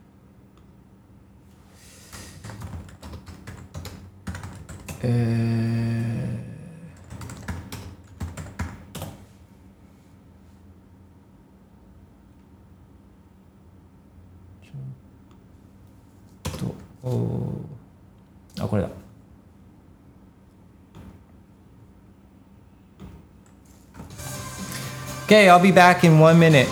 [5.03, 5.96] えー
[18.60, 18.88] あこれだ
[25.26, 26.68] Okay, I'll be back in one minute.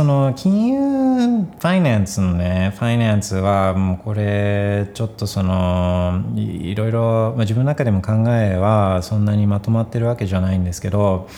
[0.00, 7.02] その金融ファイナンスのね、ファイナンスはもうこれちょっとそのいいろいろ、
[7.32, 11.28] まあ、自分の中でも考えはそんなにまとまってるわけじゃないんですけど、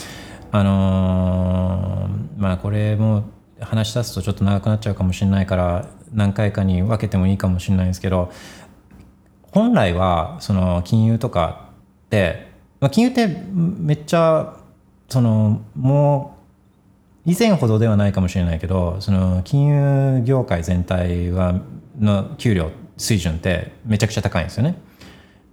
[0.53, 3.25] あのーまあこれも
[3.59, 8.31] 話し出すとちょっと長くなっちゃうかもしれないから何回かに分けてもいいかもしれないんですけど、
[9.51, 11.71] 本来はその金融とか
[12.05, 12.47] って、
[12.79, 14.57] まあ、金融ってめっちゃ
[15.09, 16.32] そのもう
[17.25, 21.61] 以前ほどではないかもしれないけどその金融業界全体は
[21.99, 24.77] の給料水準ってめちゃくちゃ高いんですよね。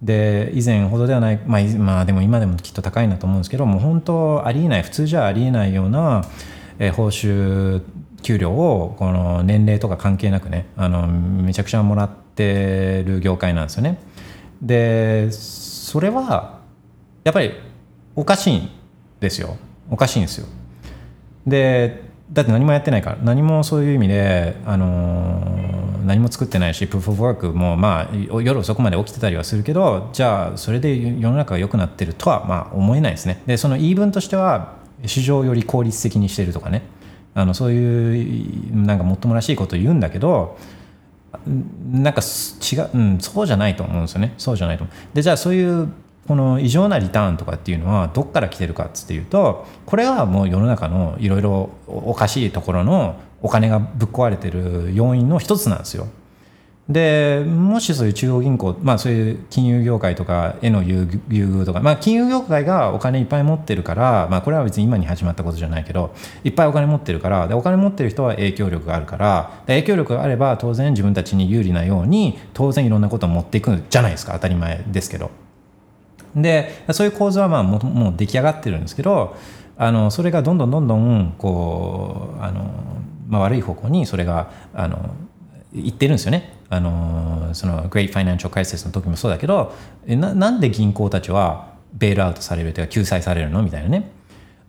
[0.02, 6.24] で以前ほどではない、まあ、まあでも今でもきっと高いんだと思うんですけどもう本当ありえない普通じゃありえないような、
[6.78, 7.82] え報酬
[8.22, 13.98] 給料をこの年齢とか関係なくねあのめちゃくちゃもらってる業界なんですよね。
[14.62, 16.60] でそれは
[17.24, 17.52] やっぱり
[18.16, 18.70] おかしいん
[19.20, 19.56] ですよ
[19.90, 20.46] おかしいんですよ。
[21.46, 22.02] で
[22.32, 25.70] だって何もやってないから何もそういう意味で、あのー
[26.04, 33.42] 何も作ってないしプーフ・オブ・ワークもまあ夜遅くまで起きてたりはするけどじゃあそれで世の中が良くなってるとはまあ思えないですね。
[33.46, 34.76] でその言い分としては
[35.06, 36.82] 市場より効率的にしてるとかね。
[37.32, 40.58] あのそういうなんかもっともらしいことを言うんだけど
[41.92, 44.34] なんか違う、うん、そうじゃないと思うんですよね。
[44.36, 44.96] そうじゃないと思う。
[45.14, 45.88] でじゃあそういう
[46.30, 56.06] この異常なリターンとかっていうのはどっから来てるかっつっていうとこれはもう世の中のいろいろおかしいところのお金がぶっ壊れてる要因の一つなんですよ。
[56.88, 75.39] でもしそういう中央銀行、まあ、そういう金融業界とかへの優遇とか、まあ、金融業界がお金いっぱい持ってるから、まあ、これは別に今に始まったことじゃないけどいっぱいお金持ってるからでお金持ってる人は影響力があるから影響力があれば当然自分たちに有利なように当然いろんなことを持っていくじゃないですか当たり前ですけど。
[76.34, 79.36] でそういう構図はまあももう出来上がってるんですけど
[79.76, 82.70] あのそれがどんどんどんどんこうあの、
[83.28, 85.14] まあ、悪い方向にそれがあの
[85.72, 86.54] 行ってるんですよね。
[86.68, 89.74] あのその Great Financial Crisis の時もそうだけど
[90.06, 93.62] ななんで銀行たちは bail out されるというか救済されるの？
[93.62, 94.10] みたいなね。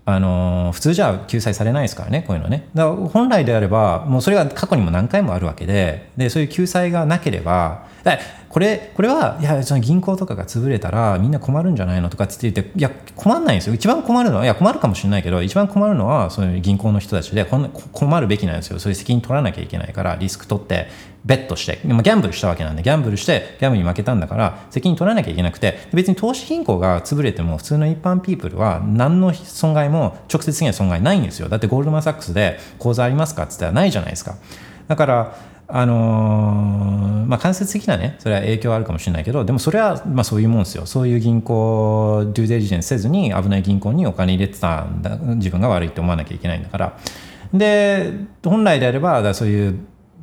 [0.04, 2.68] あの普通じゃ救済されないですからねこういうのね。
[2.74, 8.18] だから本来であればもうそれが過去にも何回もあるわけででそういう救済がなければだ
[8.50, 13.76] これこれはいやその銀行とかが潰れたらみんな困るんじゃないのとかって言っていや困んないんですよ。
[13.76, 18.80] 一番困るのはいや困るかもしれないけど一番困るのはそういう銀行の人たちで困るべきなんですよ。
[18.80, 21.11] そういう責任取らなきゃいけないからリスク取って。
[21.24, 31.48] ベットしてでもギャンブルしたわけなんでギャンブルしてギャンブルに負けたんだから責任取らなきゃいけなくて別に投資銀行が潰れても普通の一般ピープルは何の損害も直接的な損害ないんですよ。
[31.48, 33.44] だってゴールドマン・サックスで口座ありますか？
[33.44, 34.36] って言ったらないじゃないですか。
[34.88, 35.36] だから
[35.74, 40.86] あのーまあ、間接的なねそれは影響あるかもしれないけどでもそれはまあそういうもんですよ。
[40.86, 46.98] そういう銀行デューデリジェンスせずに危ない銀行にお金入れてたんだ自分が悪いって思わなきゃいけないんだから。
[47.54, 49.80] で本来であればそういう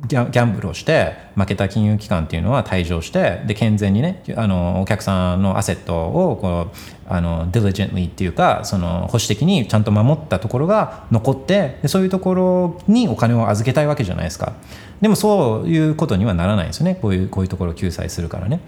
[0.07, 14.53] ギャンブルをして負けた金融機関っていうのは退場してで健全にねあのお客さんのアセットをこうあの diligently っていうかその保守的にちゃんと守ったところが残ってでそういうところにお金を預けたいわけじゃないですか。
[15.01, 16.95] でもそういうことにはならないんですよね。
[16.95, 18.61] こういうこういうところを救済するからね。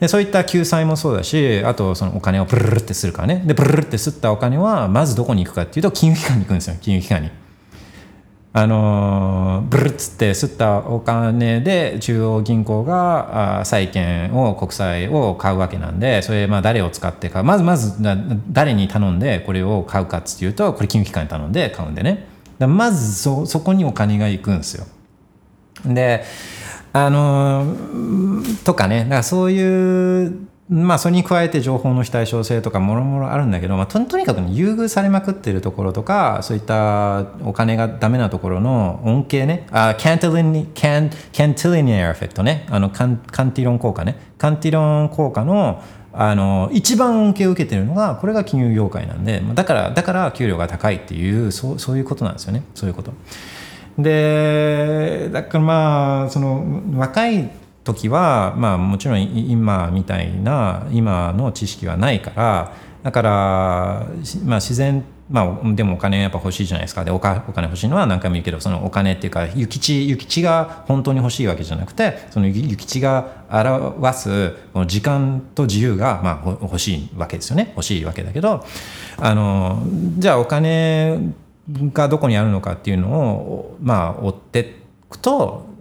[0.00, 3.42] でそういった救済もそうだしあとそのお金をプルルってするからね。
[3.46, 6.76] でプルルって吸ったお金はまずどこに行くかっていうと金融機関に行くんですよ。
[6.80, 7.43] 金融機関に。
[8.56, 17.44] あのブルッつって吸ったお金で中央銀行があ債券を国債を買うわけなんでそれまあ誰を使って買う。
[17.44, 18.16] まずまずな
[18.48, 22.28] 誰に頼んでこれを買うかっていうとこれ金融機関に頼んで買うんでね。
[22.60, 24.86] だまずそそこにお金が行くんですよ。
[25.84, 26.22] で
[26.92, 27.74] あの
[28.64, 29.02] とかね。
[29.02, 45.82] だからそういうまあそれに加えて情報の非対称性とかもろもろあるんだけど、まあ、ととにかくね優遇されまくってるところとかそういったお金がダメなところの恩恵ねあキャンティリニキャンキャンティリニアエフェクトねあのカンカンティロン効果ねカンティロン効果の
[46.16, 53.12] あの一番恩恵を受けてるのがこれが金融業界なんでだからだから給料が高いっていうそうそういうことなんですよねそういうこと。
[53.98, 57.50] でだからまあその若い
[57.84, 64.06] 時は、まあ、もちろん今みたいな今の知識はないからだから、
[64.44, 67.02] まあ、自然まあ、でもお金やっぱ欲しいじゃないですか。
[67.02, 77.72] でおかお金欲しいのは何回も言うけどそのお金っていうか諭吉諭吉が本当に欲しいわけじゃなくてその諭吉が表すこの時間と自由がまあ欲しいわけですよね。
[77.74, 78.66] 欲しいわけだけど
[79.18, 79.82] あの
[80.18, 81.18] じゃあお金
[81.94, 84.64] がどこにあるのかっていうのをまあ追ってい
[85.08, 85.73] くと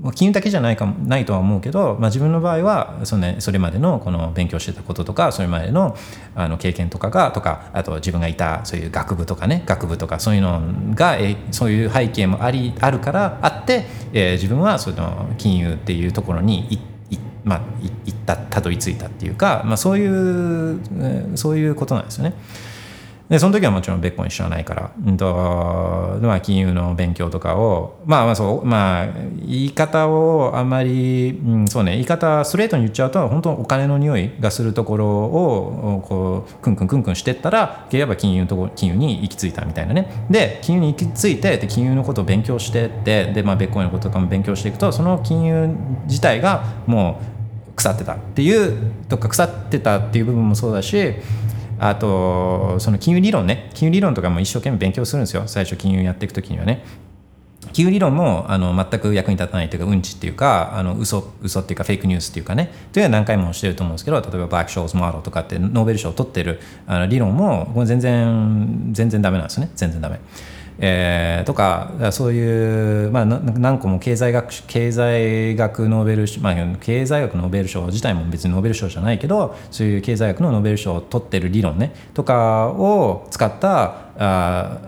[0.00, 5.96] まあ金融だけじゃないかないとは思うけど、まあ、自分の場合はそ,、ね、それまでのこの勉強してたこととかそれまでの
[6.34, 10.60] あの経験とかがとかあと自分がいたそういう学部とかね学部とかそういうの
[10.94, 16.78] がえそういう背景もありあるからあって、えー自分はその金融っていうところにいい
[17.44, 20.80] まあ、い行ったたどり着いたっていうか、まあ、そういう
[21.36, 22.34] そういうことなんですよね。
[23.28, 29.06] でその時はもちろん別個に知らないから、うんとまあ、金融の勉強とかをまあまあそうまあ
[29.46, 40.26] 言い方をあんまり、うん、そうね言い方ストレートに言っちゃうと本当お金の匂いがするところをこうクンクンクンクンしてったら結局は金融とこ金融に行き着いたみたいなね。
[40.30, 45.68] で金融に行き着いてで金融のことを勉強してってで、まあ、別個のこととかも勉強していくとその金融
[46.06, 47.20] 自体がも
[47.70, 51.14] う腐ってたっていうとか腐ってたっていう部分もそうだし
[51.78, 53.70] あとその金融理論ね。
[53.74, 55.44] 金融理論とかも一生懸命勉強するんですよ。
[55.46, 56.84] 最初金融やっていく時にはね。
[57.72, 62.72] 金融理論もあの全く役に立たないというかうんちっていうかあの嘘嘘っていうかフェイクニュースっていうかね。
[62.92, 69.70] というのは何回もしてると思うんですけど例えばブラック・ショーズ・モデルとかってノーベル賞を取ってるあの理論も全然全然ダメなんですよね。
[69.74, 70.20] 全然ダメ。
[70.80, 84.78] えーとかそういう、まあ、何個も経済学経済学ノーベル賞、まあ、経済学ノーベル賞自体も別にノーベル賞じゃないけどそういう経済学のノーベル賞を取ってる理論ねとかを使ったあ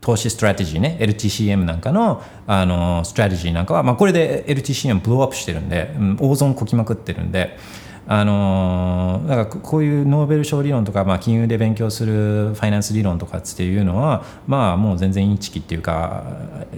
[0.00, 7.56] 投資 strategy ね LTCM なんかのあの strategy なんかは、まあ、これで LTCM blow up してるんで、大損こきまくってるんで。
[8.06, 16.24] あのーだかこういうノーベル賞理論とか、まあ、金融で勉強するファイナンス理論とかっていうのはまあもう全然インチキっていうか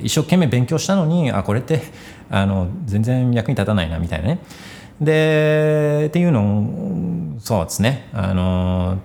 [0.00, 1.82] 一生懸命勉強したのにあこれって
[2.30, 4.40] あの全然役に立たないなみたいなね。
[5.00, 8.08] でっていうのをそうですね。
[8.12, 8.98] あの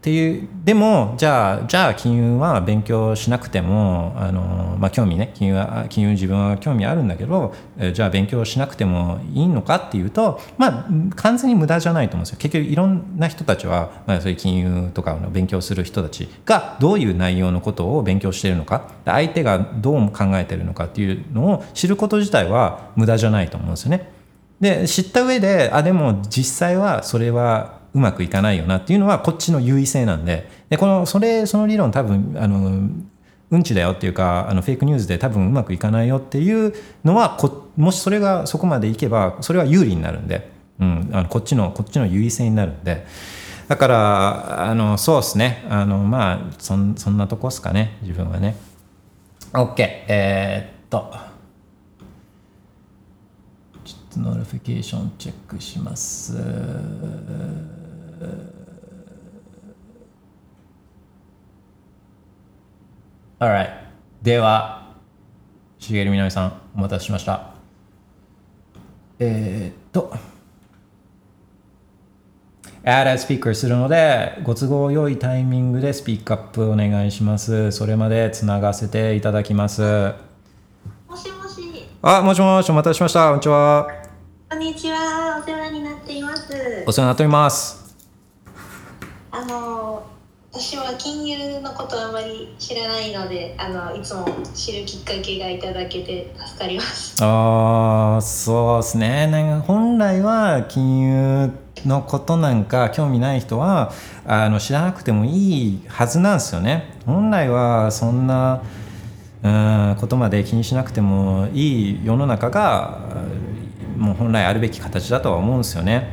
[0.00, 24.10] っていうでもじゃあじゃあ金融は勉強しなくてもあの、まあ、興味ね金融は金融自分は興味あるんだけどえじゃあ勉強しなくてもいいのかっていうとまあ完全に無駄じゃないと思うんですよ結局いろんな人たちは、まあ、そういう金融とかの勉強する人たちがどういう内容のことを勉強しているのか相手がどう考えてるのかっていうのを知ること自体は無駄じゃないと思うんですよね。
[24.62, 30.48] で知った上であでも実際はそれはうまくいかないよなっていうのはこっちの優位性なんで。
[30.68, 32.88] でこのそれその理論多分あの
[33.50, 36.72] うんちだよっていうかあのフェイクニュースで多分うまくいかないよっていう
[37.04, 43.06] のはこもしそれがそこまでいけばそれは有利になるんで、うん、あのこっちのこっちの優位性になるんで。
[43.66, 45.64] だからあのそうですね。
[45.68, 47.98] あのまあそんそんなとこですかね。
[48.02, 48.56] 自分はね。
[49.52, 49.74] OK
[50.08, 51.14] えーっと。
[53.84, 56.34] ちょっと notification チェックします。
[63.38, 63.70] Alright
[64.22, 64.94] では
[65.78, 67.54] しげるみなみさんお待たせしました。
[69.18, 70.12] えー、っと。
[72.82, 77.72] Add as speaker するのでご都合良いタイミングで speak up お願いします。
[77.72, 79.82] それまでつながせていただきます。
[81.08, 83.28] もしもし、あもしもしお待たせしました。
[83.28, 83.86] こんにちは。
[84.50, 85.42] こんにちは。
[85.42, 86.84] お世話になっています。
[86.86, 87.79] お世話になっております
[89.32, 90.02] あの、
[90.52, 97.22] 私は金融のことあまり知らないので、あの、いつも知るきっかけがいただけて助かります。
[97.24, 99.28] ああそうですね。
[99.28, 101.52] なんか本来は金融
[101.86, 103.92] のことなんか興味ない人は
[104.26, 106.94] あの知らなくてもいいはずなんですよね。
[107.06, 108.62] 本来はそんな
[109.42, 112.98] うんことまで気にしなくてもいい世の中が
[113.96, 116.10] もう本来あるべき形だとは思うんですよね。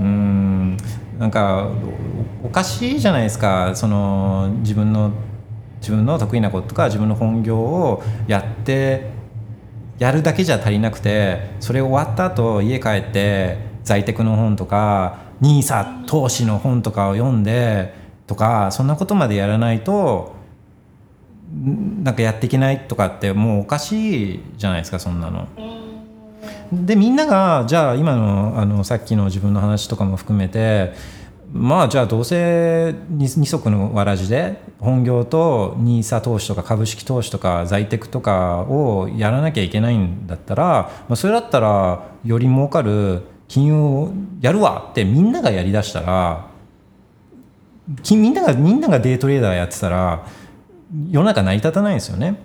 [0.00, 0.35] うん。
[1.18, 1.70] なんか
[2.42, 5.12] おかしいじゃないですかその自分の
[5.80, 9.10] 自分の得意なこととか自分の本業をやって
[9.98, 17.94] やるだけじゃ足りなくてそれ終わった後家帰って在宅の本とか NISA 投資の本とかを読んで
[18.26, 20.34] とかそんなことまでやらないと
[22.02, 25.46] なんかやっていけないとかってもうおかしいじゃないですかそんなの。
[26.72, 30.92] でみんながじゃあ今のあのさっきの自分の話とかも含めて
[31.52, 40.64] まあじゃあどうせ二二足のわらじで本業と NISA 投資とか株式投資とか在宅とかをやらなきゃいけないんだったら、
[41.08, 46.48] まあ、それだったらより儲かる金融をやるわってみんながやりだしたら
[48.02, 50.26] きみんながみんながデイトレーダーやってたら
[51.10, 52.40] 世の中成り立たないんですよね。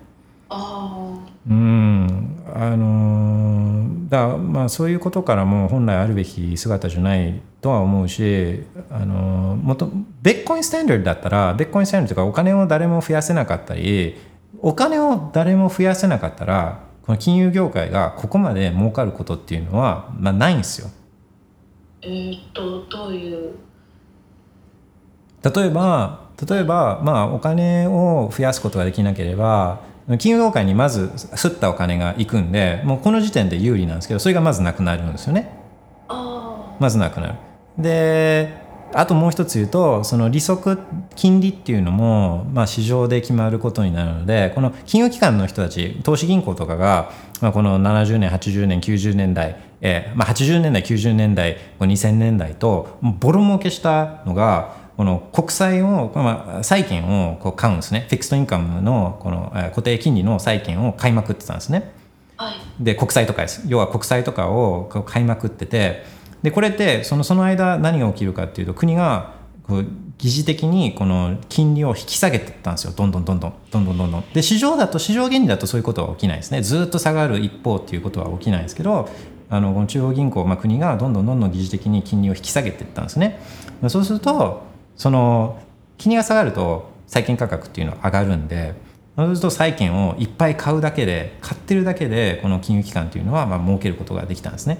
[0.48, 1.18] あ
[1.48, 14.16] うんあのーだまあそういうことからも本来あるべき姿じゃないとは思うし、あのーもとベッコインスタンダードだったらベッコインスタンダードとかお金を誰も増やせなかったり
[14.60, 20.88] お金を誰も増やせなかったらこの金融業界がここまで儲かることっていうのは、まあ、ないんですよ。
[22.02, 23.54] えーっとどういう？
[25.42, 29.80] 例えば例えば、まあ、お金を増やすことができなければ
[30.18, 35.50] 金融業界にまず吸ったお金がいくんでもうこの時点で有利なんですけどそれがまずなくなるんですよね。
[36.08, 37.34] あまずなくなる。
[37.78, 38.62] で
[38.94, 40.78] あともう一つ言うとその利息
[41.14, 47.10] 金利っていうのも、まあ、市場で決まることになるのでこの金融機関の人たち投資銀行とかが、
[47.40, 58.06] まあ、この70年80年90年代、えーまあ、80年代90年代2000年代とボロ儲けしたのがこの国債を、まあ、債券をこう買うんですね。
[58.08, 61.92] フィクストインカムのこの固定金利の債券を買いまくってたんですね。
[62.36, 63.64] はい、で、国債とかです。
[63.66, 66.04] 要は国債とかを買いまくってて、
[66.44, 69.32] で、これってそのその間何が起きるかっていうと、国が
[69.66, 69.86] こう
[70.18, 72.92] 疑似的にこの金利を引き下げてたんですよ。
[72.92, 74.24] どんどんどんどん、どんどんどんどん。
[74.32, 76.62] で、市場だと、市場原理だとそういうことは起きないですね。
[76.62, 79.08] ずっと下がる一方っていうことは起きないんですけど、
[79.50, 83.40] あの中央銀行、まあ、国がどんどんどんどん疑似的に金利を引き下げていったんですね。
[83.88, 85.60] そうするとその
[85.98, 88.74] 金利が下がると債券価格っていうのは上がるんで
[89.16, 94.78] そうすると債券をいっぱい買うだけで買ってるだけでこの金融機関っていうのはまあ儲けることができたんですね。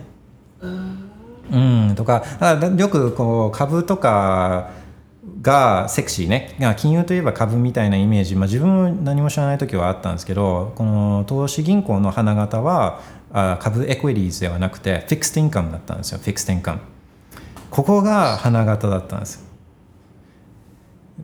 [0.62, 4.70] うん、とかだからよくこう株とか
[5.42, 6.56] がセクシーね。
[6.78, 13.00] 金融といえば株みたいなイメージ、まあ、自分も何も知らない時はあったんですけどこの投資銀行の花形は
[13.32, 16.18] あ株 equities ではなくて fixed income だったんですよ。
[16.18, 16.80] fixed income。
[17.70, 19.51] ここが花形だったんです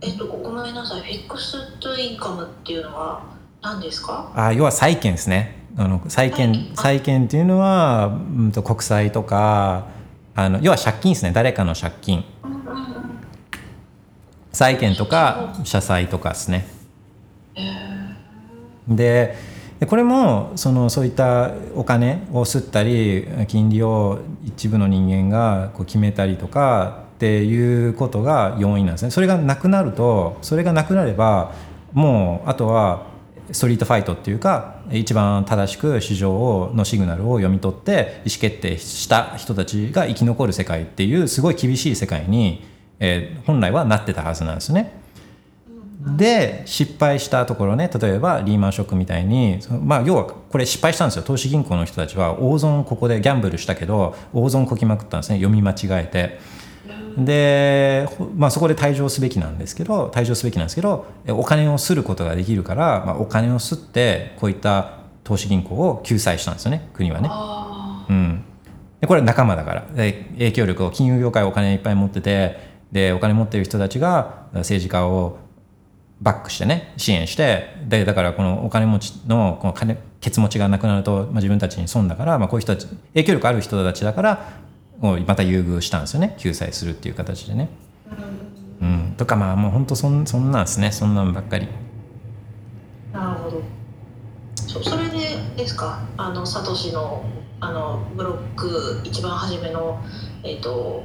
[0.00, 3.22] えっとごめんなさい fixed income っていうのは
[3.62, 4.32] 何ですか？
[4.34, 5.66] あ要は債券ですね。
[5.76, 7.24] あの債券、債券？
[7.24, 9.86] っていうのは、うん、と国債とか
[10.34, 11.32] あの要は借金ですね。
[11.32, 12.24] 誰かの借金。
[12.44, 12.88] うんうんうん
[14.50, 16.66] 債券とか社債とかですね。
[18.88, 19.36] で
[19.78, 31.52] でこれもそのそういったお金を吸ったり金利を一部の人間がこう決めたりとかっていうことが要因なんですねそれがなくなるとそれがなくなれば
[31.92, 33.08] もうあとは
[33.50, 42.64] ストリートファイトっていうか一番正しく市場のシグナルを読み取って意思決定した人たちが生き残る世界っていうすごい厳しい世界に、
[43.00, 44.92] えー本来はなってたはずなんですね。
[46.16, 56.57] で失敗したところね例えばリーマンショックみたいにまあ要はこれ失敗したんですよ投資銀行の人たちは大損ここでギャンブルしたけど大損こきまくったんですね読み間違えて。
[57.24, 67.28] で、ほまあ、そこで退場すべきなんですけど退場すべきなんですけどえお金をすることができるから、まあ、お金をすってこういった投資銀行を救済したんですよね国はね。
[67.30, 68.44] あうん、
[69.00, 69.86] でこれは仲間だから。
[69.94, 72.56] で影響力を金融業界お金いっぱい持ってて
[72.92, 75.38] でお金持ってる人たちが政治家を
[76.20, 84.48] バックしてね支援してでだからこのお金持ちのこの金ケツ持ちがなくなると、まあ、自分たちに損だから、まあ、こういう人たち影響力ある人たちだから
[85.00, 86.34] もうまた優遇したんですよね。
[86.38, 87.68] 救済するっていう形でね。
[88.80, 90.92] うん、とかまあもう本当そんそんなんですね。
[90.92, 91.68] そんなんばっかり。
[93.12, 93.62] あなるほど。
[94.56, 95.18] そそれで
[95.56, 96.00] ですか？
[96.16, 97.24] あのサトシの
[97.60, 100.00] あのブロック一番初めの
[100.42, 101.04] えっ、と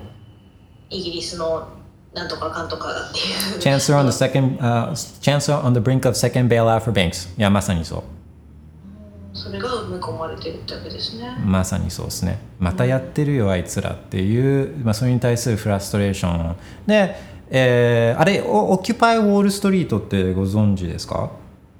[0.90, 1.68] イギリスの
[2.14, 3.60] なんとかかんとかっていう。
[3.60, 4.91] Chancellor on the second、uh,
[5.22, 8.03] Chancellor on the brink of second bailout for banks いやまさにそう。
[9.34, 11.35] それが埋め込まれてるってわけですね。
[11.43, 12.39] まさにそうですね。
[12.60, 16.55] またやってるよあいつらっていう、まあ、それに対するフラストレーション。
[16.85, 17.15] で、
[17.49, 21.31] えーあれオキュパイ・ウォール・ストリートってご存知ですか？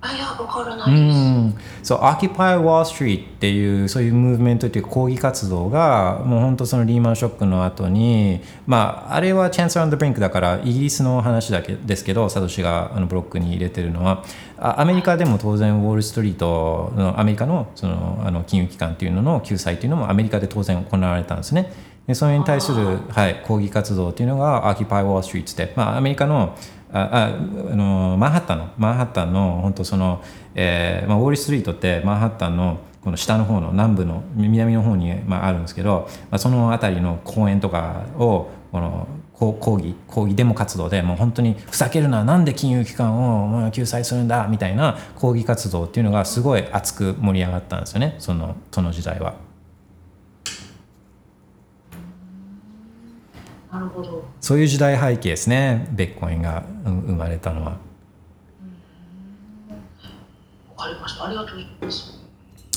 [0.06, 1.56] あいやわからうないです、ん。
[1.82, 14.24] そう Occupy Wall Street っていうそういうムーブメントっていうか抗議活動がもう本当そのリーマンショックの後にまああれは Chancellor on the Brink だからイギリスの話だけですけどサトシがあのブロックに入れてるのは。
[14.60, 21.74] あアメリカでも当然ウォール・ストリートのアメリカのそのあの金融機関っていうのの救済っていうのもアメリカで当然行われたんですね。
[22.08, 26.56] でそれに対する、はい、抗議活動っていうのが Occupy Wall Street って、まあ、アメリカの
[26.94, 27.34] あ
[27.72, 49.53] あのマンハッタンのマンハッタンの本当その、えーまあ、ウォール・ストリートってマンハッタンのこの下の方の南部の南の方に、まあ、あるんですけど、まあ、その辺りの公園とかをこの抗議抗議デモ活動でもう本当にふざけるななんで金融機関を救済するんだみたいな抗議活動っていうのがすごい熱く盛り上がったんですよねそのその時代は。
[53.74, 54.24] なるほど。
[54.40, 55.88] そういう時代背景ですね。
[55.92, 57.72] ベッコインがうん生まれたのは。
[60.78, 61.26] わかりました。
[61.26, 62.20] ありがとうございます。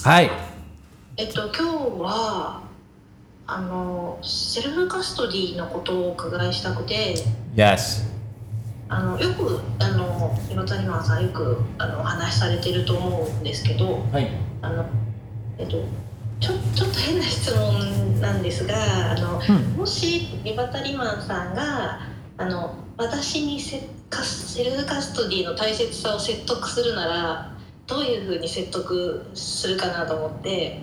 [0.03, 0.31] はい。
[1.19, 1.63] えっと今日
[2.01, 2.63] は
[3.47, 7.15] あのセルフカストディのことをお伺いしたくて。
[7.55, 8.07] Yes
[8.89, 14.03] あのよくあの今谷川さんよくあのお話しされてると思うんですけど。
[14.11, 14.31] はい。
[14.63, 14.87] あの
[15.59, 15.77] えっと
[16.41, 19.63] ちょちょっと変な質問なんですがあの、うん。
[19.77, 22.01] もしリバタリマンさんが
[22.39, 27.57] あの私にセカスセルフカストディの大切さを説得するなら
[27.87, 30.81] どういうふうに説得するかなと思って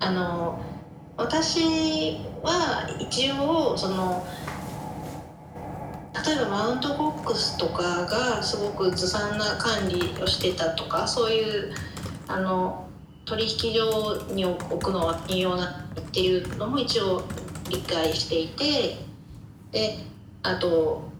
[0.00, 0.60] あの
[1.16, 4.26] 私は一応その
[6.26, 11.72] 例えばマウントボックスとかがすごくずさんな管理をしてたとかそういう
[12.26, 12.87] あの
[13.28, 17.22] 取引所に置くのは微妙なっていうのも一応
[17.68, 18.96] 理解していて
[19.70, 19.98] で
[20.42, 21.10] あと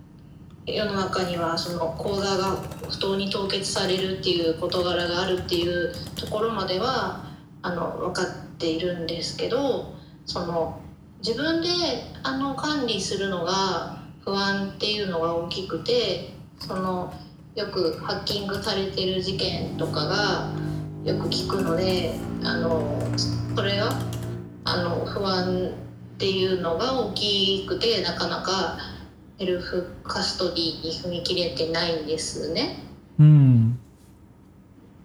[0.65, 2.57] 世の中にはその口座が
[2.89, 7.25] 不当に凍結されるっていう事柄があるっていうところまでは
[7.61, 8.27] あの分かっ
[8.57, 9.95] ているんですけど
[10.25, 10.81] その
[11.19, 11.69] 自分で
[12.23, 17.13] あの管理するのが不安っていうのが大きくてその
[17.55, 20.53] よくハッキングされてる事件とかが
[21.09, 22.13] よく聞くので
[22.45, 23.01] あの
[23.57, 23.89] それが
[24.65, 25.71] あの不安
[26.17, 28.77] っていうのが大きくてなかなか
[29.39, 32.77] セルフカストディに踏み切れてないんですね。
[33.19, 33.79] うん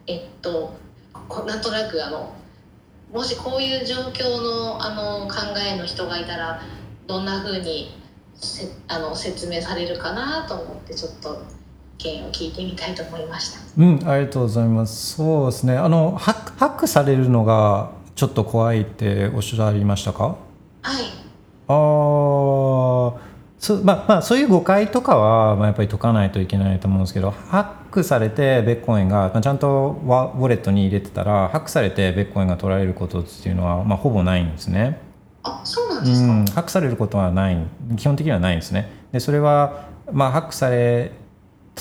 [0.06, 0.76] えっと
[1.30, 2.36] こなんとなくあの
[3.14, 6.62] もしこういう状況のあの考えの人がいたら
[7.08, 7.98] どんな風に
[8.36, 11.62] せあの説明されるかなと思ってちょっと意
[11.98, 13.60] 見を聞いてみたいと思いました。
[13.78, 15.15] うん、ありがとうございます。
[15.15, 15.78] そうですね。
[15.78, 20.36] あのハックハックされるのがちょっと怖いっておっしゃいましたか？
[20.82, 21.03] はい
[21.68, 21.76] ああ、
[23.57, 34.99] そまあまあそういう誤解とかはまあやっぱり解かないといけないと思うんですけど、ハックされてベッコインがまあちゃんとワウォレットに入れてたら、ハックされてベッコインが取られることっていうのはまあほぼないんですね。
[35.45, 37.57] あそうなんうですか、ん、ハックされることはない
[37.98, 41.11] 基本的にはないんですねでそれは、まあ、ハックされ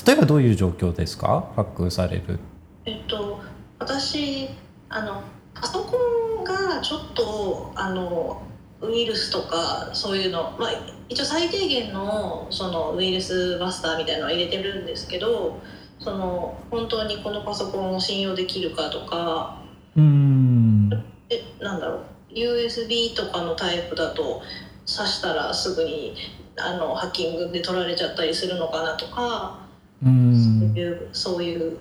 [0.05, 1.51] 例えばどういう状況ですか？
[1.55, 2.39] ハックされる。
[2.85, 3.39] えっと
[3.79, 4.49] 私
[4.89, 5.97] あのパソコ
[6.41, 8.41] ンがちょっとあの
[8.81, 10.71] ウイルスとかそういうの、まあ、
[11.07, 15.61] 一応最低限のそのウイルスバスターみたいなのは入れてるんですけど
[15.99, 19.61] その本当にこのパソコンを信用できるかとか。
[19.95, 20.89] うん。
[21.29, 22.03] えなんだろう。
[22.33, 24.41] USB とかのタイプだと
[24.85, 26.15] 挿したらすぐに
[26.57, 29.62] あのハッキングで取られちゃったりするのかなとか。
[30.03, 31.77] うそうんいうそういう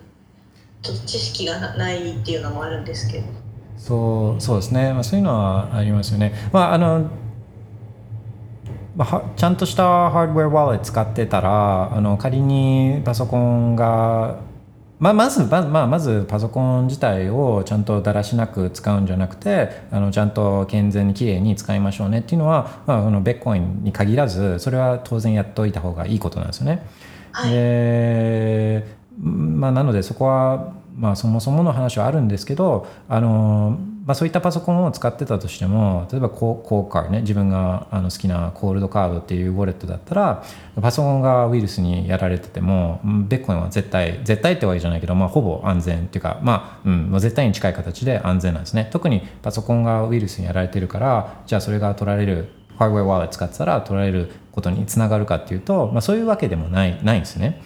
[0.82, 3.24] ちょっと知識がなないっていうのもあるんですけど
[3.76, 6.32] そうそうですね、まあ、そういうのはありますよね。
[6.52, 7.10] まああの
[8.94, 14.40] まあはちゃんとしたハードウェアワーレット使ってたらあの仮にパソコンが、
[15.00, 26.86] まあ、まずままあ、まずパソコン自体をちゃんとだらしなく使うんじゃなくてあのちゃんと健全にきれいに使いましょうねっていうのは、まあ、あのベッコインに限らずそれは当然やっといた方がいいことなんですよね。
[27.32, 27.50] はい。
[27.50, 40.44] でまあ、なのでそこは、まあ、そもそもの話はあるんですけどあの、まあ、そういったパソコンを使ってたとしても例えばココーカーね自分があの好きなコールドカードっていうウォレットだったら
[40.80, 48.88] パソコンがウイルスにやられててもベッコインは絶対絶対ってわけじゃないけど、まあ、ほぼ安全っていうか、まあうん、ま絶対に近い形で安全なんですね。
[48.90, 52.48] 特にパソコンがウイルスにやられてるからじゃあそれが取られる
[52.78, 57.60] ハーウェアワーレット使ってたら取られることにつながるかっていうと、まあ、そういうわけでもないないんですね。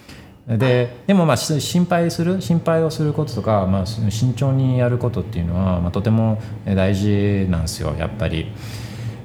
[0.47, 8.51] ででもまあ心配する心配をすることとか、まあ、慎重にやることっていうのは、まあ、とても大事なんですよやっぱり。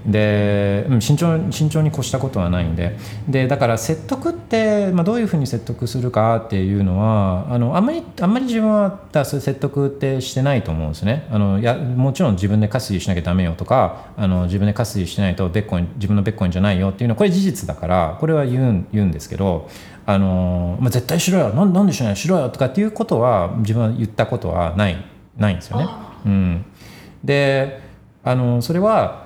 [0.07, 2.97] でうん慎重慎重に越したことはないんで。
[3.29, 11.29] でだから説得って、まあ、どういうふうに説得するかっていうのはあのあんまりあんまり自分はだ説得ってしてないと思うんですね。
[11.31, 19.69] あのやもちろん自分でカスリしなきゃダメよとかあの自分でカスリしないとベッコイン自分のベッコインじゃないよっていうのはこれ事実だからこれは言うん言うんですけど
[20.05, 21.51] あの、まあ、絶対しろよ。
[21.51, 22.17] なんなんでしない？
[22.17, 24.97] しろよとかっていうことは自分は言ったことはない
[25.37, 25.87] ないんですよね。
[25.89, 26.65] あうん、
[27.25, 27.81] で
[28.25, 29.22] あのそれは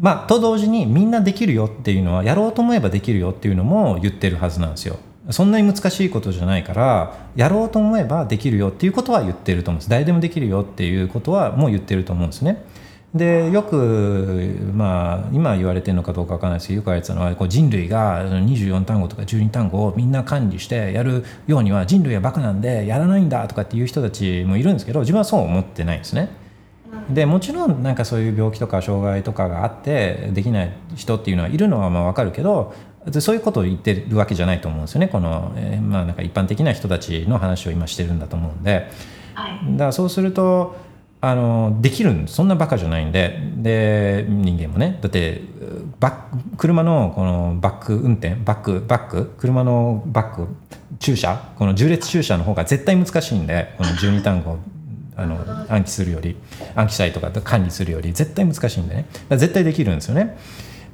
[0.00, 4.98] まあと同時にみんなできるよっていうのはやろうと思えばできるよっていうのも言ってるはずなんですよ。
[5.30, 12.64] そんなに難しいことじゃないからやろうと思えばできるよっていうことは言ってると思うんです誰でもできるよっていうことはもう言ってると思うんですね。
[13.14, 26.28] でよく、まあ、今言われてるのかどうかわからないですけどよく言われてたのはこう人類が24単語とか12単語をみんな管理してやるようには人類はバカなんでやらないんだとかっていう人たちもいるんですけど自分はそう思ってないんですね。
[27.10, 32.74] でもちろんなんかそういう病気とか障害とかがあってできない人っていうのはいるのはまあ分かるけど
[33.06, 35.06] でそういうことを言ってるわけじゃないと思うんですよね。
[35.08, 38.90] この、えーまあ、なんか一般的な人たちの話を今してるんだと思うんで。
[39.34, 39.60] はい。
[39.72, 40.76] だからそうすると
[41.20, 43.38] あのできるんそんなバカじゃないんで。
[43.56, 44.98] で人間もね。
[45.00, 45.42] だって
[46.00, 46.12] バッ
[46.50, 50.48] ク車のこのバック運転バックバック車のバック
[50.98, 54.58] 注射この重列注射の方が絶対難しいんでこの12単語
[55.16, 56.36] あの暗記するより
[56.74, 59.06] 暗記したりとか管理するより絶対難しいんでね。
[59.30, 60.36] 絶対できるんですよね。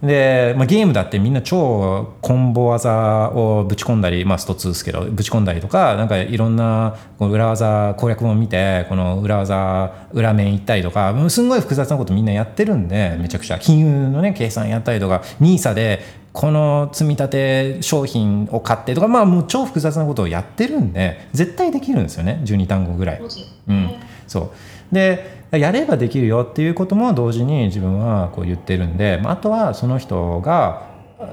[0.03, 13.59] で、まあ、ゲームだってみんな超コンボ技をぶち込んだり、まあ、スト2ですけどぶち込んだりとかなんかいろんな裏技攻略本見てこの裏技裏面行ったりとかすんごい複雑なことみんなやってるんでめちゃくちゃ。
[13.59, 16.01] 金融のね計算やったりとか NISA で
[16.32, 22.40] この積み立て商品を買ってとかまあもう超複雑なことをやってるんで絶対できるんですよね。
[22.44, 23.23] 12単語ぐらい。
[23.28, 24.01] そうんね、
[24.32, 24.52] そ
[24.90, 24.94] う。
[24.94, 30.86] でやればできるよっていうことも同時に自分はこう言ってるんで、まあとはその人が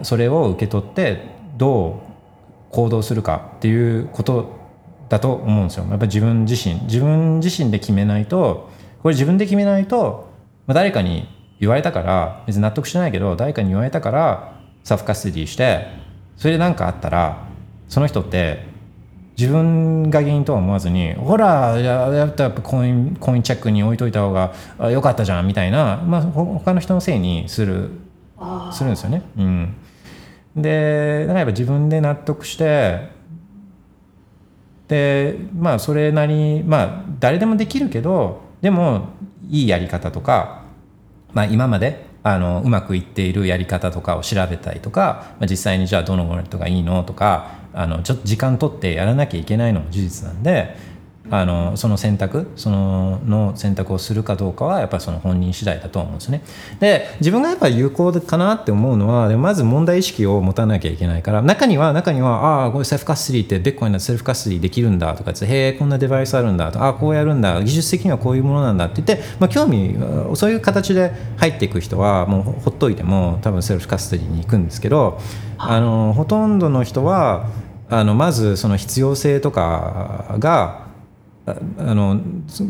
[0.03, 1.23] それを受け取って
[1.57, 2.01] ど
[2.69, 4.57] う行動するかっていうこと
[5.07, 5.85] だと思うんですよ。
[5.89, 6.81] やっぱ自分自身。
[6.83, 8.69] 自分自身で決めないと
[9.01, 10.29] これ自分で決めないと、
[10.67, 11.27] まあ、誰かに
[11.59, 15.87] 言われたから別に納得してないけど誰かに言われたからサフカステディして
[16.37, 17.47] それで何かあったら
[17.87, 18.68] その人って
[19.39, 27.91] 自分が原因とは思わずにほらやったらコインコインチェックに置いといた方があよかったじゃんみたいな、まあ、他の人のせいにする
[28.73, 29.21] するんですよね。
[29.37, 29.75] うん、
[30.57, 33.11] でだからやっぱ自分で納得して
[34.89, 39.07] でまあそれなりまあ誰でもできるけどでも
[39.49, 40.63] いいやり方とか、
[41.31, 50.75] まあ、今まであのうまくいっているやり方とかを調べたりとか、まあ、実際にじゃあどのウォレットがいいのとかあのちょっと時間取ってやらなきゃいけないのも事実なんで
[51.31, 56.41] あのその選択そのの選択をするかどうかはやっぱりその本人次第だと思うんですね。
[56.79, 69.95] で自分がやっぱ有効かなって思うのはまず問題意識を持たなきゃいけないから中には中にはああこれセルフカステリーってベッコインだとセルフカステリーできるんだとかってへえこんなデバイスあるんだとああこうやるんだ技術的にはこういうものなんだって言って、まあ、興味
[70.35, 75.19] そういう形で入っていく人はもうほっといても多分セルフカステリーに行くんですけど
[75.57, 77.47] あのほとんどの人は
[77.89, 80.88] あのまずその必要性とかが
[81.77, 82.19] あの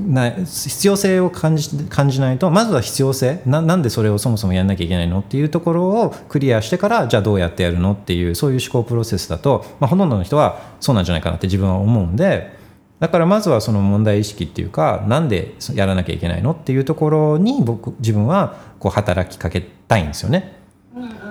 [0.08, 12.58] な必要性を感じ感じないとまずは必要性ななんでそれをそもそもやんなきゃいけないのっていうところをクリアしてからじゃあどうやってやるのっていうそういう思考プロセスだと、まあ、ほとんどの人はそうなんじゃないかなって自分は思うんで
[13.00, 20.58] だからまずはその問題意識っていうかなんでやらなきゃいけないのっていうところに僕自分はこう働きかけたいんですよね。
[20.96, 21.29] うん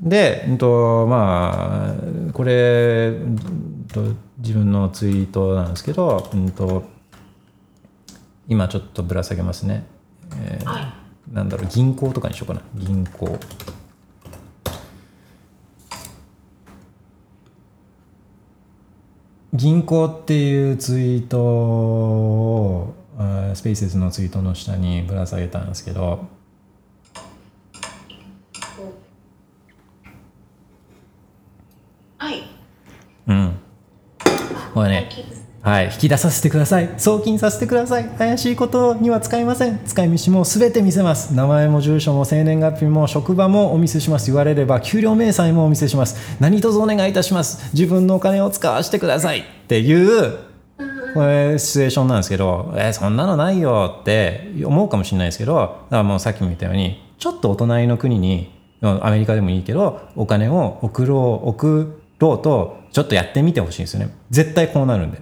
[0.00, 1.94] で、うんとま
[2.28, 4.02] あ、これ、うんと
[4.38, 6.84] 自分のツイートなんですけど、うんと
[8.48, 9.84] 今ちょっとぶら下げますね。
[10.36, 12.62] えーはなんだろう、銀行とかにしようかな。
[12.74, 13.38] 銀行。
[19.52, 22.94] 銀行っていうツイートを、
[23.54, 26.26] スペーセスのツイートの下にぶら下げたんですけど、
[32.18, 32.42] はい
[33.28, 33.58] うん。
[34.72, 35.10] これね、
[35.62, 36.94] はい、引き出させてください。
[36.96, 38.04] 送金させてください。
[38.04, 39.80] 怪しいことには使いません。
[39.84, 41.34] 使い道もすべて見せます。
[41.34, 44.26] 名前も住所も生年月日も職場もお見せします。
[44.26, 46.36] 言われれば給料明細もお見せします。
[46.40, 47.70] 何卒お願いいたします。
[47.74, 49.40] 自分のお金を使わせてください。
[49.40, 50.38] っていう、
[51.14, 58.52] これシチュエーションなんですけど、えーそんなのないよって思うかもしれないですけど、だからもうさっきも言ったように、ちょっとお隣の国に、
[58.82, 61.88] アメリカでもいいけど、お金を送ろう、送
[62.18, 64.14] ろうと、ちょっとやってみてほしいんですよね。
[64.30, 65.20] 絶対こうなるんで。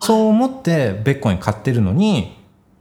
[0.00, 2.38] そう思ってベッコイン買ってるのに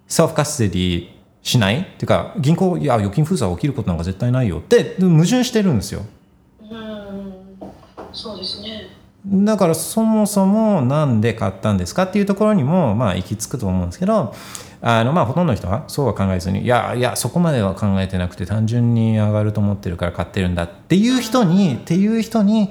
[0.07, 1.14] セルフカステディ
[1.45, 1.81] しない？
[1.81, 6.01] っていうか銀行いや預金封鎖起きることなんか絶対ないよって矛盾してるんですよ。
[6.59, 7.33] うん。
[8.11, 8.89] そうですね。
[9.27, 14.33] だからそもそもなんで買ったんですかっていうところにもまあ行き着くと思うんですけど
[14.81, 22.67] あのまあほとんどの人はそうは考えずにいやいやそこまでは考えてなくて単純に上がると思ってるから買ってるんだっていう人にっていう人にい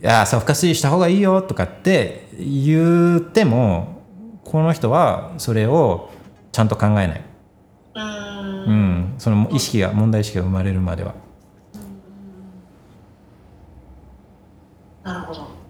[0.00, 4.02] やセルフカスティした方がいいよとかって言っても
[4.44, 6.10] この人はそれを
[6.50, 7.24] ちゃんと考えない、
[8.00, 11.14] うんうん、その意識が問題意識が生まれるまでは。
[15.02, 15.60] なるほど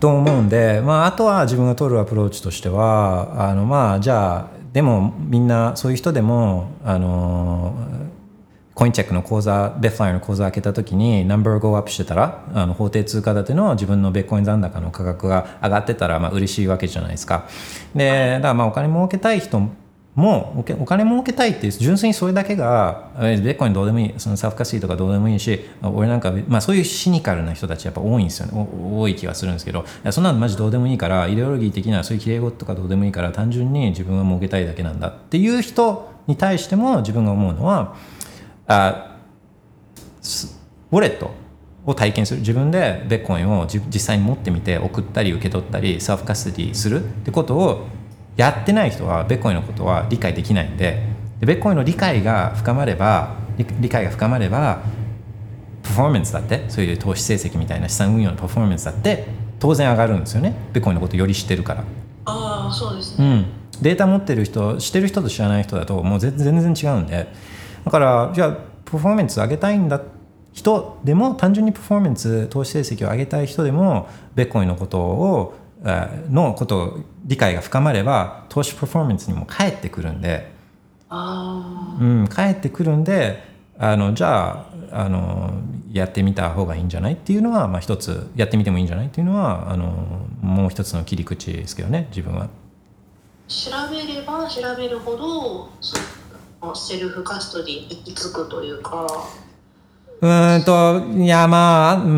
[0.00, 7.74] と思うんで、まあ、あとは自分が取るアプローチとしてはあのまあじゃあでもみんなそういう人でもあの
[8.74, 17.48] コインチェックの口座ベッファイの口座開けた時にナンバーゴーアップしてたらあの法定通貨建ての自分のビットコイン残高の価格が上がってたらまあ嬉しいわけじゃないですか。
[17.94, 19.70] でだからまあお金儲けたい人
[20.16, 28.68] もおお金儲けたいって純粋にそれだけがえビットコインどうでもいいその self custody とかどうでもいいし俺なんか、まあ、そういうシニカルな人たちやっぱ多いんですよね。
[28.92, 37.94] 多い気がするんですけどそんなのマジどうでもいいからイデオロギー的なそういうきれい事とかどうでもいいから単純に自分は儲けたいだけなんだっていう人に対しても自分が思うのは
[38.66, 39.18] あ
[40.92, 41.30] ウォレット
[41.84, 42.40] を体験する。
[42.40, 47.86] 自分でベッコインを実際に持ってみて送ったり受け取ったりサーフカスティするってことを
[48.36, 51.02] やってない人はベッコインのことは理解できないんで
[51.40, 54.82] でベッコインの理解が深まれば理理解が深まれば
[55.82, 59.26] パフォーマンスだってそういう投資成績みたいな資産運用のパフォーマンスだって
[59.58, 60.54] 当然上がるんですよね。
[60.72, 61.84] ベッコインのことより知ってるから。
[62.26, 63.26] ああそうですね。
[63.26, 63.46] うん、
[63.80, 67.32] データ持ってる人知ってる人と知らない人だともう全全然違うんで。
[67.84, 70.00] だからじゃあパフォーマンス上げたいんだ
[70.52, 75.65] 人でも単純にパフォーマンス投資成績を上げたい人でもベッコインのことをあ
[76.30, 80.50] のことを理解が深まれば投資パフォーマンスにも返ってくるんで、
[81.08, 83.42] あうん、返ってくるんで
[83.78, 85.54] あのじゃああの
[85.92, 89.86] やってみた方がいいんじゃないっていうのは、まあ、一つやってみてもいいんじゃないっていうのはあの
[90.40, 92.48] もう一つの切り口ですけどね自分は。
[93.48, 95.96] 調べれば調べるほどそ
[96.60, 99.06] のセルフカストディに行き着くというか
[100.20, 102.08] うーんといやまあう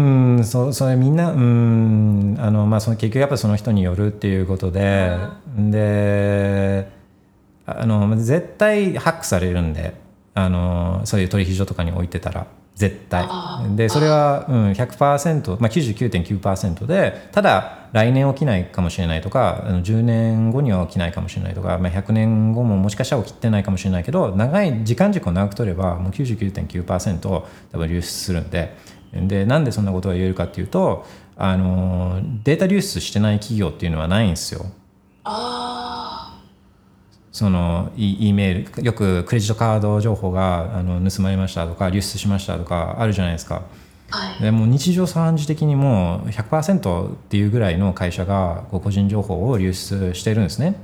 [0.40, 5.16] んそそれみんなうんあのまあその結局やっぱその人によるっていうことで、
[5.56, 6.88] で
[7.66, 9.94] あの絶対ハックされるんで
[10.34, 12.46] あのそういう取引所とかに置いてたら
[12.78, 13.26] 絶対。
[13.74, 28.76] でそれは、うん、100%、まあ、99.9%でただ来年起きないかもしれないとかあの10年後には起きないかもしれないとか、まあ、100年後ももしかしたら起きてないかもしれないけど長い時間軸を長く取ればもう99.9%多分流出するんで。
[29.12, 34.66] でなんでそんなことが言えるかっていうとあのデータ流出してない企業っていうのはないんですよ。
[35.24, 35.97] あ
[37.38, 43.62] その E, E メールよくクレジットカード情報があの盗まれましたとか流出しましたとかあるじゃないですか。
[44.10, 50.80] あはいでもう日常茶飯事的にもう100%っていうぐらいの会社がこう個人情報を流出してるんですね。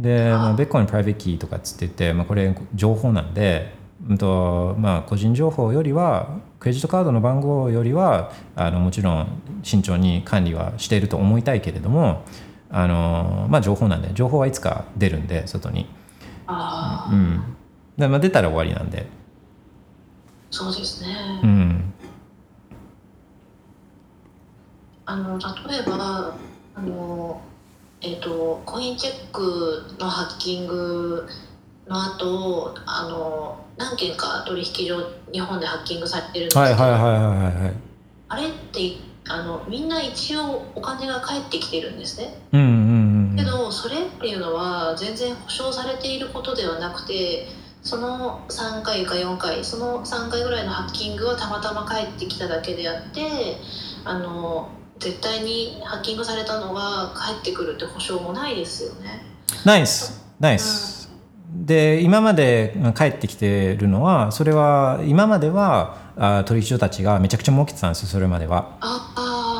[0.00, 3.72] で、まあ、ベッコインプライベートキーとかっつって言って、まあ、これ情報なんで、
[4.08, 9.28] うんとまあ、個人情報よりはクレジットカードの番号よりはあのもちろん
[9.62, 12.24] 慎重に管理はしていると思いたいけれども
[12.70, 15.86] あの、まあ、情報なんで情報はいつか出るんで外に、
[16.46, 17.42] ああうん。
[17.96, 19.06] でまあ、出たら終わりなんで、
[20.50, 21.94] そうですね、うん、
[25.04, 26.34] あの例えば
[26.74, 27.42] あの
[28.00, 31.26] えっ、とコインチェックのハッキング
[31.88, 34.96] の後あの何件か取引所
[35.32, 37.74] 日本でハッキングされてるんですけど、はいはいはいはいはいはい。
[38.28, 38.80] あれって
[39.28, 42.34] あのみんな一応お金が返ってきてるんですね。
[42.52, 43.36] うんうんうんうん。
[43.36, 47.46] けどそれっていうのは全然保証されていることではなくて
[47.82, 53.20] その3回か4回その3回ぐらいのハッキングはたまたま帰ってきただけであって
[54.04, 54.68] あの
[54.98, 59.24] 絶対にハッキングされたのが帰ってくるって保証もないですよね。
[59.64, 60.97] ナイスナイス、
[61.68, 68.78] で今まで帰ってきてるのはそれは今まではあ取引所たちがめちゃくちゃ儲けてたんですよそれまでは。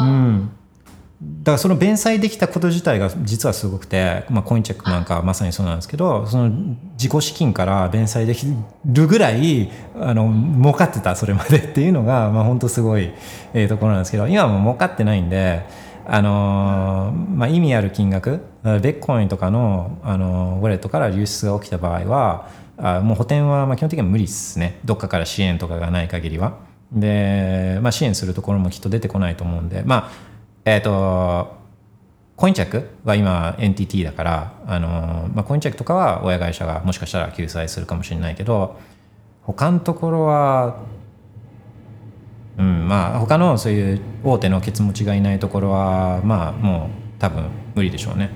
[0.01, 0.51] うん。
[1.21, 8.47] だからその弁済できたこと自体が実はすごくて、まあ、コインチェックなんかまさにそうなんですけどその自己資金から弁済でき
[8.87, 9.69] るぐらい
[10.01, 10.33] あの
[10.63, 13.11] 儲かってたそれまでっていうのが、まあ、本当すごい、
[13.53, 15.67] えーところなんですけど今はもう儲かってないんで、
[16.11, 22.49] あのーまあ、意味ある金額ベッコインとかの、あのーウォレットから流出が起きた場合は
[22.79, 24.81] あもう補填はまあ基本的には無理ですね。
[24.85, 26.59] どっかから支援とかがない限りは。
[26.93, 29.83] で、まあ、支援するところもきっと出てこないと思うんで。
[29.85, 30.11] まあ
[30.65, 31.59] えっ、と
[32.37, 38.79] コインチェックは今 NTT だから、あのまあ、コインチェックとかは親会社がもしかしたら救済するかもしれないけど
[39.43, 40.79] 他のところは
[42.59, 48.31] うんまあ他のそういう大手のケツ持ちがいないところはまあもう多分無理でしょうね。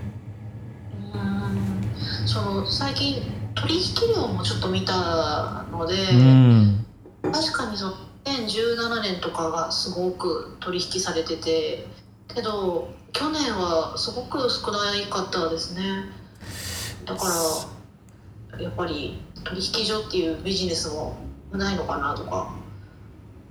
[1.13, 3.23] うんその最近
[3.55, 6.87] 取引量もちょっと見たので、うん。
[7.23, 7.93] 確かにその
[8.25, 11.87] 2017年とかがすごく取引されてて
[12.35, 16.07] けど去年はすごく少ないかったですね。
[17.05, 17.27] だか
[18.55, 21.17] らやっぱり取引所っていうビジネスも
[21.53, 22.55] ないのかなとか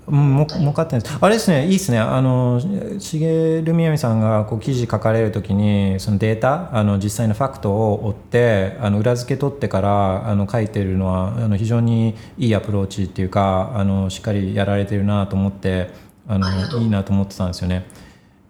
[0.08, 1.18] うん、も儲かってないです。
[1.22, 2.00] あれですねいいですね。
[2.00, 15.90] あの重みやみさんがこう記事書かれるときにそのデータあの実際のファクトを追ってあの裏付け取ってからあの書いてるのはあの非常にいいアプローチっていうかあのしっかりやられてるなと思って
[16.28, 16.48] あの
[16.80, 17.86] いいなと思ってたんですよね。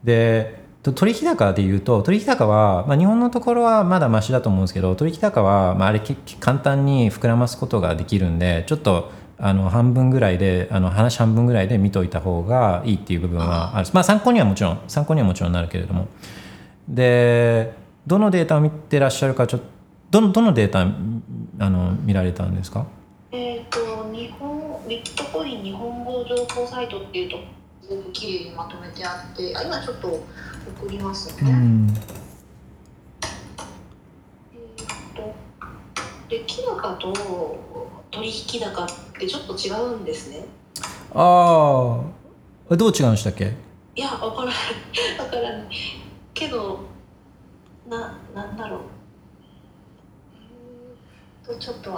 [0.04, 9.12] でと取引高でいうと取引高は、まあ、日本のところはまだマシだと思うんですけど取引高は、まあ、あれけ簡単に膨らますことができるんでちょっと
[9.44, 13.90] あの半分ぐらいであの話半分ぐらいで見といた方がいいっていう部分はある。
[13.92, 16.08] まあ参考にはもちろん参考にはもちろんなるけれども。
[16.88, 17.74] で
[18.06, 19.66] どのデータを見てらっしゃるかちょっと
[20.12, 22.86] どのどのデータあの見られたんですか？
[23.32, 23.80] えっ、と
[24.12, 27.38] 日本ビットコイン日本語情報サイトっていうと
[27.82, 31.88] すごく綺麗にまとめてあってあ今ちょっと送りますね、うん。
[34.54, 35.34] えーっと
[36.30, 37.14] 出来高と
[38.12, 38.88] 取引高っ
[39.20, 40.46] てちょっと違うんですね。
[41.14, 42.00] あ
[42.70, 43.54] あどう違うんでしたっけ？
[43.96, 44.56] いやわからない
[45.20, 45.68] わからない
[46.34, 46.80] けど
[47.90, 48.80] ななんだろう
[51.60, 51.92] ちょっと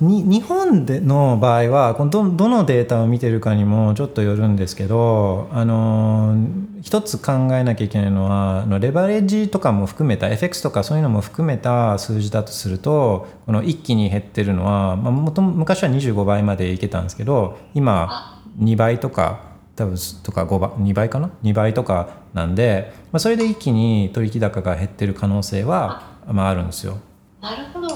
[0.00, 6.34] に日本での場合はどどのデータを見てるかにもちょっとよるんですけどあの
[6.82, 26.98] 一つ考えなきゃいけないのはあのレバレッジとかも含めた FX とかそういうのも含めた数字だとするとこの一気に減ってるのは、まあ、もと昔は25倍までいけたんですけど今2倍とか多分とか5倍2倍かな？2倍とかなんで、まあ、それで一気に取引高が減ってる可能性は、まあ、あるんですよ。
[27.40, 27.88] なるほど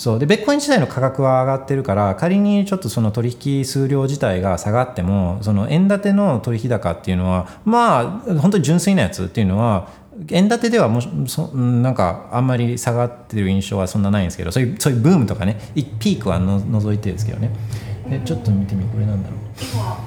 [0.00, 0.18] そう。
[0.18, 9.90] でベッコイン自体の価格は上がってるから仮にちょっとその取引数量自体が下がってもその円建ての取引高っていうのはまあ本当に純粋なやつっていうのは
[10.30, 17.50] 円建てではもしそうんなんかあんまり下がってる印象はそんなないんですけどそういうそういうブームとかねいピークはの除いてですけどね。
[18.08, 19.38] えちょっと見てみこれなんだろう。
[19.74, 19.98] 今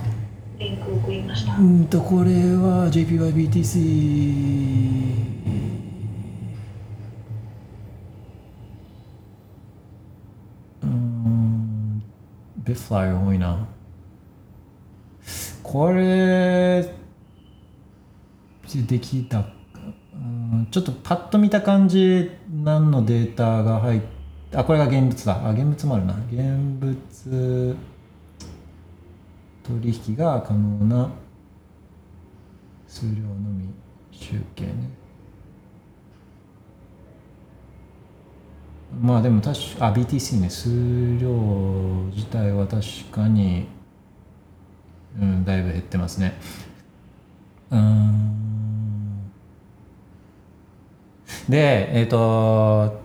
[0.58, 1.56] リンク送りました。
[1.56, 5.34] うんとこれは JPYBTC
[10.84, 12.04] うーん
[12.64, 13.68] ベフライ多いな。
[15.62, 16.84] これ
[18.88, 19.46] できた
[20.14, 24.02] うんちょっとパッと見た感じ何のデータが入っ
[24.56, 25.48] あこれが現物だ。
[25.48, 26.14] あ現物もあるな。
[26.32, 27.78] 現物
[29.64, 31.10] 取引が可能な
[32.88, 33.74] 数量のみ
[34.12, 35.03] 集計ね。
[39.02, 40.70] まあでも確かあ BTC ね数
[41.20, 41.30] 量
[42.16, 43.68] 自体は確かに
[45.20, 46.34] うんだいぶ減ってますね。
[47.72, 49.32] うーん。
[51.50, 53.02] でえっ、と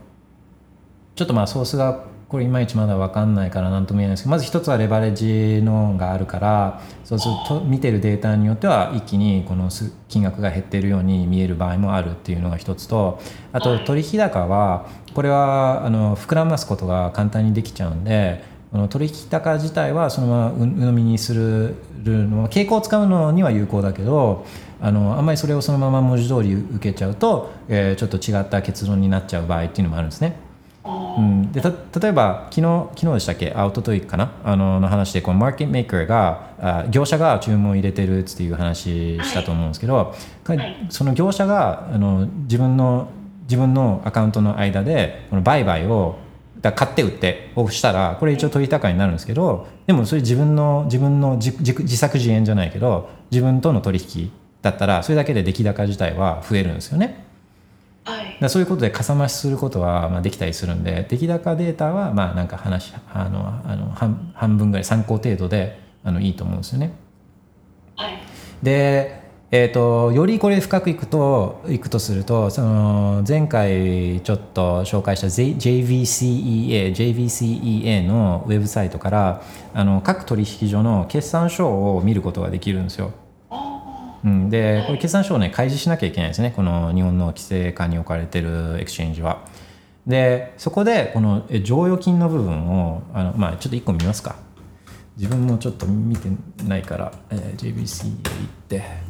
[1.14, 13.18] ちょっとまあソースがこれいまいちまだ分かんないから何とも言えないですけどまず一つはレバレッジのがあるからそうすると見てるデータによっては一気にこのす金額が減っているように見える場合もあるっていうのが一つと
[13.52, 14.86] あと取引高は
[15.18, 18.40] これはあの膨らますことが簡単にできちゃうんで
[18.70, 21.74] この取引高自体はそのままう鵜呑みにする
[22.04, 24.46] のは傾向を使うのには有効だけど
[24.80, 30.36] あのあんまりそれをそのまま文字通り受けちゃうと、えーちょっと違った結論になっちゃう場合っていうのもあるんですね。
[30.84, 33.52] うん、でた例えば昨日昨日でしたっけ？
[33.56, 34.30] あ一昨日かな？
[34.44, 40.14] あのの話でこのマーケットメーカーがあ業者が注文を入れてるっていう話したと思うんですけど、
[40.48, 40.58] い
[40.90, 43.10] その業者があの自分の
[43.48, 46.18] 自分のアカウントの間でこの売買を
[46.60, 54.30] だ買って売ってをしたらこれ一応取り高になるんですけどでもそれ自分の自分の自自自作自演じゃないけど自分との取引
[54.60, 57.24] だったらそれだけで出来高自体は増えるんですよね。
[58.04, 66.92] はいだそういうことでかさ増しすることはまあできたりするんで出来高データはまあなんか話あのあの半半分ぐらい参考程度であのいいと思うんですよね。
[67.96, 68.18] はい
[68.62, 69.17] で、
[69.50, 79.42] えー、とよりこれ深くいくといくとするとその前回ちょっと紹介した J- JVCEA JVCEA のウェブサイトから
[79.72, 83.12] あの各取引所の決算書を見ることができるんですよ。
[84.24, 86.52] うん、でこれ決算書をね開示しなきゃいけないですね。
[86.54, 89.46] この日本の規制下に置かれてるエクスチェンジは。
[90.06, 94.36] でそこでこのえ剰余金の部分をあの、まあ、ちょっと1個見ますか。
[95.16, 96.28] 自分もちょっと見て
[96.64, 98.22] ないから、えー JBC へ行っ
[98.68, 99.07] て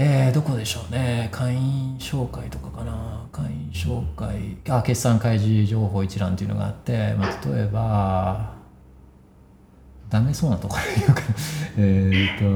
[0.00, 1.28] えーどこでしょうね。
[1.32, 3.26] 会員紹介とかかな。
[3.32, 4.56] 会員紹介。
[4.68, 8.54] あ決算開示情報一覧っていうのがあって、まあ、例えば
[10.08, 11.22] ダメそうなところに言うか
[11.78, 12.46] えっと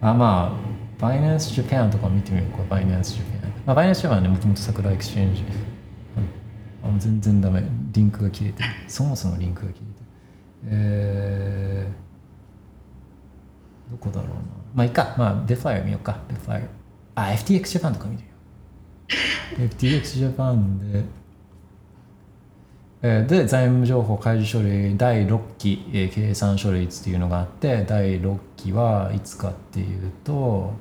[0.00, 0.52] あまあ
[0.98, 2.64] バイナンスジャパンとか見てみようか。
[2.70, 5.44] バイナンスジャパンまあバイナンスジャパンはねもともと桜エクスチェンジ
[6.82, 7.62] あ全然ダメ。
[7.92, 8.68] リンクが切れてる。
[8.88, 10.06] そもそもリンクが切れてる。
[10.64, 12.09] えー、
[13.90, 14.34] どこだろうな。
[14.74, 15.14] まあいいか。
[15.18, 16.18] まあデファイア見ようか。
[16.28, 16.64] デファイ
[17.16, 18.28] アあ FTX ジャパンとか見るよ。
[19.58, 21.04] FTX ジャパンで。
[23.02, 30.74] えーで財務情報開示書類第6期、えー計算書類っていうのがあって第6期はいつかっていうと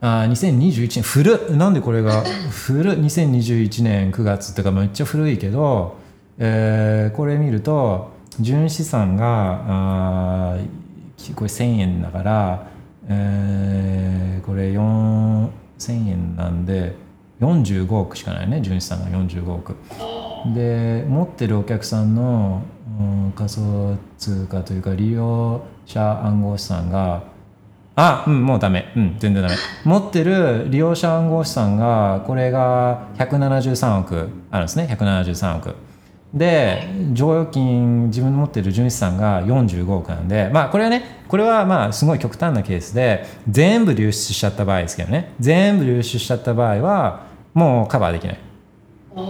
[0.00, 1.02] あー2021年。
[1.02, 1.56] 古っ。
[1.56, 2.22] なんでこれが？
[2.50, 2.94] 古っ。
[2.98, 5.96] 2021年9月っていうかめっちゃ古いけど、
[6.38, 10.66] えーこれ見ると純資産があー
[11.34, 12.66] これ1000円だから、
[13.08, 16.94] えーこれ4 1000円なんで
[17.40, 18.60] 45億しかないね。
[18.62, 19.76] 純資産が45億。
[20.54, 22.62] で持ってるお客さんの、
[22.98, 27.22] うん仮想通貨というか利用者暗号資産が
[27.94, 28.92] あうんもうダメ。
[28.96, 29.54] うん全然ダメ。
[29.84, 34.88] 持ってる利用者暗号資産がこれが173億あるんですね。
[34.98, 35.74] 173億。
[36.34, 45.32] で剰余金自分の持ってる純資産が45億なんでまあこれはねこれはまあすごい極端なケースで全部流出しちゃった場合ですけどね。
[45.40, 48.38] 全部流出しちゃった場合はもうカバーできない。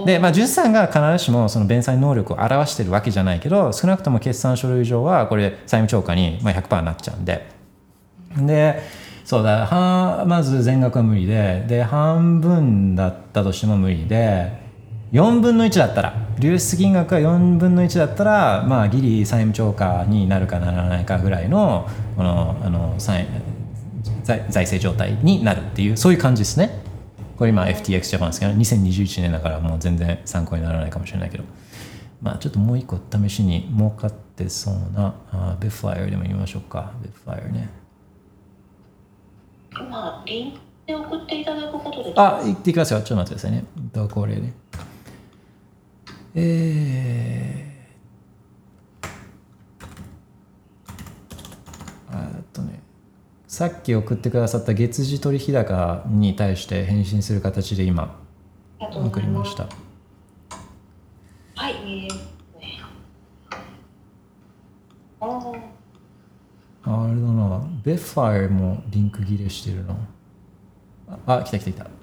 [0.04, 7.46] で、まあ、純資産が必ずしもその弁済能力を表してるわけじゃないけど少なくとも決算書類上はこれ債務超過にまあ100%になっちゃうんで。
[8.36, 8.82] で
[9.24, 14.67] そうだはまず全額は無理でで半分だったとしても無理で
[15.12, 23.26] 4分の1だったら流出金額が4分の1だったらまあギリ債務超過になるかならないかぐらいのこのあの債
[24.22, 26.82] 財財政状態になるっていうそういう感じですね。
[27.38, 31.44] これ今 FTX ジャパンですけど2021年だからもう全然参考にならないかもしれないけど。
[32.20, 36.92] まあちょっともう一個試しに儲かってそうなあベフライアでも言いましょうか。
[37.02, 37.68] ベフライアね。
[39.88, 42.12] まあリンクで送っていただくことで。
[42.16, 43.00] あ言ってきますよ。
[43.00, 43.64] ちょっと待ってくださいね。
[43.92, 44.52] とこれね
[46.40, 52.80] えー、あえっとね。
[53.48, 58.20] さっき送ってくださった月次取引高に対して返信する形で今。
[58.78, 59.64] 送りました
[61.56, 62.80] はいえー、ね。
[65.20, 65.58] あー。
[66.84, 69.96] ああれだな、ベファイもリンク切れしてるな。
[71.26, 71.97] あ、あ来た来た来た。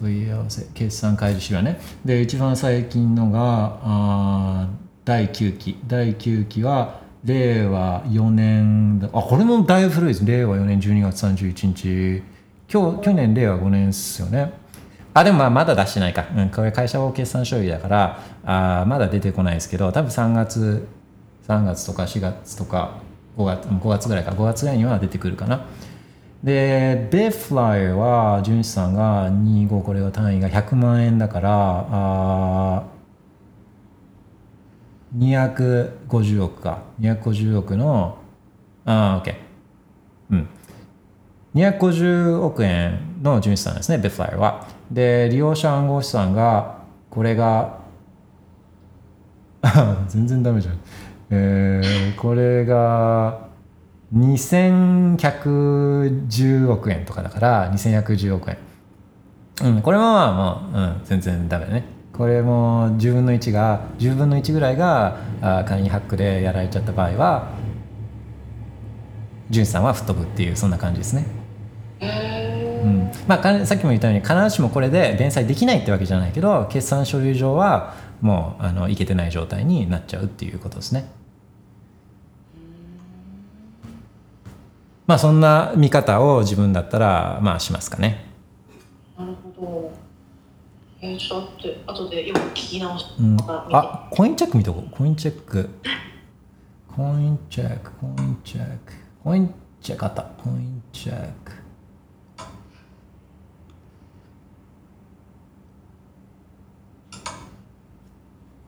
[0.00, 1.80] 問い合わせ、決算開示資料ね。
[2.04, 4.68] で、一番最近のが、あ
[5.04, 5.78] 第9期。
[5.86, 10.24] 第9期は、令和4年、あ、これもだいぶ古いです。
[10.24, 12.22] 令和4年12月31日。
[12.72, 14.52] 今日、去年令和5年ですよね。
[15.14, 16.26] あ、でもまあまだ出してないか。
[16.36, 20.86] うん、これ会社法決算書類だから、あまだ出てこないですけど、多分3月、
[21.48, 22.98] 3月とか4月とか
[23.38, 25.64] 5月 ,5 月ぐらいか5月ぐらいには出てくるかな
[26.42, 32.84] でベフライは純資産が25これは単位が100万円だからあ
[35.16, 36.82] 250億か。
[37.00, 38.18] 250億の
[38.84, 39.34] あー OK
[40.30, 40.48] うん。
[41.54, 44.66] 250億円の純資産ですねベフライは。
[44.90, 46.78] で利用者暗号資産が
[47.10, 47.78] これが
[50.08, 50.78] 全然ダメじゃん。
[51.30, 53.45] えーこれが
[54.14, 58.58] 2110億円とかだから2110億円。
[59.62, 61.84] うん、これはまあ、うん、全然ダメだね。
[62.12, 67.50] これも10分の1が10分の1ぐらいがあ簡易ハックでやられちゃった場合は
[69.50, 71.26] ジュンさんは吹っ飛ぶっていうそんな感じですね、
[72.00, 73.10] うん。
[73.28, 81.06] まあ、かさっきも言ったように必ずしもこれで弁済できないってわけじゃないけど決算書類上はもうあのいけてない状態になっちゃうっていうことですね
[85.06, 88.26] まあそんな見方を自分だったらまあしますかね。
[89.16, 89.92] なるほど。
[91.00, 93.36] えー、ちょっと後で後でよく聞き直しうん。
[93.48, 94.90] あコインチェック見とこう。
[94.90, 95.70] コインチェック。
[96.88, 98.92] コインチェックコインチェック。
[99.22, 100.22] コインチェックあった。
[100.22, 101.52] コインチェック。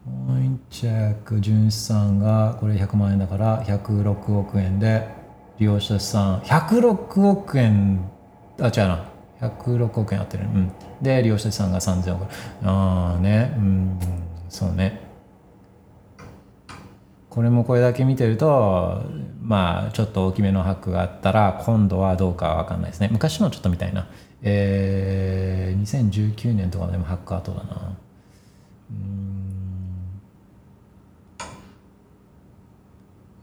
[0.04, 5.17] コインチェック純資産がこれ100万円だから106億円で
[5.58, 8.10] 利用者資産106億円
[8.60, 9.04] あ違うな。
[9.40, 12.26] 106億円あってる、うん、で利用者資産が3000億
[12.64, 13.54] ああね。
[13.56, 13.98] うん。
[14.48, 15.00] そうね。
[17.28, 19.02] これもこれだけ見てると
[19.40, 23.08] まあちょっと大きめのハックがあったら今度はどうかは分かんないですね。
[23.12, 24.08] 昔のちょっと見たいな。
[24.42, 27.96] えー、2019年とかでもハック後だな。
[28.90, 29.38] うん。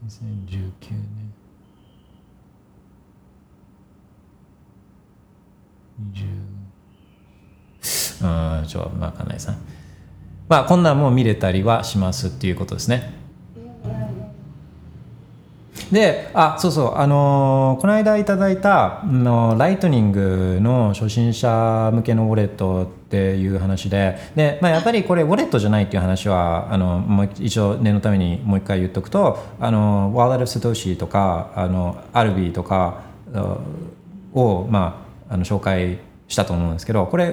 [0.06, 1.15] 2019年。
[6.00, 8.66] 20うん。
[8.66, 9.56] ちょっと分かんないですね
[10.48, 13.14] まあこんなんも見れたりはしますっていうことですね。
[15.90, 16.94] であそうそう。
[16.96, 24.16] あのーこの間いただいたのライトニングの初心者向けのウォレットっていう話で。
[24.34, 33.02] で、まあ、やっぱりこれウォレットじゃないっていう話はあのもう一応念のためにもう一回言っとくとあのワールド・ストシーとかあのアルビーとか
[34.32, 35.98] を、まあ、あの紹介
[36.28, 37.32] したと思うんですけどこれ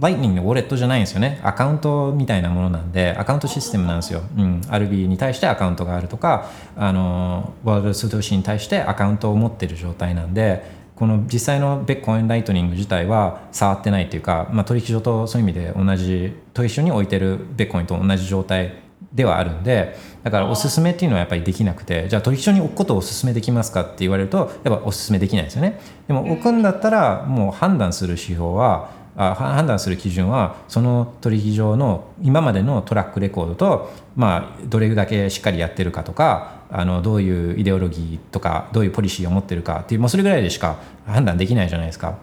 [0.00, 1.40] ライトニングのウォレットじゃないんですよね。
[1.44, 18.74] アカウントみたいなものなんでアカウントシステムなんですよ、うん、RB に対してアカウントがあるとかあのワールドストシーに対してアカウントを持ってる状態なんでこの実際のベッコインライトニング自体は触ってないっていうか、まあ、取引所とそういう意味で同じと一緒に置いてるベッコインと同じ状態
[19.14, 42.16] ではあるんでだからおすすめっていうのはやっぱりできなくてじゃあ取引所に置くことをおすすめできますかって言われるとやっぱおすすめできないですよねでも置くんだったらもう判断する指標はあ判断する基準はその取引所の今までのトラックレコードと、まあ、どれだけしっかりやってるかとかあのどういうイデオロギーとかどういうポリシーを持ってるかっていうもうそれぐらいでしか判断できないじゃないですか。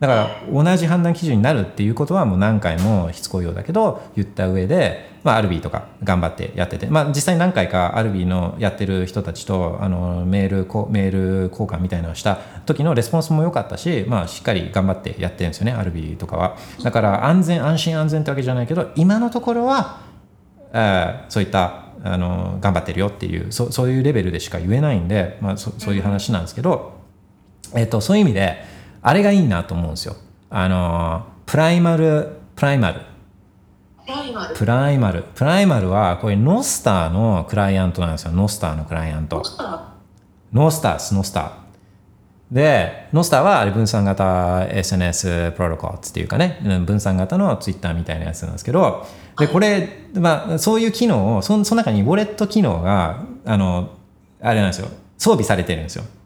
[0.00, 20.00] だから同じ判断基準になるっていうことはもう何回もしつこいようだけど言った上で、まあ、アルビーとか頑張ってやってて、まあ、実際何回かアルビーのやってる人たちとあのメールこメール交換みたいなのをした時のレスポンスも良かったし、まあ、しっかり頑張ってやってるんですよね Alby とかはだから安全安心安全ってわけじゃないけど今のところは
[20.72, 26.94] あーそういったあの頑張ってるよっていうそそういうレベルでしか言えないんで、まあ、そそういう話なんですけど、
[27.74, 28.64] えっと、そういう意味で
[29.02, 30.16] あれがいいなと思うんですよ。
[30.48, 33.02] あの Primal Primal
[34.08, 35.90] Primal。Primal。
[35.90, 38.32] はこれ Nostr のクライアントなんですよ。
[38.32, 39.42] Nostr のクライアント。
[40.50, 41.50] ノスターですノスター。
[42.50, 49.06] でノスターはあれ分散型 SNS プロトコルっていうかねうん分散型のツイッターみたいなやつなんですけど
[49.38, 53.90] でこれ、まあ、そういう機能をそその中にウォレット機能があの
[54.40, 54.88] あれなんですよ。
[55.18, 56.04] 装備されてるんですよ。
[56.04, 56.17] えー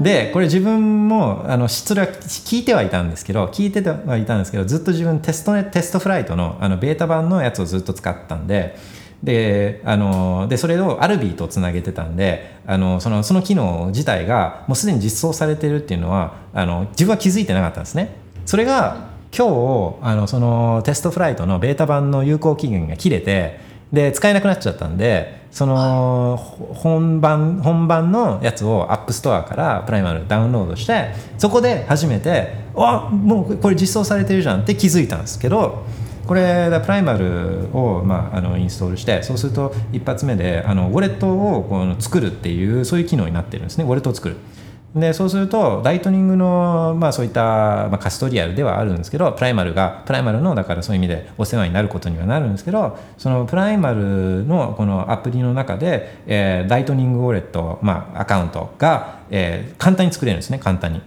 [0.00, 8.76] でこれ自分もあのそれは聞いてはいたんですけど聞いてはいたんですけどずっと自分テストねテストフライトのあのベータ版のやつをずっと使ったんで
[9.22, 18.16] であのでそれを Alby とつなげてたんであのそのその機能自体がもうすでに実装されてるっていうのはあの自分は気づいてなかったんですね。
[18.46, 23.60] それが今日あのその TestFlight のベータ版の有効期限が切れて
[23.92, 35.84] で使えなくなっちゃったんでその本番本番のやつを App Store から Primal ダウンロードしてそこで初めてあもうこれ実装されてるじゃんって気づいたんですけど
[36.26, 44.36] これ Primal を、まあ、あのインストールしてそうすると一発目であのウォレットをこの作るっていうそういう機能になってるんですねウォレットを作る。
[44.94, 61.02] でそうすると Lightning の、まあ、そういった、まあ、 custodial ではあるんですけど Primal が Primal のだからそういう意味でお世話になることにはなるんですけどその Primal のこのアプリの中で、えー Lightning ウォレット、まあ、アカウントが、えー簡単に作れるんですね簡単に。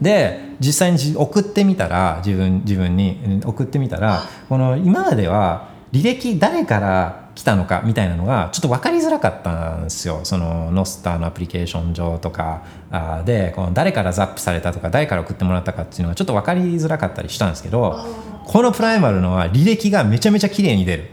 [0.00, 10.20] で実際にじ送ってみたら自分自分にうん送ってみたらこの今までは履歴誰から来たのかみたいなのがちょっと分かりづらかったんですよ。
[10.24, 18.04] そのノスターのアプリケーション上とかあでこの誰からザップされたとか誰から送ってもらったかっていうのがちょっと分かりづらかったりしたんですけど
[18.44, 21.10] このプライマルのは履歴がめちゃめちゃ綺麗に出る。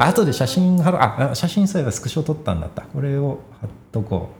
[0.00, 2.82] 後で写真貼るあ写真そういえばスクショ撮ったんだった。
[2.82, 4.37] これを貼っとこう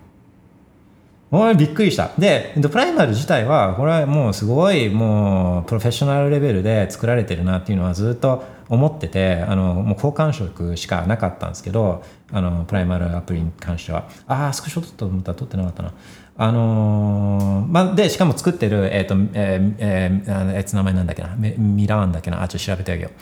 [1.30, 2.10] おいびっくりした。
[2.18, 12.02] でプライマル自体はこれはもうすごいもうプロフェッショナルレベルで作られてるなっていうのはずっと思っててあのもう好感触しかなかったんですけど
[12.32, 14.08] あのプライマルアプリに関しては。
[14.26, 15.92] ああスクショ撮ったと思ったら撮ってなかったな。
[16.40, 21.34] あのー、まあ、でしかも作ってるえっ、ー、とえー、えー、えー、名前なんだっけな。
[21.36, 22.42] ミラーンだっけな。
[22.42, 23.12] あちょっと調べてあげよう。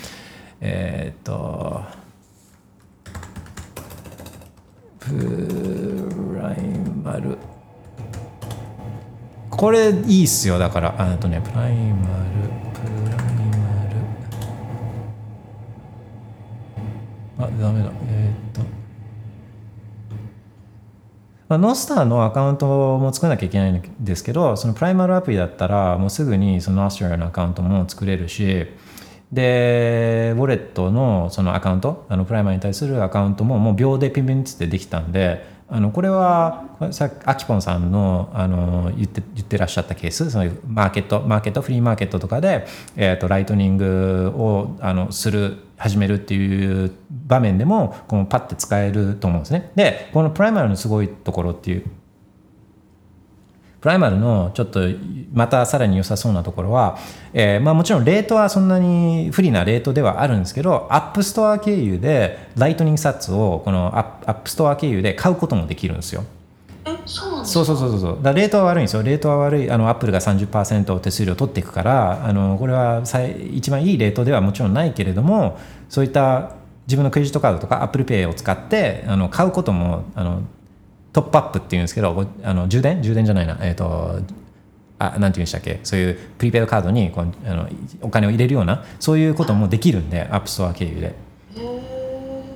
[0.60, 1.82] えっ、と
[5.00, 6.60] プライ
[7.02, 7.38] マル
[9.56, 10.94] これいいっすよだから。
[10.98, 13.64] あとねプライマルプライマ
[17.48, 17.56] ル。
[17.58, 17.90] あダメだ。
[18.08, 18.76] えー、っと。
[21.48, 28.66] まあ、ノスターのアカウントも作らなきゃいけないんですけどそのプライマルアプリだったらもうすぐにそのノスターのアカウントも作れるし
[29.32, 49.72] でウォレットのそのアカウントあのプライマルに対するアカウントももう秒でピンピンってできたんであのこれはさアキポンさんのあの言って言ってらっしゃったケースそのマーケットマーケットフリーマーケットとかで、えーと、 Lightning をあのする始めるっていう場面でもこのパッて使えると思うんですね。
[49.74, 51.84] でこの Primal のすごいところっていう
[53.86, 54.80] Primal のちょっと
[55.32, 56.98] またさらに良さそうなところは、
[57.32, 66.24] えー、まあもちろんレートはそんなに不利なレートではあるんですけど、 App Store 経由で Lightning sats をこの App Store 経由で買うこともできるんですよ。
[67.04, 69.04] そうそうそうそうそうだレートは悪いんですよ。
[69.04, 69.70] レートは悪い。
[69.70, 73.04] あのアップルが30%手数料取っていくからあのこれは
[73.52, 76.56] 一番いいレートではもちろんないけれどもそういった
[76.88, 80.42] 自分のクレジットカードとか Apple Pay を使ってあの買うこともあの
[81.16, 83.00] トップアップっていうんですけどあの充電？
[83.00, 83.56] 充電じゃないな。
[83.62, 84.20] えっ、ー、と
[84.98, 85.80] あなんて言うんでしたっけ？
[85.82, 87.66] そういうプリペイドカードにこうあの
[88.02, 91.14] お金を入れるようなそういうこともできるんで App Store 経由で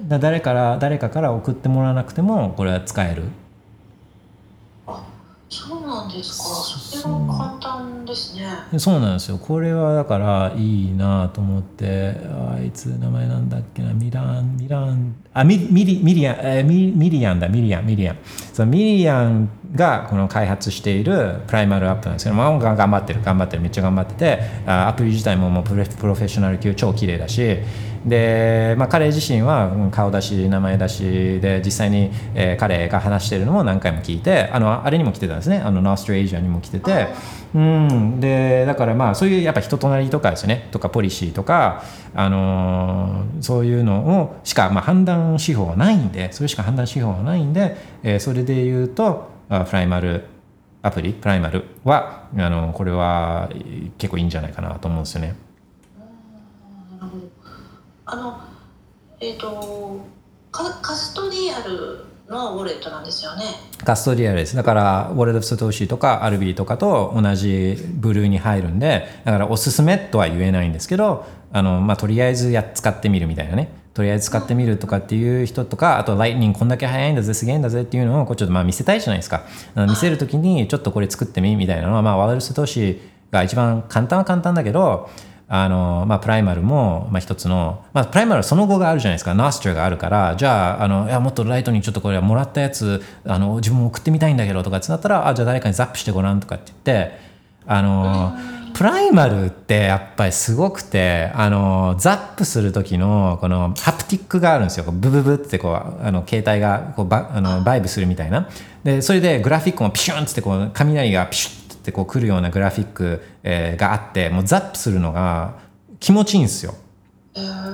[0.08, 3.22] 誰から誰かから送ってもらわなくてもこれは使える。
[5.48, 6.44] そうなんですか
[7.02, 9.38] 簡単ですねそうなんですよ。
[9.38, 12.16] これはだからいいなと思って。
[12.52, 13.92] あいつ名前なんだっけな。
[13.92, 15.14] ミランミラン。
[15.32, 17.48] あミリミリアン、え、ミミリアンだ。
[17.48, 18.16] ミリアンミリアン。
[18.52, 23.62] そのミリアンがこの開発しているプライマルアップなんですけど、まあ、頑張ってる頑張ってる。
[23.62, 24.40] めっちゃ頑張ってて。
[24.66, 27.58] アプリ自体ももうプロフェッショナル級超綺麗だし。
[28.04, 35.58] で、まあ、彼自身は顔出し名前出しで実際に、えー、彼が話してるのも何回も聞いてあのあれにも来てたんですね。
[35.58, 37.08] あのノーストレージアにも来てて、
[37.54, 40.68] うん、でだからまあそういうやっぱ人となりとかですね。
[40.70, 41.82] とかポリシーとか、
[42.14, 50.24] あのー、そういうのをしか、まあ、判断指標はないんでそれしか判断指標はないんで、えー、それで言うとプライマル
[50.82, 53.50] アプリプライマルはあのこれは
[53.98, 55.34] 結構いいんじゃないかなと思うんですよね。
[58.12, 58.40] あの
[59.20, 60.00] えっ、ー、と
[60.50, 63.44] カカストディアルのウォレットなんですよね。
[63.84, 64.56] カストディアルです。
[64.56, 73.72] だからウォレットストーシーとかアルビーとかと同じブルーに入るんでだからおすすめとは言えないんですけどあの、まあ、とりあえずや使ってみるみたいなね。
[73.94, 79.44] とりあえず使ってみるとかっていう人とかあとライトニングこんだけ早いんだぜすげえんだぜっていうのをこうちょっとまあ見せたいじゃないですか。
[79.76, 82.98] 見せるときにちょっとこれ作ってみみたいなのは、まあ、ワールドストーシー
[83.30, 85.10] が一番簡単は簡単だけど
[85.52, 97.18] あの、まあ、プライマルも、まあ、一つの、まあ、プライマルはその後があるじゃないですか、ナストラがあるから、じゃあ、あの、いや、もっとライトにちょっとこれはもらったやつ、あの、自分も送ってみたいんだけどとかってなったら、あ、じゃあ誰かにザップしてごらんとかって言って、
[97.66, 98.32] あの、
[98.74, 104.84] プライマルってやっぱりすごくて、あの、ザップする時の、このハプティックがあるんですよ。
[104.92, 108.48] ブブブってこう、あの、携帯がこうバあのバイブするみたいな。
[108.84, 111.59] で、それでグラフィックもピシュンってこう、雷がピシュッ
[111.90, 115.58] ってこう来るようなグラフィック、えー、があってもうザップするのが
[115.98, 116.74] 気持ちいいんですよ。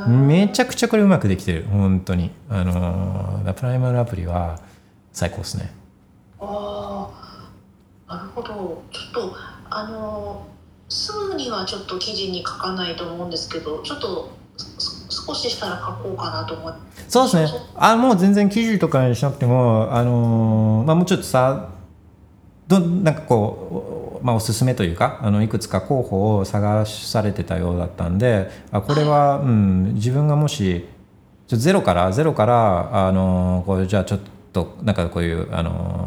[0.09, 1.65] めちゃくちゃこれうまくできてる。
[1.65, 2.31] 本当に。
[2.49, 4.61] あのー、プライマルアプリは
[5.13, 5.73] 最高ですね。
[6.41, 7.11] あ
[8.07, 8.83] あなるほど。
[8.93, 9.37] ちょっと
[9.71, 14.31] あのー、すぐにはちょっと記事に書かないと思うんですけどちょっと
[15.09, 16.81] 少ししたら書こうかなと思って。
[17.09, 17.61] そうですね。
[17.75, 21.71] あもう全然記事とかにしなくてもあのー、まあもうちょっとさ
[22.69, 30.85] どなんかこう、まあ、おすすめというかあのいくつか候補を探されてたようだったんであこれは、うん、自分がもし
[31.47, 34.21] ゼロからゼロからあのこうじゃあちょっ
[34.53, 36.06] となんかこういうあの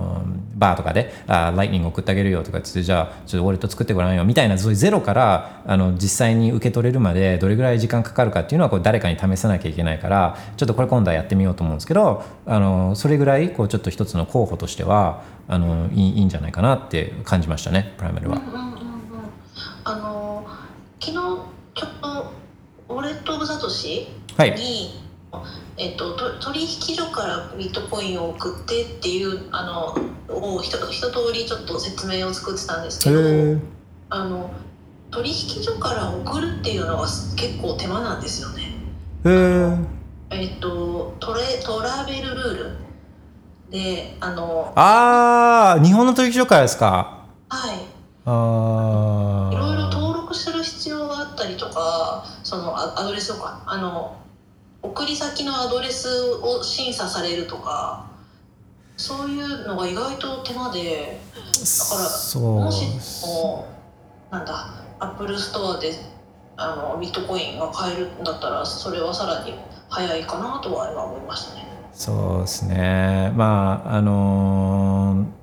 [0.59, 18.37] バーとかであライトニング送ってあげるよとかっつってじゃあちょっと俺と作ってごらんよみたいなそういうゼロからあの実際に受け取れるまでどれぐらい時間かかるかっていうのはこう誰かに試さなきゃいけないからちょっとこれ今度はやってみようと思うんですけどあのそれぐらいこうちょっと一つの候補としてはあのいいいいんじゃないかなって感じましたねプライマルは。
[18.37, 18.69] うんうんうんうん
[19.85, 20.45] あの
[20.99, 22.33] 昨日ちょっと
[22.89, 25.08] ウォレット・オブ・サトシはいに、
[25.81, 29.95] えっと、と取引所からビットコインを送ってっていうあの
[30.35, 33.19] をひと一通りちょっと説明を作ってたんですけど
[34.09, 34.51] あの
[35.09, 38.73] 取引所から送るっていうのは結構手間なんですよね。
[39.25, 39.29] へ
[40.31, 42.77] ええっとトレトラベルルール。
[43.71, 47.25] であのああ日本の取引所からですか？
[47.47, 47.77] はい。
[48.25, 54.17] ああいろいろ登録する必要があったりとかそのアアドレスとかあの
[54.81, 58.09] 送り先のアドレスを審査されるとか
[58.97, 62.85] そういうのが意外と手間でだからそうもし
[63.25, 63.67] も
[64.31, 65.93] なんだ Apple Store で
[66.57, 69.53] あのビットコインが買えるんだったらそれはさらに
[69.89, 71.65] 早いかなとは今思いましたね。
[71.93, 75.38] そうですねまああのー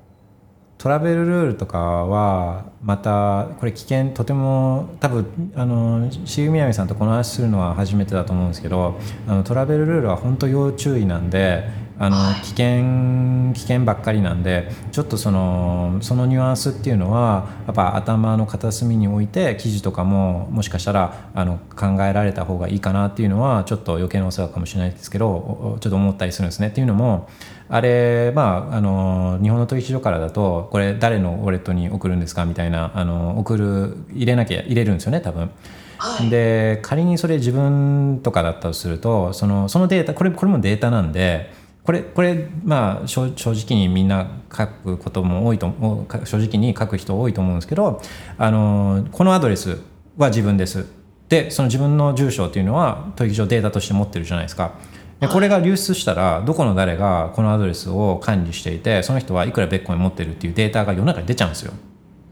[0.86, 11.64] トラベルルールとかはまたこれ危険とても多分あのシウみやみさんとこの話するのは初めてだと思うんですけどあのトラベルルールは本当要注意なんで
[11.98, 26.68] あのはい危険危険ばっかりなんでちょっとそのそのニュアンスっていうのはやっぱ頭の片隅に置いて記事とかももしかしたらあの考えられた方がいいかなっていうのはちょっと余計なお世話かもしれないですけどちょっと思ったりするんですね。
[26.68, 27.28] っていうのも
[27.68, 35.50] あれまああの日本の取引所からだとこれ誰のウォレットに送るんですかみたいなあの送る入れなきゃ入れるんですよね多分。
[35.98, 41.50] はい、で仮にそれ自分とかだったとするとそのそのデータこれこれもデータなんで
[41.84, 48.02] これこれまあ正正直にみんな書くことも多いと思うか正直に書く人多いと思うんですけど
[48.36, 49.78] あのこのアドレス
[50.18, 50.86] は自分です
[51.28, 54.74] でその自分の住所っていうのは取引所データとして持ってるじゃないですか。
[55.20, 61.72] でこれが流出したらどこの誰がこのアドレスを管理していてその人はいくらベッコイン持ってるっていうデータが世の中に出ちゃうんですよ。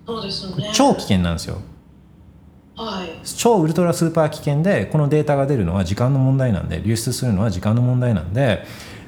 [0.06, 0.70] そうですよね。
[0.74, 1.58] 超危険なんですよ。
[2.76, 3.08] はい。
[3.24, 8.64] 超ウルトラスーパー危険でこのデータが出るのは時間の問題なんで流出するのは時間の問題なんで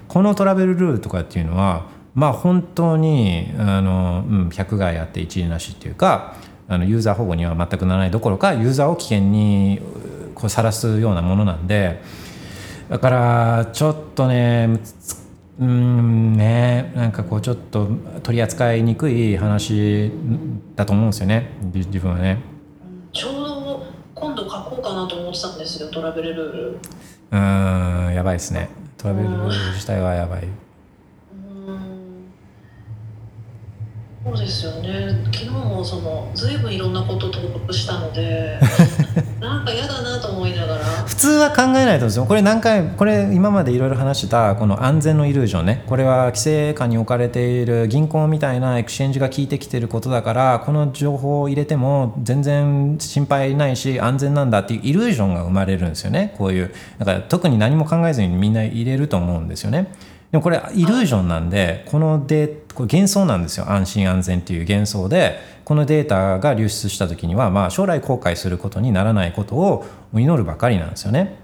[0.09, 6.37] このトラベルルールとかっていうのはまあ本当にあの、うん、百害あって一理なしっていうか
[6.69, 12.03] あのユーザー保護には全くならないどころかユーザーを危険にうこうさらすようなものなんで
[12.89, 15.27] だからちょっとねつ
[15.59, 17.89] うんねなんかこうちょっと
[18.23, 20.13] 取り扱いにくい話
[20.77, 22.39] だと思うんですよね自自分はね。
[23.13, 26.71] ちょうど今度書こうかなと思ってたんですよトラベルルール。
[26.73, 30.51] うーんやばいですねトラベルルール自体はやばいうん
[34.27, 35.11] そうですよね。
[35.27, 38.59] 昨日もそのずいぶんいろんなこと登録したので
[39.41, 40.81] なんか嫌だなと思いながら。
[41.07, 42.25] 普通は考えないと思うんですよ。
[42.25, 45.85] これ何回これ今までいろいろ話したこの安全のイリュージョンね。
[45.87, 56.35] これは規制下に置かれている銀行みたいなエクシェンジが効いてきてることだからこの情報を入れても全然心配ないし安全なんだっていうイリュージョンが生まれるんですよね。
[56.37, 59.87] こういうだから特に何も考えずにみんな入れると思うんですよね
[60.31, 63.71] でもこれイリュージョンなんでこのデーこれ幻想なんですよ。
[63.71, 71.39] 安心安全っていう幻想でこのデータが流出した時には、まあ、将来後悔することにならないことを祈るばかりなんですよね。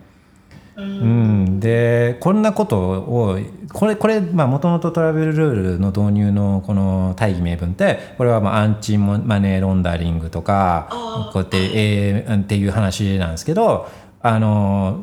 [0.76, 0.84] うん。
[0.84, 3.38] うん、でこんなことを
[3.72, 10.88] これこれもともとトラベルルールの導入のこの大義名分ってこれはまあアンチマネーロンダリングとか
[11.32, 13.88] こうやって,、えーっていう話なんですけど
[14.20, 15.00] あの、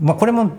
[0.00, 0.52] まあ、これも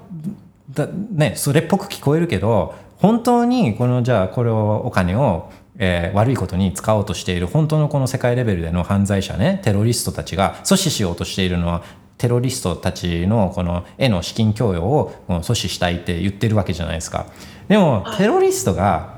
[0.73, 11.83] だ、ね、それっぽく聞こえるけど本当にこのじゃあこれをお金をえー悪いことに使おうとしている本当のこの世界レベルでの犯罪者ねテロリストたちが阻止しようとしているのは
[12.17, 17.25] テロリストたちのこの絵の資金供与を阻止したいって言ってるわけじゃないですか。
[17.67, 18.17] でもはい。
[18.17, 19.17] テロリストが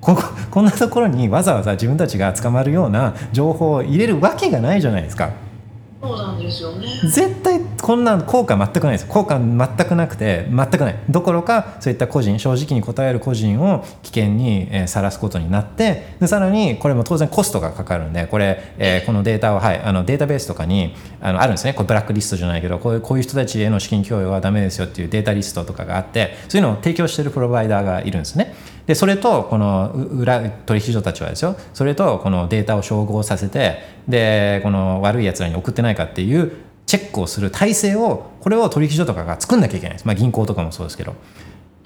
[0.00, 5.30] こここんなところにわざわざ自分たちが捕まるような情報を入れるわけがないじゃないですか
[6.02, 6.88] そうなんですよね。
[7.04, 9.06] 絶対こんな効果全くないです。
[9.06, 10.98] 効果全くなくて全くない。
[11.08, 21.72] どころかそういった個人正直に答える個人を危険にえーすことになってでさらにこれも当然コストがかかるんでこれ、えーこのデータは、はい、あのデータベースとかにあのあるんですね。
[21.72, 28.54] これブラックリストじゃないけどこういうこういう人たちへの資金供与はダメですよっていうデータリストとかがあってそういうのを提供してるプロバイダーがいるんですね。
[28.86, 31.56] でそれとこの裏取引所たちはですよ。
[31.72, 33.78] それとこのデータを照合させて
[34.08, 36.52] でこの悪いやつらに送ってないかっていう
[36.86, 41.14] チェックをする体制をこれを取引所とかが作んなきゃいけないです、まあ、銀行とかもそうですけど。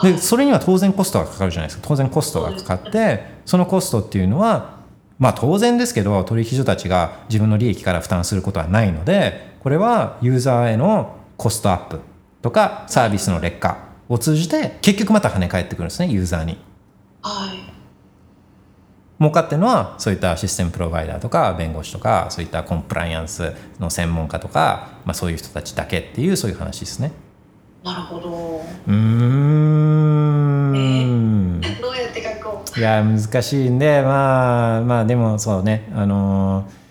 [0.03, 1.87] でそれには当然コストがかかるじゃないですか。
[1.87, 4.77] 当然コストがかかってそのコストっていうのは
[5.19, 12.01] まあ当然ですけど取引所たちが自分の利益から負担することはないのでこれはユーザーへのコストアップ
[12.43, 16.59] とかサービスの劣化を通じて結局また跳ね返ってくるんですねユーザーに。
[17.27, 17.59] はい。
[19.19, 27.13] 儲かってるのはそういったシステムプロバイダーとか弁護士とかそういったコンプライアンスの専門家とか、まあ、そういう人たちだけっていうそういう話ですね。
[27.83, 28.61] なるほど。
[28.87, 29.47] うーん。
[31.81, 32.21] どうやって
[32.77, 36.87] いや難しいんでまあまあでもそうねあのー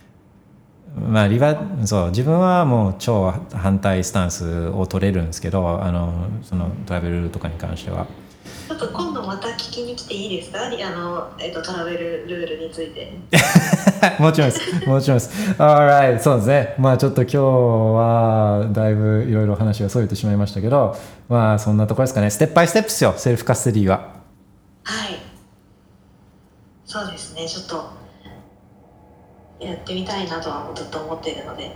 [1.12, 8.08] まあリバそう自分はもう超反対スタンスを取れるんですけどあのそのトラベルとかに関しては
[8.68, 10.66] ちょっと今度また聞きに来ていいですか？
[10.66, 13.14] あの、えっと、トラベルルールについて。
[14.20, 14.88] もちろんです。
[14.90, 15.52] もちろんです。
[15.60, 16.76] Alright そうですね。
[16.80, 20.98] まあちょっと今日はだいぶいろいろ話がそれてしまいましたけど
[21.30, 22.30] まあそんなところですかね。
[22.30, 23.14] ステップバイステップですよ。
[23.18, 23.98] セルフカステディは。
[24.84, 25.20] はい。
[26.86, 27.48] そうですね。
[27.48, 31.76] ちょっとやってみたいなとはずっと思っているので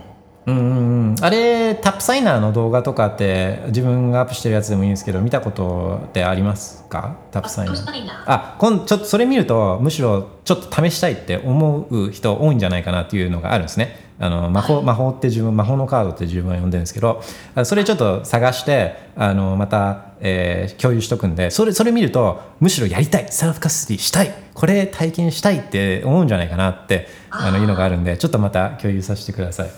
[0.49, 1.15] うんうんうん。
[1.21, 7.17] あれ TAPSIGNER の動画とかって自分がアップしてるやつでもいいんですけど見たことってありますか？
[7.31, 8.23] TAPSIGNER。
[8.25, 14.09] あ今ちょっとそれ見るとむしろちょっと試したいって思う人多いんじゃないかなっていうのがあるんですね。
[14.21, 17.23] あの魔法魔法って自分魔法のカードって自分は呼んでるんですけど
[17.55, 29.69] あそれちょっと探してあのまた、えー共有しとくんでそれそれ見るとむしろやりたいセルフカスティしたいこれ体験したいって思うんじゃないかなってあのいうのがあるんでちょっとまた共有させてください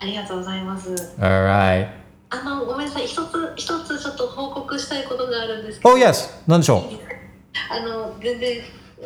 [0.00, 0.94] ありがとうございます。
[1.18, 1.88] Alright.
[2.30, 3.06] あのごめんなさい。
[3.06, 5.90] 一つ一つちょっと報告したいことがあるんですけど。
[5.90, 6.42] Oh yes.
[6.46, 6.82] 何でしょう？
[7.70, 8.60] あの全然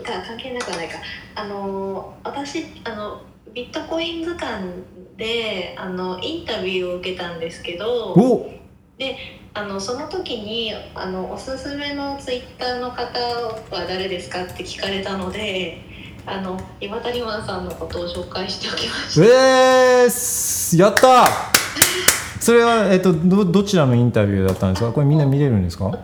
[0.04, 0.98] か関係なくはないか。
[1.34, 4.70] あの私あのビットコイン図鑑
[5.16, 8.12] であのインタビューを受けたんですけど。
[8.12, 8.50] お。
[8.96, 9.16] で
[9.54, 15.80] あのその時にあのおすすめのツイッターの方は誰ですかって聞かれたので
[16.26, 19.26] あの岩谷マンさんのことを紹介しておきました。
[19.26, 21.26] えーす、やった！
[22.40, 24.92] それは、えっと、どどちらのインタビューだったんですか？
[24.92, 25.98] これみんな見れるんですか？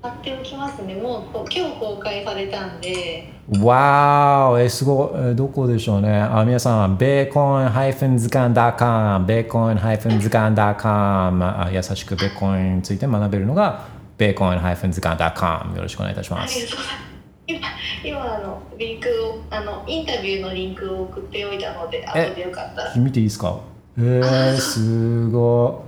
[0.00, 0.94] 貼っておきますね。
[0.94, 1.22] もう
[1.52, 3.32] 今日公開されたんで。
[3.60, 6.20] わーえすごい、えどこでしょうね。
[6.20, 13.86] あ皆さん、ベーコン図鑑 .com、ベーコン図鑑 .com、あ優しくベーコンについて学べるのが、
[14.18, 17.07] ベーコン図鑑 .com、よろしくお願いいたします。
[17.48, 17.60] 今
[18.04, 23.58] 今あのリンクをあのインタビューのリンクを送っておいたので後でよかったら見ていいですか？
[23.96, 25.84] えー、 すご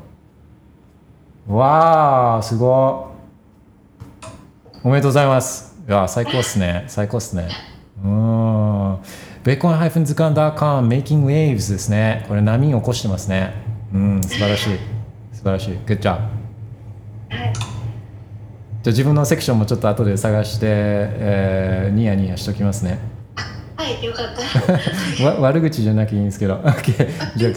[1.49, 1.53] い。
[1.53, 3.13] わー、すご
[4.25, 4.27] い。
[4.85, 5.77] おめでとうございます。
[5.87, 6.85] いや、最高っすね。
[6.89, 7.49] 最高っすね。
[8.03, 8.99] うん。
[9.45, 12.25] ベーコン図鑑 .com Making Waves ですね。
[12.29, 13.53] これ波を起こしてますね。
[13.93, 14.79] うん、素晴らしい。
[15.33, 15.75] 素晴らしい。
[15.87, 16.13] Good job。
[16.13, 16.17] は
[17.37, 17.80] い
[18.83, 22.99] じゃあ自分のセクションもちょっと後で探して、えーニヤニヤしときますね。
[23.77, 24.27] はいよかっ
[25.19, 26.57] た わ悪口じゃなきゃいいんですけど。
[26.65, 27.09] OK。
[27.37, 27.53] じゃあ、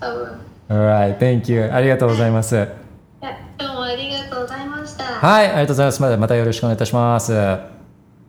[0.00, 1.70] 多分 Alright, thank you.
[1.72, 2.66] ありがとうございます。
[3.58, 6.02] どうもありがとうございましたはい、ありがとうございます。
[6.02, 7.32] またまたよろしくお願いいたします。
[7.32, 7.60] お失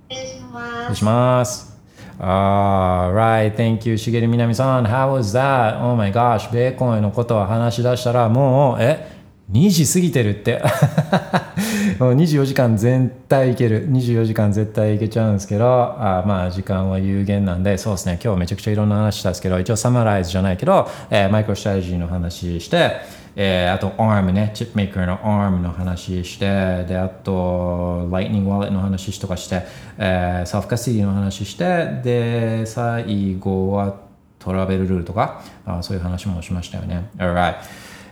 [0.10, 1.80] 礼します願いします。
[2.20, 4.86] Alright, thank you, しげるみなみさん。
[4.86, 5.84] How was that?
[5.84, 9.11] Oh my gosh, ベーコンのことを話し出したらもう、え？
[9.52, 10.62] 2時過ぎてるって。
[12.00, 13.90] もう24時間絶対いける。
[13.92, 23.02] 24時間絶対いけちゃうんですけど、あまあ時間は有限なんで、そうですね、今日めちゃくちゃいろんな話したんですけど、一応サマライズじゃないけど、えーマイクロストラテジーの話して、
[23.36, 29.64] えーあと ARM ね、チップメーカーの ARM の話して、で、あと Lightning Wallet の話とかして、
[29.98, 33.96] えー、サーフカシティの話して、で、最後は
[34.40, 37.10] トラベルルールとか、あそういう話もしましたよね。
[37.18, 37.56] Alright.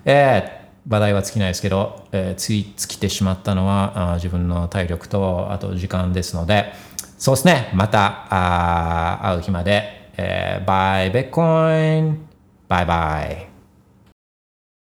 [0.05, 6.73] えー話題は尽きないですけど、えー、つい尽きてしまったのはあ自分の体力とあと時間ですので。
[7.17, 7.69] そうですね。
[7.73, 12.25] またあ会う日まで、えー、バイベッコイン
[12.69, 13.48] バイバイ。